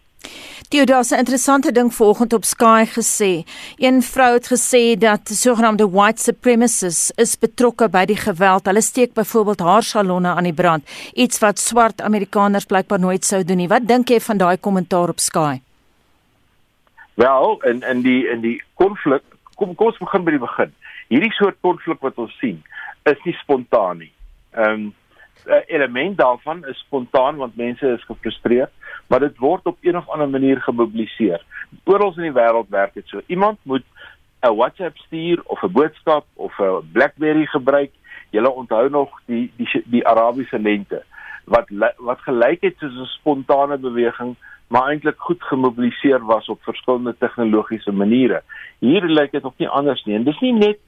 Dit 0.69 0.91
is 0.91 1.11
'n 1.11 1.19
interessante 1.19 1.73
ding 1.73 1.95
vanoggend 1.95 2.33
op 2.33 2.45
Sky 2.45 2.85
gesê. 2.87 3.45
Een 3.77 4.03
vrou 4.03 4.33
het 4.33 4.47
gesê 4.53 4.99
dat 4.99 5.29
sogenaamde 5.29 5.91
white 5.91 6.23
supremacists 6.23 7.11
is 7.11 7.39
betrokke 7.39 7.89
by 7.89 8.05
die 8.05 8.17
geweld. 8.17 8.67
Hulle 8.67 8.81
steek 8.81 9.13
byvoorbeeld 9.13 9.61
haar 9.61 9.83
salonne 9.83 10.29
aan 10.29 10.43
die 10.43 10.53
brand, 10.53 10.91
iets 11.13 11.39
wat 11.39 11.59
swart 11.59 12.03
Amerikaners 12.03 12.65
blykbaar 12.65 13.01
nooit 13.01 13.25
sou 13.25 13.45
doen 13.45 13.57
nie. 13.57 13.69
Wat 13.69 13.87
dink 13.87 14.09
jy 14.09 14.21
van 14.21 14.37
daai 14.37 14.57
kommentaar 14.57 15.09
op 15.09 15.19
Sky? 15.19 15.64
Wel, 17.15 17.63
in 17.63 17.83
in 17.83 18.03
die 18.03 18.27
in 18.27 18.41
die 18.41 18.63
konflik, 18.75 19.23
kom 19.55 19.75
kom 19.75 19.87
ons 19.87 19.99
begin 19.99 20.25
by 20.25 20.35
die 20.35 20.43
begin. 20.43 20.75
Hierdie 21.09 21.33
soort 21.33 21.61
konflik 21.61 22.01
wat 22.01 22.19
ons 22.19 22.39
sien, 22.39 22.63
is 23.05 23.25
nie 23.25 23.37
spontaan 23.43 23.99
nie. 23.99 24.13
Ehm 24.51 24.71
um, 24.71 24.93
element 25.67 26.17
daarvan 26.17 26.65
is 26.67 26.79
spontaan 26.79 27.37
want 27.37 27.57
mense 27.57 27.87
is 27.87 28.05
gefrustreerd, 28.05 28.71
maar 29.07 29.21
dit 29.21 29.39
word 29.39 29.67
op 29.67 29.79
een 29.81 29.97
of 29.97 30.09
ander 30.09 30.29
manier 30.29 30.61
gemobiliseer. 30.61 31.45
Oral 31.85 32.15
in 32.17 32.31
die 32.31 32.37
wêreld 32.39 32.71
werk 32.73 32.95
dit 32.95 33.09
so. 33.09 33.21
Iemand 33.27 33.59
moet 33.63 33.85
'n 34.41 34.57
WhatsApp 34.57 34.97
stuur 34.97 35.43
of 35.45 35.63
'n 35.63 35.73
boodskap 35.73 36.27
of 36.35 36.59
'n 36.59 36.91
BlackBerry 36.93 37.47
gebruik. 37.47 37.91
Julle 38.31 38.51
onthou 38.51 38.89
nog 38.91 39.21
die 39.27 39.53
die 39.57 39.83
die 39.85 40.07
Arabiese 40.07 40.59
lente 40.59 41.05
wat 41.45 41.69
wat 41.97 42.21
gelyk 42.21 42.61
het 42.61 42.75
soos 42.79 42.97
'n 42.97 43.17
spontane 43.19 43.79
beweging 43.79 44.37
maar 44.67 44.89
eintlik 44.89 45.19
goed 45.19 45.43
gemobiliseer 45.43 46.25
was 46.25 46.49
op 46.49 46.63
verskillende 46.63 47.15
tegnologiese 47.19 47.93
maniere. 47.93 48.43
Hier 48.79 49.05
lyk 49.05 49.33
dit 49.33 49.45
ook 49.45 49.59
nie 49.59 49.69
anders 49.69 50.05
nie. 50.05 50.17
En 50.17 50.25
dis 50.25 50.41
nie 50.41 50.53
net 50.53 50.79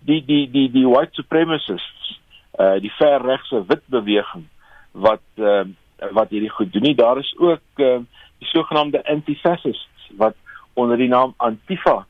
die 0.00 0.22
die 0.24 0.44
die 0.50 0.70
die 0.70 0.86
white 0.88 1.14
supremacists, 1.14 2.20
uh 2.58 2.76
die 2.80 2.92
ver 2.98 3.22
regse 3.22 3.64
wit 3.68 3.84
beweging 3.86 4.46
wat 4.92 5.24
uh 5.36 5.64
wat 6.12 6.30
hierdie 6.30 6.52
goed 6.52 6.72
doen 6.72 6.82
nie. 6.82 6.94
Daar 6.94 7.18
is 7.18 7.34
ook 7.38 7.84
uh 7.84 7.98
die 8.38 8.48
sogenaamde 8.48 9.04
anti-fascists 9.04 10.10
wat 10.16 10.34
onder 10.74 10.96
die 10.96 11.08
naam 11.08 11.34
Antifa 11.36 12.06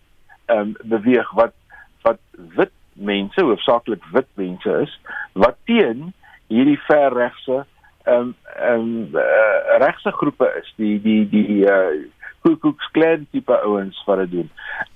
um 0.46 0.74
beweeg 0.82 1.30
wat 1.30 1.54
wat 2.02 2.18
wit 2.32 2.72
mense, 2.92 3.42
hoofsaaklik 3.42 4.04
wit 4.12 4.28
mense 4.34 4.78
is 4.82 4.92
wat 5.32 5.56
teen 5.64 6.12
hierdie 6.48 6.78
ver 6.86 7.12
regse 7.12 7.64
ehm 8.06 8.20
um, 8.20 8.34
ehm 8.56 8.80
um, 8.80 9.08
uh, 9.12 9.78
regse 9.82 10.12
groepe 10.12 10.46
is 10.60 10.72
die 10.76 11.00
die 11.02 11.28
die 11.28 11.64
uh 11.66 12.06
Ku 12.46 12.54
Klux 12.62 12.90
Klan 12.94 13.26
tipe 13.34 13.54
ouens 13.66 13.98
wat 14.06 14.20
dit 14.22 14.30
doen. 14.30 14.50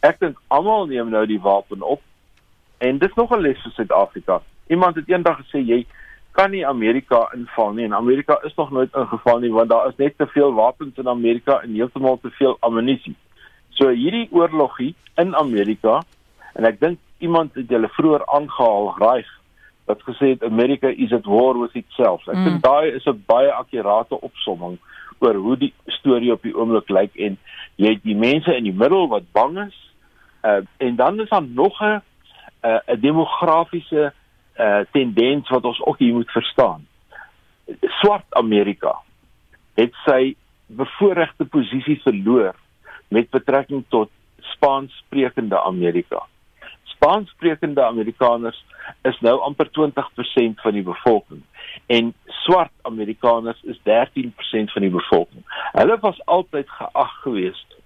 Ek 0.07 0.21
dink 0.23 0.37
almal 0.55 0.87
neem 0.87 1.09
nou 1.11 1.25
die 1.27 1.41
wapen 1.43 1.83
op 1.83 2.03
en 2.79 3.01
dis 3.03 3.17
nog 3.19 3.33
'n 3.35 3.43
les 3.43 3.63
vir 3.63 3.73
Suid-Afrika. 3.73 4.43
Iemand 4.69 4.95
het 4.95 5.09
eendag 5.09 5.41
gesê 5.43 5.59
jy 5.59 5.87
kan 6.39 6.51
nie 6.51 6.67
Amerika 6.67 7.27
inval 7.35 7.73
nie 7.73 7.85
en 7.85 7.95
Amerika 7.95 8.39
is 8.45 8.55
nog 8.55 8.71
nooit 8.71 8.95
ingeval 8.95 9.39
nie 9.39 9.53
want 9.53 9.71
daar 9.71 9.89
is 9.89 9.97
net 9.97 10.15
te 10.19 10.27
veel 10.27 10.55
wapens 10.55 10.97
in 10.97 11.09
Amerika 11.09 11.61
en 11.61 11.75
heeltemal 11.75 12.19
te 12.23 12.31
veel 12.31 12.57
ammunisie. 12.61 13.17
So 13.71 13.89
hierdie 13.89 14.29
oorlogie 14.31 14.95
in 15.17 15.35
Amerika 15.35 16.03
en 16.55 16.65
ek 16.65 16.81
dink 16.81 16.99
iemand 17.19 17.55
het 17.55 17.69
julle 17.69 17.89
vroeër 17.89 18.27
aangehaal, 18.27 18.95
Reich 18.99 19.40
wat 19.91 20.03
gesê 20.07 20.33
het 20.35 20.47
America 20.47 20.89
is 20.89 21.13
at 21.13 21.27
war 21.27 21.59
with 21.59 21.75
itself. 21.79 22.27
Ek 22.29 22.39
mm. 22.39 22.47
dink 22.49 22.63
daai 22.65 22.95
is 22.95 23.07
'n 23.11 23.23
baie 23.27 23.51
akkurate 23.53 24.21
opsomming 24.21 24.79
oor 25.21 25.35
hoe 25.35 25.57
die 25.57 25.73
storie 26.01 26.33
op 26.33 26.43
die 26.43 26.55
oomblik 26.57 26.89
lyk 26.89 27.17
en 27.17 27.39
jy 27.77 27.95
het 27.97 28.05
die 28.05 28.17
mense 28.17 28.55
in 28.57 28.69
die 28.69 28.77
middel 28.77 29.09
wat 29.09 29.27
bang 29.37 29.59
is. 29.67 29.77
Uh 30.45 30.63
en 30.79 30.97
dan 30.97 31.21
is 31.21 31.29
daar 31.29 31.45
nog 31.45 31.81
'n 31.83 32.01
'n 32.63 32.69
uh, 32.69 33.01
demografiese 33.01 34.13
uh 34.59 34.81
tendens 34.93 35.49
wat 35.49 35.65
ons 35.65 35.81
ook 35.85 35.99
hier 35.99 36.15
moet 36.15 36.31
verstaan. 36.31 36.87
Swart 38.01 38.27
Amerika 38.31 38.97
het 39.75 39.95
sy 40.05 40.35
bevoordeelde 40.67 41.45
posisie 41.51 42.01
verloor 42.03 42.55
met 43.09 43.31
betrekking 43.31 43.85
tot 43.89 44.11
Spaanssprekende 44.41 45.61
Amerika. 45.63 46.27
Spaanssprekende 47.01 47.85
Amerikaners 47.85 48.65
is 49.09 49.17
nou 49.25 49.39
amper 49.41 49.71
20% 49.73 50.61
van 50.61 50.75
die 50.77 50.83
bevolking 50.85 51.41
en 51.87 52.11
swart 52.43 52.73
Amerikaners 52.83 53.63
is 53.63 53.79
13% 53.89 54.75
van 54.75 54.85
die 54.85 54.91
bevolking. 54.93 55.45
Hulle 55.73 55.97
was 56.03 56.21
altyd 56.25 56.69
geag 56.69 57.15
geweest 57.23 57.79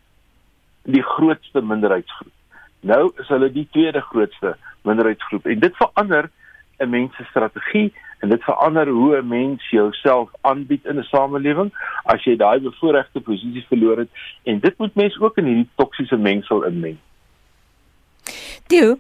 die 0.82 1.02
grootste 1.02 1.62
minderheidsgroep. 1.62 2.32
Nou 2.80 3.12
is 3.22 3.30
hulle 3.30 3.52
die 3.54 3.68
tweede 3.70 4.02
grootste 4.10 4.56
minderheidsgroep 4.82 5.46
en 5.46 5.62
dit 5.62 5.76
verander 5.76 6.30
'n 6.82 6.90
mens 6.90 7.16
se 7.16 7.24
strategie 7.30 7.92
en 8.18 8.28
dit 8.28 8.42
verander 8.42 8.88
hoe 8.88 9.16
'n 9.16 9.28
mens 9.28 9.70
jouself 9.70 10.30
aanbied 10.40 10.84
in 10.84 10.98
'n 10.98 11.10
samelewing 11.14 11.70
as 12.02 12.24
jy 12.24 12.36
daai 12.36 12.58
bevoordeelde 12.58 13.20
posisie 13.20 13.66
verloor 13.68 13.98
het 13.98 14.10
en 14.42 14.60
dit 14.60 14.78
moet 14.78 14.94
mense 14.94 15.20
ook 15.20 15.38
in 15.38 15.44
hierdie 15.44 15.70
toksiese 15.74 16.16
mengsel 16.16 16.62
inmeng. 16.62 16.98
Theo, 18.74 18.96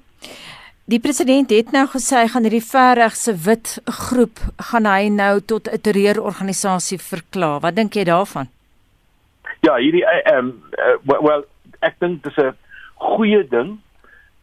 die 0.86 1.00
president 1.02 1.50
het 1.50 1.72
nou 1.74 1.82
gesê 1.90 2.20
hy 2.20 2.28
gaan 2.30 2.44
hierdie 2.46 2.62
verregse 2.62 3.32
wit 3.42 3.72
groep 3.96 4.38
gaan 4.68 4.86
hy 4.86 5.08
nou 5.10 5.40
tot 5.52 5.66
'n 5.66 5.80
terreurorganisasie 5.82 6.98
verklaar. 7.02 7.58
Wat 7.64 7.74
dink 7.74 7.96
jy 7.98 8.04
daarvan? 8.06 8.46
Ja, 9.66 9.74
hierdie 9.74 10.04
ehm 10.06 10.38
um, 10.38 10.52
uh, 10.78 11.18
well 11.26 11.42
ek 11.80 11.98
dink 11.98 12.22
dis 12.22 12.38
'n 12.38 12.54
goeie 13.02 13.42
ding. 13.48 13.80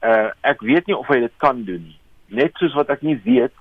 Uh 0.04 0.30
ek 0.42 0.60
weet 0.60 0.88
nie 0.88 0.98
of 0.98 1.08
hy 1.08 1.20
dit 1.20 1.36
kan 1.38 1.64
doen 1.64 1.84
nie. 1.88 2.00
Net 2.28 2.52
soos 2.60 2.74
wat 2.74 2.90
ek 2.90 3.02
nie 3.02 3.20
weet 3.24 3.56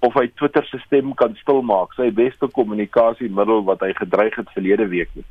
of 0.00 0.12
hy 0.14 0.28
Twitter 0.36 0.64
se 0.66 0.78
stem 0.84 1.14
kan 1.14 1.34
stilmaak, 1.40 1.94
sy 1.94 2.10
beste 2.10 2.46
kommunikasiemiddel 2.46 3.64
wat 3.64 3.80
hy 3.80 3.92
gedreig 3.92 4.36
het 4.36 4.52
verlede 4.52 4.86
week 4.88 5.08
nie. 5.14 5.24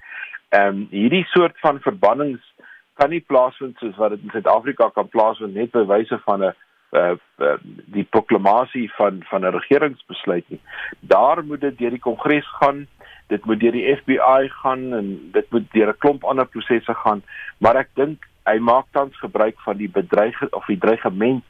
Ehm 0.49 0.67
um, 0.67 0.88
hierdie 0.89 1.25
soort 1.29 1.59
van 1.61 1.79
verbannings 1.79 2.55
kan 2.99 3.11
nie 3.13 3.21
plaasvind 3.21 3.77
soos 3.79 3.97
wat 4.01 4.15
dit 4.15 4.23
in 4.23 4.33
Suid-Afrika 4.33 4.89
kan 4.95 5.09
plaasvind 5.11 5.55
net 5.55 5.71
by 5.75 5.83
wyse 5.89 6.19
van 6.25 6.43
'n 6.43 6.53
uh, 6.95 7.15
uh 7.43 7.57
die 7.97 8.07
proklamasie 8.15 8.87
van 8.97 9.23
van 9.29 9.45
'n 9.45 9.55
regeringsbesluit 9.57 10.49
nie. 10.49 10.61
Daar 10.99 11.43
moet 11.43 11.61
dit 11.61 11.77
deur 11.77 11.89
die 11.89 12.05
Kongres 12.07 12.47
gaan, 12.59 12.87
dit 13.27 13.45
moet 13.45 13.59
deur 13.59 13.71
die 13.71 13.95
FBI 13.95 14.49
gaan 14.61 14.93
en 14.93 15.29
dit 15.31 15.51
moet 15.51 15.71
deur 15.71 15.89
'n 15.89 15.97
klomp 15.97 16.23
ander 16.23 16.45
prosesse 16.45 16.93
gaan, 16.93 17.23
maar 17.57 17.75
ek 17.75 17.89
dink 17.93 18.27
hy 18.45 18.57
maak 18.59 18.85
tans 18.91 19.17
gebruik 19.19 19.59
van 19.59 19.77
die 19.77 19.89
bedreiging 19.89 20.53
of 20.53 20.65
die 20.65 20.77
dreigement 20.77 21.43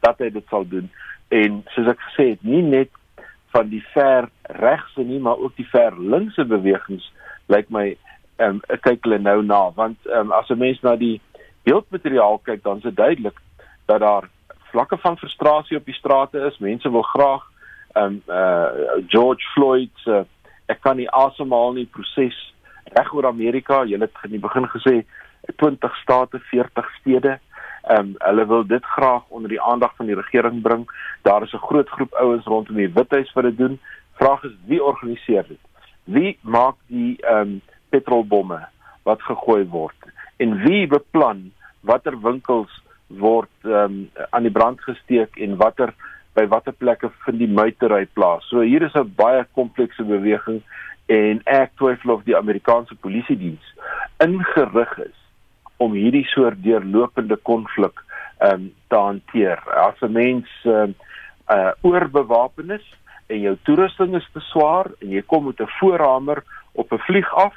dat 0.00 0.18
hy 0.18 0.30
dit 0.30 0.46
sal 0.48 0.68
doen 0.68 0.90
en 1.28 1.62
soos 1.74 1.88
ek 1.88 2.00
gesê 2.08 2.28
het, 2.34 2.42
nie 2.42 2.62
net 2.62 2.90
van 3.54 3.68
die 3.70 3.82
ver 3.94 4.28
regse 4.60 5.02
nie, 5.02 5.20
maar 5.22 5.38
ook 5.38 5.56
die 5.56 5.68
ver 5.70 5.94
linkse 5.98 6.44
bewegings 6.44 7.06
lyk 7.46 7.68
like 7.68 7.72
my 7.72 7.96
ehm 8.36 8.48
um, 8.48 8.78
kyk 8.80 9.04
hulle 9.04 9.18
nou 9.18 9.42
na 9.42 9.70
want 9.74 9.98
ehm 10.06 10.30
um, 10.30 10.32
as 10.32 10.48
'n 10.50 10.58
mens 10.58 10.80
na 10.82 10.96
die 10.96 11.20
beeldmateriaal 11.62 12.38
kyk 12.38 12.62
dan 12.62 12.76
is 12.76 12.82
dit 12.82 12.96
duidelik 12.96 13.38
dat 13.86 14.00
daar 14.00 14.28
vlakke 14.74 14.98
van 14.98 15.18
frustrasie 15.18 15.76
op 15.76 15.84
die 15.84 15.94
strate 15.94 16.38
is. 16.38 16.58
Mense 16.58 16.90
wil 16.90 17.02
graag 17.02 17.42
ehm 17.92 18.04
um, 18.04 18.22
uh 18.26 18.68
George 19.06 19.46
Floyd 19.54 19.90
se 19.94 20.10
uh, 20.10 20.24
ek 20.66 20.80
kan 20.80 20.96
nie 20.96 21.10
asemhaal 21.10 21.72
nie 21.76 21.86
proses 21.86 22.38
reg 22.96 23.12
oor 23.14 23.26
Amerika. 23.26 23.84
Jy 23.84 24.00
het 24.02 24.24
in 24.24 24.34
die 24.36 24.42
begin 24.42 24.66
gesê 24.72 24.94
20 25.62 25.96
state, 26.02 26.40
40 26.50 26.90
stede. 27.00 27.38
Ehm 27.82 27.98
um, 27.98 28.14
hulle 28.18 28.46
wil 28.46 28.66
dit 28.66 28.84
graag 28.96 29.28
onder 29.28 29.48
die 29.48 29.62
aandag 29.62 29.94
van 29.96 30.10
die 30.10 30.18
regering 30.18 30.62
bring. 30.62 30.88
Daar 31.22 31.42
is 31.42 31.52
'n 31.52 31.66
groot 31.68 31.88
groep 31.88 32.12
ouens 32.14 32.44
rondom 32.44 32.76
die 32.76 32.92
Withuis 32.92 33.32
wat 33.32 33.44
dit 33.44 33.58
doen. 33.58 33.80
Vraag 34.12 34.42
is 34.44 34.56
wie 34.66 34.82
organiseer 34.82 35.44
dit? 35.48 35.62
Wie 36.04 36.38
maak 36.42 36.76
die 36.86 37.16
ehm 37.20 37.40
um, 37.40 37.60
petrolbomme 37.94 38.60
wat 39.08 39.22
gegooi 39.28 39.62
word 39.70 40.10
en 40.42 40.56
wie 40.64 40.86
beplan 40.90 41.46
watter 41.86 42.16
winkels 42.20 42.72
word 43.08 43.68
um, 43.68 44.08
aan 44.30 44.46
die 44.46 44.52
brand 44.52 44.80
gesteek 44.82 45.38
en 45.38 45.58
watter 45.60 45.92
by 46.34 46.46
watter 46.50 46.74
plekke 46.74 47.10
vind 47.24 47.38
die 47.38 47.50
muitery 47.50 48.06
plaas. 48.16 48.46
So 48.50 48.64
hier 48.66 48.82
is 48.82 48.94
'n 48.94 49.12
baie 49.16 49.44
komplekse 49.54 50.02
beweging 50.02 50.62
en 51.06 51.42
ek 51.44 51.76
twyfel 51.76 52.10
of 52.10 52.24
die 52.24 52.36
Amerikaanse 52.36 52.94
polisie 52.94 53.36
diens 53.36 53.66
ingerig 54.18 54.98
is 54.98 55.18
om 55.76 55.92
hierdie 55.92 56.26
soort 56.32 56.62
deurlopende 56.62 57.36
konflik 57.36 58.00
um, 58.40 58.72
te 58.88 58.96
hanteer. 58.96 59.58
As 59.68 60.00
'n 60.00 60.12
mens 60.12 60.48
um, 60.64 60.94
uh 61.50 61.72
oorbewapen 61.82 62.70
is 62.70 62.86
en 63.26 63.40
jou 63.40 63.56
toerusting 63.62 64.14
is 64.16 64.28
te 64.32 64.40
swaar 64.40 64.88
en 65.00 65.10
jy 65.10 65.22
kom 65.22 65.44
met 65.44 65.60
'n 65.60 65.76
voorhamer 65.78 66.42
op 66.72 66.92
'n 66.92 67.04
vlieg 67.06 67.34
af 67.34 67.54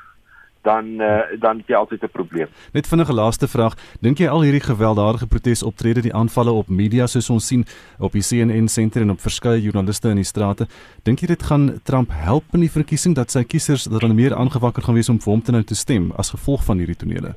dan 0.61 0.85
uh, 1.01 1.21
dan 1.39 1.57
het 1.57 1.67
jy 1.67 1.75
altyd 1.75 2.03
'n 2.03 2.09
probleem. 2.11 2.47
Net 2.73 2.87
vinnige 2.87 3.13
laaste 3.13 3.47
vraag, 3.47 3.75
dink 4.01 4.17
jy 4.17 4.27
al 4.27 4.41
hierdie 4.41 4.63
gewelddadige 4.63 5.27
protesoptrede, 5.27 6.01
die 6.01 6.13
aanvalle 6.13 6.51
op 6.51 6.67
media 6.67 7.07
soos 7.07 7.29
ons 7.29 7.47
sien 7.47 7.65
op 7.99 8.11
die 8.11 8.21
CNN 8.21 8.67
senter 8.67 9.01
en 9.01 9.09
op 9.09 9.19
verskeie 9.19 9.61
joernaliste 9.61 10.09
in 10.09 10.15
die 10.15 10.23
strate, 10.23 10.67
dink 11.03 11.19
jy 11.19 11.27
dit 11.27 11.43
gaan 11.43 11.79
Trump 11.83 12.09
help 12.11 12.43
in 12.53 12.59
die 12.59 12.71
verkiesing 12.71 13.15
dat 13.15 13.31
sy 13.31 13.43
kiesers 13.43 13.83
dat 13.83 14.01
hulle 14.01 14.13
meer 14.13 14.35
aangewakker 14.35 14.83
gaan 14.83 14.95
wees 14.95 15.09
om 15.09 15.19
vir 15.19 15.31
hom 15.31 15.41
te 15.41 15.51
nou 15.51 15.63
te 15.63 15.75
stem 15.75 16.11
as 16.17 16.29
gevolg 16.29 16.63
van 16.63 16.77
hierdie 16.77 16.95
tonele? 16.95 17.35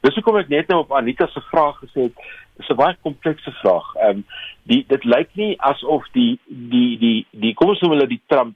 Dis 0.00 0.14
hoekom 0.14 0.36
ek 0.36 0.48
net 0.48 0.68
nou 0.68 0.80
op 0.80 0.92
Anita 0.92 1.26
se 1.26 1.40
vraag 1.50 1.80
gesê 1.82 2.06
het, 2.06 2.14
dis 2.58 2.68
'n 2.68 2.76
baie 2.76 2.96
komplekse 3.02 3.50
vraag. 3.50 3.94
Ehm 3.94 4.16
um, 4.16 4.24
die 4.62 4.84
dit 4.88 5.04
lyk 5.04 5.30
nie 5.34 5.56
asof 5.60 6.04
die 6.12 6.38
die 6.46 6.98
die 6.98 7.26
die 7.30 7.54
kom 7.54 7.68
ons 7.68 7.80
noem 7.80 7.92
hulle 7.96 8.06
die 8.06 8.22
Trump 8.26 8.54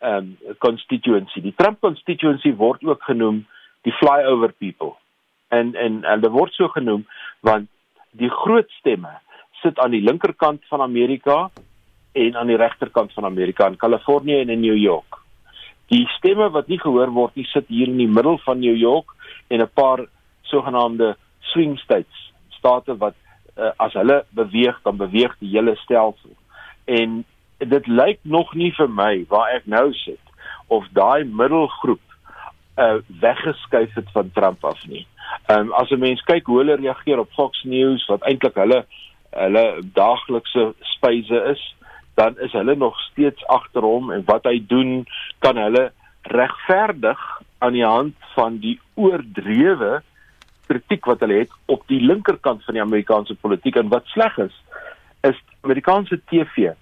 um 0.00 0.36
constituency. 0.58 1.40
Die 1.40 1.54
Trump 1.56 1.80
constituency 1.80 2.52
word 2.54 2.84
ook 2.84 3.02
genoem 3.02 3.46
die 3.82 3.92
flyover 3.92 4.52
people. 4.52 4.94
En 5.48 5.74
en 5.74 6.02
dit 6.20 6.30
word 6.30 6.52
so 6.54 6.68
genoem 6.68 7.06
want 7.40 7.68
die 8.10 8.30
groot 8.30 8.70
stemme 8.78 9.18
sit 9.62 9.78
aan 9.78 9.90
die 9.90 10.02
linkerkant 10.02 10.62
van 10.70 10.80
Amerika 10.80 11.48
en 12.12 12.36
aan 12.36 12.50
die 12.50 12.56
regterkant 12.56 13.12
van 13.12 13.24
Amerika 13.24 13.66
in 13.66 13.76
Kalifornië 13.76 14.40
en 14.40 14.48
in 14.48 14.60
New 14.60 14.76
York. 14.76 15.18
Die 15.88 16.06
stemme 16.18 16.50
wat 16.50 16.68
nie 16.68 16.78
gehoor 16.80 17.10
word 17.16 17.36
nie 17.36 17.46
sit 17.52 17.68
hier 17.68 17.88
in 17.88 17.98
die 18.00 18.10
middel 18.10 18.38
van 18.44 18.60
New 18.60 18.76
York 18.76 19.14
en 19.48 19.62
'n 19.62 19.70
paar 19.74 20.06
sogenaamde 20.42 21.16
swing 21.40 21.78
states, 21.78 22.32
state 22.48 22.96
wat 22.96 23.14
uh, 23.58 23.70
as 23.76 23.92
hulle 23.92 24.24
beweeg 24.30 24.80
dan 24.82 24.96
beweeg 24.96 25.34
die 25.38 25.50
hele 25.56 25.76
stelsel. 25.76 26.36
En 26.84 27.24
dit 27.58 27.86
lyk 27.86 28.18
nog 28.22 28.54
nie 28.54 28.72
vir 28.76 28.88
my 28.88 29.24
waar 29.28 29.54
ek 29.56 29.66
nou 29.66 29.92
sit 30.04 30.20
of 30.68 30.86
daai 30.92 31.24
middelgroep 31.24 32.02
uh 32.78 32.98
weggeskuif 33.20 33.94
het 33.94 34.10
van 34.14 34.30
Trump 34.34 34.64
af 34.64 34.86
nie. 34.86 35.06
Ehm 35.46 35.68
um, 35.68 35.72
as 35.72 35.90
'n 35.90 35.98
mens 35.98 36.22
kyk 36.22 36.46
hoe 36.46 36.58
hulle 36.58 36.76
reageer 36.76 37.18
op 37.18 37.32
Fox 37.32 37.62
News 37.64 38.06
wat 38.06 38.22
eintlik 38.22 38.54
hulle 38.54 38.84
hulle 39.30 39.82
daaglikse 39.94 40.74
spyse 40.80 41.42
is, 41.50 41.62
dan 42.14 42.38
is 42.38 42.52
hulle 42.52 42.74
nog 42.76 43.00
steeds 43.00 43.46
agter 43.46 43.82
hom 43.82 44.12
en 44.12 44.22
wat 44.26 44.44
hy 44.44 44.58
doen 44.66 45.06
kan 45.38 45.56
hulle 45.56 45.90
regverdig 46.22 47.20
aan 47.58 47.72
die 47.72 47.86
hand 47.86 48.14
van 48.34 48.58
die 48.58 48.78
oordrewe 48.94 50.02
kritiek 50.66 51.06
wat 51.06 51.20
hulle 51.20 51.42
het 51.42 51.52
op 51.66 51.82
die 51.86 52.00
linkerkant 52.00 52.64
van 52.64 52.74
die 52.74 52.82
Amerikaanse 52.82 53.34
politiek 53.34 53.76
en 53.76 53.88
wat 53.88 54.06
sleg 54.14 54.38
is 54.38 54.56
is 55.26 55.38
Amerikaanse 55.60 56.20
TV 56.30 56.72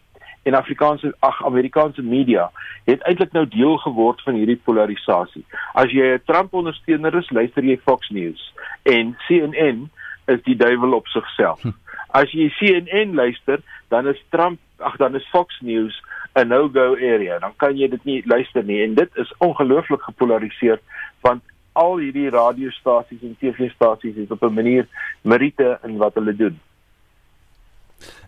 en 0.47 0.55
Afrikaanse 0.55 1.15
ag 1.27 1.45
Amerikaanse 1.45 2.03
media 2.03 2.51
het 2.87 3.03
eintlik 3.03 3.33
nou 3.35 3.47
deel 3.51 3.77
geword 3.83 4.23
van 4.23 4.39
hierdie 4.39 4.61
polarisasie. 4.65 5.45
As 5.75 5.91
jy 5.91 6.15
'n 6.15 6.23
Trump 6.25 6.55
ondersteuner 6.55 7.15
is, 7.19 7.31
luister 7.31 7.65
jy 7.65 7.79
Fox 7.83 8.09
News 8.11 8.53
en 8.83 9.17
CNN 9.27 9.91
is 10.27 10.43
die 10.43 10.57
duiwel 10.57 10.95
op 10.95 11.07
sigself. 11.07 11.63
Hm. 11.63 11.75
As 12.11 12.31
jy 12.31 12.49
CNN 12.59 13.15
luister, 13.15 13.59
dan 13.89 14.07
is 14.07 14.23
Trump 14.31 14.59
ag 14.79 14.97
dan 14.97 15.15
is 15.15 15.27
Fox 15.31 15.61
News 15.61 16.03
'n 16.35 16.49
no-go 16.49 16.95
area. 16.95 17.39
Dan 17.39 17.53
kan 17.57 17.77
jy 17.77 17.89
dit 17.89 18.05
nie 18.05 18.23
luister 18.27 18.65
nie 18.65 18.83
en 18.83 18.95
dit 18.95 19.11
is 19.17 19.35
ongelooflik 19.39 20.03
gepolariseer 20.03 20.81
want 21.21 21.43
al 21.73 21.97
hierdie 21.97 22.31
radiostasies 22.31 23.23
en 23.23 23.37
TV-stasies 23.41 24.17
is 24.17 24.31
op 24.31 24.43
'n 24.43 24.55
manier 24.55 24.87
meriete 25.23 25.79
in 25.83 25.97
wat 25.97 26.15
hulle 26.15 26.37
doen. 26.37 26.61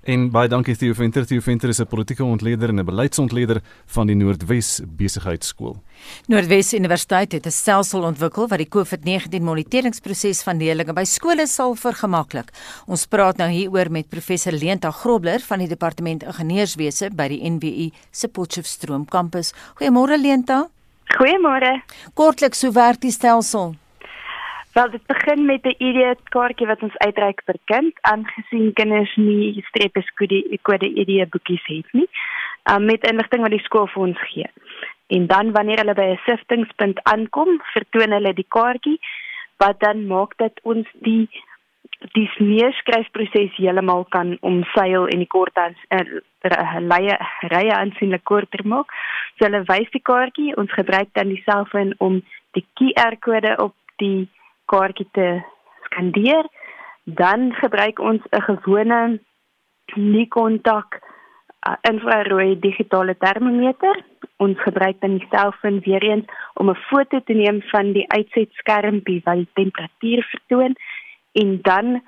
En 0.08 0.30
baie 0.32 0.48
dankie 0.48 0.76
Theo 0.76 0.94
Venter. 0.96 1.26
Theo 1.26 1.40
Venter 1.40 1.68
is 1.68 1.80
'n 1.80 1.86
politieke 1.86 2.24
ontleder 2.24 2.68
en 2.68 2.80
'n 2.80 2.84
beleidsontleder 2.84 3.60
van 3.86 4.06
die 4.06 4.16
Noordwes 4.16 4.80
Besigheidsskool. 4.86 5.76
Noordwes 6.26 6.72
Universiteit 6.72 7.32
het 7.32 7.46
'n 7.46 7.50
stelsel 7.50 8.02
ontwikkel 8.02 8.48
wat 8.48 8.58
die 8.58 8.68
COVID-19 8.68 9.42
moniteringsproses 9.42 10.42
van 10.42 10.56
leerders 10.56 10.92
by 10.92 11.04
skole 11.04 11.46
sal 11.46 11.74
vergemaklik. 11.74 12.50
Ons 12.86 13.06
praat 13.06 13.36
nou 13.36 13.50
hieroor 13.50 13.90
met 13.90 14.08
professor 14.08 14.52
Leenta 14.52 14.90
Grobler 14.90 15.40
van 15.40 15.58
die 15.58 15.68
departement 15.68 16.22
ingenieurswese 16.22 17.10
by 17.10 17.28
die 17.28 17.50
NWU 17.50 17.90
se 18.10 18.28
Potchefstroom 18.28 19.04
kampus. 19.04 19.52
Goeiemôre 19.74 20.18
Leenta. 20.20 20.68
Goeiemôre. 21.04 21.82
Kortliks, 22.14 22.62
hoe 22.62 22.72
werk 22.72 23.00
die 23.00 23.12
stelsel? 23.12 23.76
Wel 24.78 24.90
dit 24.90 25.06
begin 25.06 25.44
met 25.44 25.62
'n 25.66 25.74
ID 25.78 26.18
kaartjie 26.28 26.66
wat 26.66 26.82
ons 26.82 26.98
uitreik 26.98 27.40
vir 27.46 27.56
kind 27.64 27.94
aangesien 28.00 28.72
kinders 28.72 29.16
nie 29.16 29.64
strepe 29.68 30.02
kode 30.62 30.88
ID 31.02 31.30
boekies 31.30 31.64
het 31.66 31.92
nie. 31.92 32.08
Um, 32.70 32.84
met 32.84 33.10
inligting 33.10 33.42
wat 33.42 33.50
die 33.50 33.66
skool 33.66 33.86
vir 33.86 34.02
ons 34.02 34.20
gee. 34.20 34.46
En 35.06 35.26
dan 35.26 35.50
wanneer 35.52 35.78
hulle 35.78 35.94
by 35.94 36.06
'n 36.12 36.20
siftingspunt 36.26 37.02
aankom, 37.02 37.60
vertoon 37.72 38.12
hulle 38.12 38.32
die 38.34 38.46
kaartjie 38.48 39.00
wat 39.56 39.80
dan 39.80 40.06
maak 40.06 40.36
dat 40.36 40.54
ons 40.62 40.86
die 40.92 41.28
die 42.12 42.30
neerskryfproses 42.38 43.56
heeltemal 43.56 44.04
kan 44.04 44.36
omseil 44.40 45.06
en 45.06 45.18
die 45.18 45.32
kort 45.36 45.56
aan 45.56 45.74
uh, 45.90 46.76
lye 46.92 47.18
rye 47.40 47.74
aansienlik 47.74 48.24
korter 48.24 48.66
maak. 48.66 48.92
So 49.36 49.44
hulle 49.44 49.62
wys 49.64 49.90
die 49.90 50.06
kaartjie, 50.10 50.56
ons 50.56 50.72
gebruik 50.72 51.08
dan 51.12 51.28
die 51.28 51.42
selfoon 51.44 51.94
om 51.98 52.22
die 52.50 52.66
QR-kode 52.74 53.56
op 53.58 53.74
die 53.96 54.28
kaartjie 54.72 55.08
te 55.12 55.28
skandeer, 55.88 56.46
dan 57.04 57.52
gebruik 57.60 57.98
ons 57.98 58.22
'n 58.30 58.42
gewone 58.42 59.20
nie 59.96 60.28
kontak 60.28 61.00
uh, 61.00 61.76
infrarooi 61.90 62.58
digitale 62.60 63.16
termometer. 63.16 64.04
Ons 64.36 64.60
gebruik 64.62 65.00
dan 65.00 65.18
die 65.18 65.26
selfoon 65.30 65.80
weer 65.80 66.02
eens 66.02 66.26
om 66.54 66.70
'n 66.70 66.82
foto 66.88 67.20
te 67.20 67.32
neem 67.32 67.62
van 67.62 67.92
die 67.92 68.08
uitsetskermpie 68.08 69.20
wat 69.24 69.36
die 69.36 69.48
temperatuur 69.54 70.22
vertoon 70.30 70.76
en 71.32 71.58
dan 71.62 72.02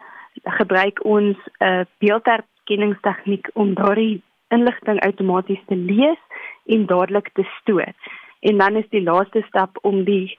gebruik 0.44 1.04
ons 1.04 1.36
'n 1.36 1.64
uh, 1.64 1.84
beeldherkenningstegniek 1.98 3.50
om 3.52 3.74
daardie 3.74 4.22
inligting 4.48 5.00
outomaties 5.00 5.62
te 5.66 5.76
lees 5.76 6.20
en 6.66 6.86
dadelik 6.86 7.30
te 7.32 7.44
stoor. 7.61 7.92
En 8.40 8.58
dan 8.58 8.76
is 8.76 8.88
die 8.88 9.02
laaste 9.02 9.42
stap 9.48 9.78
om 9.82 10.04
die 10.04 10.38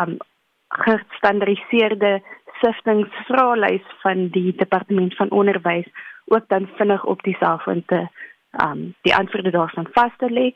um 0.00 0.16
gestandardiseerde 0.78 2.22
siftingsvraelys 2.60 3.86
van 4.02 4.28
die 4.28 4.54
departement 4.56 5.16
van 5.16 5.30
onderwys 5.30 5.88
ook 6.26 6.48
dan 6.48 6.68
vinnig 6.76 7.04
op 7.04 7.22
die 7.22 7.36
selfoon 7.40 7.82
te 7.86 8.06
um 8.64 8.94
die 9.02 9.14
antwoorde 9.14 9.50
daarvan 9.50 9.88
vas 9.92 10.12
te 10.18 10.30
lê 10.30 10.52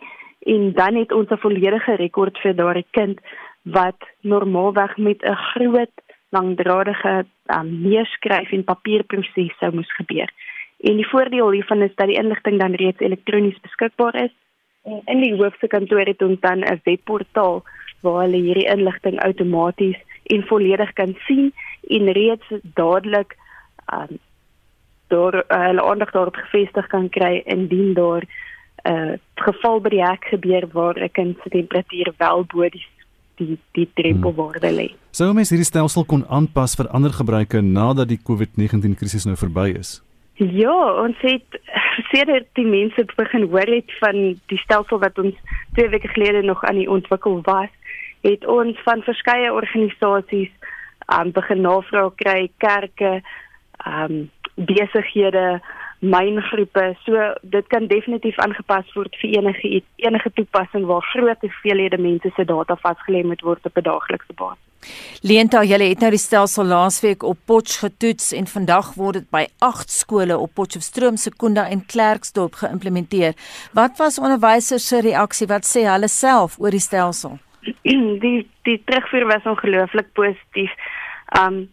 en 0.55 0.73
dan 0.73 0.95
het 0.95 1.13
ons 1.13 1.31
'n 1.31 1.45
volledige 1.45 1.95
rekord 1.95 2.39
vir 2.39 2.55
daardie 2.55 2.87
kind 2.91 3.21
wat 3.63 4.01
normaalweg 4.21 4.97
met 4.97 5.23
'n 5.23 5.35
groot 5.35 5.95
langdradige 6.29 7.27
um, 7.47 7.69
neerskryf 7.83 8.53
en 8.53 8.65
papierproses 8.65 9.57
sou 9.59 9.73
moes 9.75 9.93
gebeur. 9.97 10.31
En 10.79 10.97
die 10.97 11.09
voordeel 11.09 11.51
hiervan 11.51 11.83
is 11.83 11.95
dat 11.95 12.07
die 12.07 12.19
inligting 12.21 12.61
dan 12.61 12.75
reeds 12.75 13.01
elektronies 13.01 13.61
beskikbaar 13.61 14.15
is. 14.25 14.35
En 14.85 15.01
in 15.05 15.21
die 15.21 15.35
hoofse 15.35 15.67
kantoor 15.67 16.07
het 16.07 16.23
ons 16.23 16.41
dan 16.41 16.59
'n 16.59 16.81
webportaal 16.85 17.63
waar 18.01 18.23
hulle 18.23 18.37
hierdie 18.37 18.71
inligting 18.71 19.21
outomaties 19.21 19.99
en 20.35 20.47
volledig 20.47 20.93
kan 20.93 21.17
sien 21.27 21.53
en 21.89 22.13
reeds 22.13 22.53
dadelik 22.75 23.37
um, 23.93 24.19
deur 25.09 25.35
uh, 25.41 25.65
hulle 25.67 25.83
aandag 25.83 26.11
daarop 26.13 26.37
gefestig 26.37 26.87
kan 26.87 27.09
kry 27.09 27.43
indien 27.45 27.95
daar 27.95 28.25
'n 28.85 28.93
uh, 28.93 29.13
geval 29.35 29.81
by 29.81 29.89
die 29.89 30.05
hek 30.05 30.25
gebeur 30.25 30.69
waar 30.73 30.97
'n 30.97 31.11
kind 31.13 31.37
se 31.43 31.49
temperatuur 31.49 32.13
wel 32.19 32.45
bo 32.45 32.69
die 32.69 32.87
die 33.37 33.59
die 33.73 33.89
drempelwaarde 33.95 34.67
hmm. 34.67 34.77
lê. 34.77 34.89
Sou 35.11 35.33
mens 35.35 35.51
hierdie 35.51 35.67
stelsel 35.67 36.05
kon 36.05 36.27
aanpas 36.29 36.75
vir 36.79 36.89
ander 36.89 37.11
gebruike 37.11 37.61
nadat 37.61 38.09
die 38.09 38.21
COVID-19 38.29 38.99
krisis 38.99 39.25
nou 39.25 39.37
verby 39.37 39.69
is? 39.79 40.03
Ja, 40.39 41.03
ons 41.03 41.19
het 41.27 41.59
sedert 42.11 42.47
die 42.55 42.67
mense 42.67 43.05
begin 43.17 43.49
hoor 43.51 43.71
het 43.75 43.91
van 43.99 44.19
die 44.51 44.61
stelsel 44.63 45.01
wat 45.03 45.19
ons 45.19 45.35
twee 45.75 45.89
weke 45.89 46.09
gelede 46.09 46.43
nog 46.47 46.63
aan 46.65 46.79
die 46.79 46.91
ontwikkel 46.91 47.41
was, 47.43 47.73
het 48.21 48.47
ons 48.47 48.79
van 48.85 49.03
verskeie 49.03 49.53
organisasies 49.53 50.51
um 51.09 51.33
begin 51.33 51.61
navraag 51.65 52.15
kry, 52.21 52.51
kerke, 52.59 53.21
um 53.87 54.31
besighede, 54.55 55.61
myngroepe. 55.99 56.95
So 57.05 57.35
dit 57.43 57.67
kan 57.67 57.89
definitief 57.91 58.39
aangepas 58.39 58.87
word 58.95 59.17
vir 59.21 59.39
enige 59.39 59.83
enige 59.97 60.31
toepassing 60.35 60.87
waar 60.87 61.03
groot 61.13 61.43
hoeveelhede 61.43 61.99
mense 61.99 62.31
se 62.37 62.45
data 62.45 62.79
vasgelê 62.85 63.25
moet 63.25 63.43
word 63.43 63.67
op 63.67 63.77
'n 63.77 63.83
daaglikse 63.83 64.35
basis. 64.35 64.65
Leenta, 65.23 65.65
julle 65.65 65.89
het 65.89 65.99
nou 65.99 66.11
die 66.11 66.19
stelsel 66.19 66.65
laasweek 66.65 67.23
op 67.23 67.39
Potch 67.45 67.81
getoets 67.81 68.33
en 68.33 68.47
vandag 68.47 68.95
word 68.95 69.15
dit 69.15 69.31
by 69.31 69.47
8 69.59 69.91
skole 69.91 70.39
op 70.39 70.55
Potchefstroom, 70.55 71.17
Sekunda 71.17 71.69
en 71.69 71.87
Klerksdorp 71.87 72.55
geïmplementeer. 72.55 73.35
Wat 73.73 73.97
was 73.99 74.19
onderwysers 74.19 74.87
se 74.87 75.01
reaksie? 75.01 75.47
Wat 75.47 75.67
sê 75.67 75.83
hulle 75.83 76.09
self 76.09 76.59
oor 76.59 76.71
die 76.71 76.81
stelsel? 76.81 77.39
Die 77.83 78.49
die 78.63 78.83
terugvoer 78.85 79.27
was 79.27 79.45
ongelooflik 79.45 80.13
positief. 80.13 80.73
Um 81.41 81.69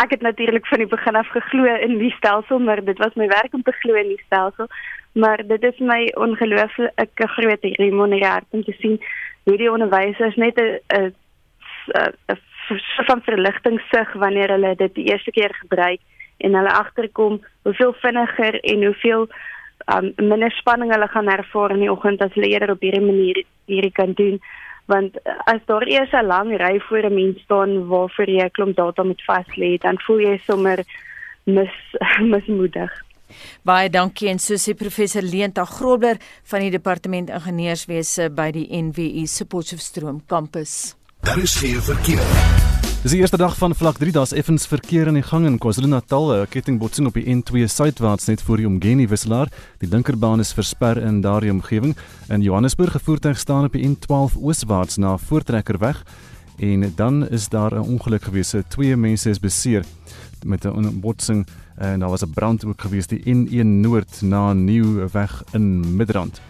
ek 0.00 0.10
het 0.10 0.22
natuurlik 0.24 0.66
van 0.66 0.78
die 0.78 0.88
begin 0.88 1.16
af 1.16 1.28
geglo 1.28 1.64
in 1.64 1.98
die 1.98 2.14
stelsel, 2.16 2.58
maar 2.58 2.84
dit 2.84 2.98
was 2.98 3.14
my 3.14 3.26
werk 3.28 3.52
om 3.52 3.62
te 3.62 3.72
glo 3.72 3.94
in 3.94 4.08
die 4.08 4.22
stelsel. 4.26 4.66
Maar 5.12 5.46
dit 5.46 5.62
is 5.62 5.78
my 5.78 6.12
ongelooflik 6.16 7.20
'n 7.20 7.28
groot 7.28 7.64
remoneer 7.78 8.42
om 8.50 8.64
te 8.64 8.72
sien 8.78 9.00
hoe 9.44 9.56
die 9.56 9.72
onderwysers 9.72 10.36
net 10.36 10.56
'n 10.60 10.80
'n 10.88 12.38
van 13.06 13.22
verligting 13.22 13.80
sig 13.90 14.12
wanneer 14.12 14.48
hulle 14.48 14.74
dit 14.76 14.94
die 14.94 15.04
eerste 15.10 15.30
keer 15.30 15.54
gebruik 15.54 16.00
en 16.38 16.54
hulle 16.54 16.72
agterkom 16.72 17.40
hoeveel 17.62 17.92
vinniger 17.92 18.60
en 18.60 18.84
hoeveel 18.84 19.28
um, 19.94 20.12
minder 20.16 20.50
spanning 20.50 20.92
hulle 20.92 21.08
gaan 21.08 21.28
ervaar 21.28 21.70
in 21.70 21.84
die 21.84 21.90
oggend 21.90 22.22
as 22.22 22.34
hulle 22.34 22.48
eerder 22.48 22.70
op 22.70 22.80
hierdie 22.80 23.04
manier 23.04 23.42
hierdie 23.66 23.92
kan 23.92 24.12
doen 24.12 24.40
want 24.86 25.16
eh, 25.22 25.32
as 25.44 25.60
daar 25.66 25.86
eers 25.86 26.12
'n 26.12 26.26
lang 26.26 26.56
ry 26.56 26.80
voor 26.80 27.04
'n 27.04 27.14
mens 27.14 27.42
staan 27.42 27.86
waarvoor 27.88 28.28
jy 28.28 28.44
'n 28.44 28.50
klomp 28.50 28.76
data 28.76 29.02
moet 29.02 29.22
vas 29.26 29.48
lê, 29.56 29.78
dan 29.78 29.98
voel 29.98 30.20
jy 30.20 30.40
sommer 30.46 30.84
mis 31.44 31.74
mismoedig. 32.34 32.92
Baie 33.62 33.90
dankie 33.90 34.28
en 34.28 34.38
so 34.38 34.54
sê 34.54 34.74
professor 34.74 35.22
Leenta 35.22 35.64
Grobler 35.64 36.18
van 36.44 36.60
die 36.60 36.70
departement 36.70 37.30
ingenieurswese 37.30 38.30
by 38.30 38.50
die 38.50 38.68
NWU 38.82 39.26
se 39.26 39.44
Potchefstroom 39.44 40.22
kampus. 40.26 40.94
Daar 41.20 41.38
is 41.38 41.56
geen 41.56 41.80
verkeer. 41.80 42.71
Dis 43.02 43.16
die 43.16 43.18
eerste 43.18 43.34
dag 43.34 43.56
van 43.58 43.72
vlak 43.74 43.96
3, 43.98 44.12
daar's 44.14 44.30
effens 44.30 44.62
verkeer 44.70 45.08
in 45.10 45.16
die 45.18 45.24
gang 45.26 45.42
in 45.48 45.56
KwaZulu-Natal, 45.58 46.44
'n 46.44 46.46
kettingbotsing 46.46 47.08
op 47.08 47.14
die 47.18 47.26
N2 47.26 47.66
suidwaarts 47.66 48.28
net 48.28 48.42
voor 48.42 48.56
die 48.56 48.66
Umgeni 48.66 49.08
wisselaar. 49.08 49.50
Die 49.78 49.88
linkerbaan 49.88 50.38
is 50.38 50.52
versper 50.52 51.02
in 51.02 51.20
daardie 51.20 51.50
omgewing. 51.50 51.96
In 52.28 52.42
Johannesburg 52.42 52.92
gevoertuig 52.92 53.38
staan 53.38 53.64
op 53.64 53.72
die 53.72 53.88
N12 53.88 54.38
ooswaarts 54.38 54.96
na 54.96 55.16
Voortrekkerweg 55.16 56.04
en 56.58 56.92
dan 56.94 57.28
is 57.28 57.48
daar 57.48 57.74
'n 57.74 57.90
ongeluk 57.90 58.22
gewees. 58.22 58.54
Twee 58.68 58.96
mense 58.96 59.30
is 59.30 59.40
beseer 59.40 59.84
met 60.44 60.64
'n 60.64 61.00
botsing 61.00 61.46
en 61.76 61.98
daar 61.98 62.10
was 62.10 62.22
'n 62.22 62.30
brand 62.30 62.64
ook 62.64 62.80
gewees 62.80 63.06
die 63.06 63.22
N1 63.24 63.80
noord 63.80 64.22
na 64.22 64.52
Nieuwweg 64.52 65.42
in 65.52 65.96
Midrand. 65.96 66.40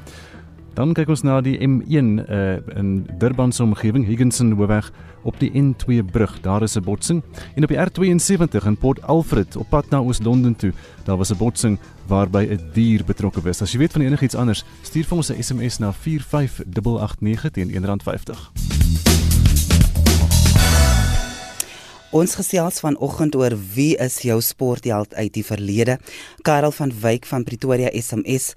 Dan 0.73 0.95
kyk 0.97 1.11
ons 1.13 1.21
na 1.21 1.41
die 1.45 1.59
M1 1.61 2.23
uh, 2.25 2.57
in 2.81 3.03
Durban 3.21 3.53
se 3.53 3.61
omgewing, 3.63 4.07
Higginson 4.09 4.55
Hoofweg 4.57 4.89
op 5.29 5.37
die 5.39 5.51
N2 5.53 6.01
brug. 6.09 6.39
Daar 6.41 6.63
is 6.63 6.77
'n 6.77 6.85
botsing 6.85 7.23
en 7.55 7.63
op 7.63 7.69
die 7.69 7.77
R72 7.77 8.67
in 8.67 8.77
Port 8.77 9.03
Alfred 9.03 9.57
op 9.57 9.69
pad 9.69 9.91
na 9.91 9.99
Oos-London 9.99 10.57
toe, 10.57 10.73
daar 11.05 11.17
was 11.17 11.31
'n 11.31 11.37
botsing 11.37 11.79
waarby 12.09 12.49
'n 12.51 12.71
dier 12.73 13.05
betrokke 13.05 13.43
was. 13.43 13.63
As 13.63 13.73
jy 13.73 13.79
weet 13.79 13.93
van 13.93 14.01
enigiets 14.01 14.35
anders, 14.35 14.65
stuur 14.83 15.05
vir 15.05 15.17
ons 15.17 15.31
'n 15.31 15.43
SMS 15.43 15.79
na 15.79 15.93
45889 15.93 17.51
teen 17.51 17.71
R1.50. 17.71 18.53
Ons 22.13 22.35
gesels 22.35 22.81
vanoggend 22.81 23.35
oor 23.35 23.55
wie 23.75 23.97
is 23.97 24.19
jou 24.21 24.41
sportheld 24.41 25.15
uit 25.15 25.33
die 25.33 25.45
verlede. 25.45 25.99
Karel 26.43 26.71
van 26.71 26.93
Wyk 27.01 27.27
van 27.27 27.45
Pretoria 27.45 27.89
SMS 27.93 28.53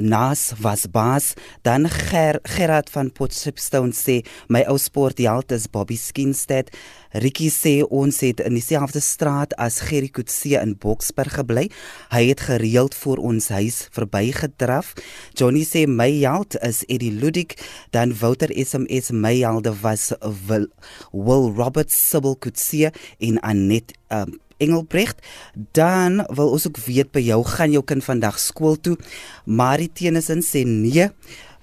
Nas 0.00 0.52
was 0.60 0.86
baas. 0.90 1.34
Dan 1.62 1.88
Ger, 1.88 2.38
Gerard 2.42 2.90
van 2.90 3.12
Potchefstroom 3.12 3.92
sê 3.92 4.22
my 4.48 4.64
ou 4.68 4.78
sportheld 4.78 5.52
is 5.52 5.68
Bobby 5.70 5.96
Skinstead 5.96 6.70
Ricky 7.12 7.50
sê 7.52 7.82
ons 7.92 8.22
het 8.24 8.40
in 8.40 8.54
dieselfde 8.56 9.00
straat 9.04 9.52
as 9.60 9.82
Gerry 9.84 10.08
Kutse 10.08 10.56
in 10.56 10.72
Boksburg 10.80 11.34
gebly. 11.36 11.66
Hy 12.12 12.22
het 12.30 12.44
gereeld 12.48 12.96
voor 12.96 13.20
ons 13.20 13.50
huis 13.52 13.82
verbygedraf. 13.92 14.94
Johnny 15.36 15.66
sê 15.68 15.84
my 15.86 16.08
held 16.22 16.56
is 16.64 16.82
Eddie 16.88 17.12
Ludik 17.12 17.58
dan 17.92 18.16
Wouter 18.16 18.48
SMS 18.56 19.12
my 19.12 19.34
helde 19.42 19.74
was 19.82 20.12
Will, 20.48 20.70
Will 21.12 21.52
Roberts 21.52 21.98
Sibyl 22.08 22.38
Kutse 22.40 22.92
en 23.20 23.40
Annette 23.44 23.92
um, 24.08 24.38
Engelbrecht, 24.62 25.20
dan 25.76 26.22
wil 26.34 26.54
ons 26.54 26.66
ook 26.68 26.80
weet 26.86 27.10
by 27.14 27.22
jou 27.26 27.40
gaan 27.54 27.74
jou 27.74 27.82
kind 27.84 28.04
vandag 28.06 28.38
skool 28.40 28.78
toe. 28.80 28.96
Marie 29.44 29.90
Tenison 29.92 30.42
sê 30.44 30.64
nee. 30.68 31.10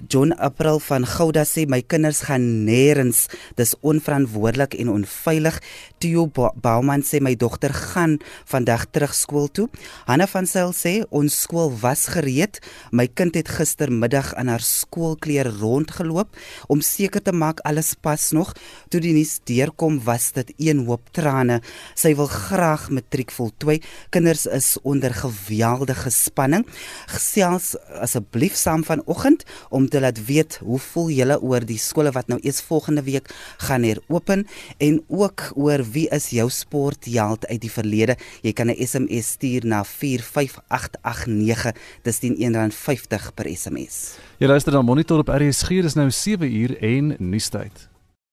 John 0.08 0.32
April 0.40 0.80
van 0.80 1.04
Gouda 1.04 1.44
sê 1.44 1.66
my 1.68 1.82
kinders 1.84 2.22
gaan 2.30 2.44
nêrens. 2.64 3.26
Dis 3.60 3.74
onverantwoordelik 3.84 4.78
en 4.80 4.92
onveilig. 4.94 5.58
Theo 6.00 6.28
ba 6.32 6.54
Bauman 6.56 7.04
sê 7.04 7.20
my 7.20 7.34
dogter 7.36 7.74
gaan 7.76 8.16
vandag 8.48 8.86
terug 8.96 9.12
skool 9.16 9.50
toe. 9.52 9.68
Hanna 10.08 10.28
van 10.32 10.48
Sail 10.48 10.72
sê 10.72 10.94
ons 11.12 11.36
skool 11.44 11.74
was 11.82 12.06
gereed. 12.14 12.62
My 12.96 13.10
kind 13.12 13.36
het 13.36 13.52
gistermiddag 13.52 14.32
in 14.40 14.48
haar 14.48 14.64
skoolklere 14.64 15.52
rondgeloop 15.60 16.32
om 16.72 16.80
seker 16.80 17.20
te 17.20 17.36
maak 17.36 17.60
alles 17.68 17.92
pas 18.00 18.30
nog. 18.32 18.54
Toe 18.88 19.04
die 19.04 19.14
nuus 19.18 19.42
deurkom 19.44 20.00
was 20.08 20.32
dit 20.38 20.54
een 20.70 20.86
hoop 20.88 21.12
trane. 21.12 21.60
Sy 22.00 22.14
wil 22.16 22.32
graag 22.32 22.88
matriek 22.96 23.36
voltooi. 23.36 23.82
Kinders 24.16 24.48
is 24.48 24.78
onder 24.88 25.12
geweldige 25.12 26.14
spanning. 26.14 26.64
Gesels 27.12 27.74
asseblief 28.00 28.56
saam 28.56 28.88
vanoggend 28.88 29.44
om 29.70 29.89
te 29.90 30.00
laat 30.00 30.26
weet 30.26 30.60
hoe 30.64 30.80
voel 30.80 31.10
julle 31.10 31.40
oor 31.42 31.66
die 31.66 31.78
skole 31.78 32.12
wat 32.16 32.28
nou 32.32 32.40
eers 32.42 32.62
volgende 32.62 33.04
week 33.04 33.30
gaan 33.58 33.84
heropen 33.84 34.46
en 34.78 35.02
ook 35.08 35.52
oor 35.56 35.84
wie 35.92 36.08
is 36.16 36.30
jou 36.30 36.50
sportheld 36.50 37.48
uit 37.48 37.62
die 37.62 37.72
verlede. 37.72 38.18
Jy 38.42 38.54
kan 38.54 38.70
'n 38.70 38.88
SMS 38.88 39.28
stuur 39.36 39.66
na 39.66 39.84
45889. 39.84 41.76
Dis 42.04 42.20
teen 42.20 42.36
R1.50 42.36 43.34
per 43.36 43.46
SMS. 43.50 44.18
Jy 44.38 44.48
luister 44.48 44.72
dan 44.72 44.86
monitor 44.86 45.20
op 45.20 45.28
RSG, 45.28 45.82
dis 45.82 45.94
nou 45.94 46.12
7 46.12 46.52
uur 46.52 46.78
en 46.82 47.16
nuustyd. 47.20 47.89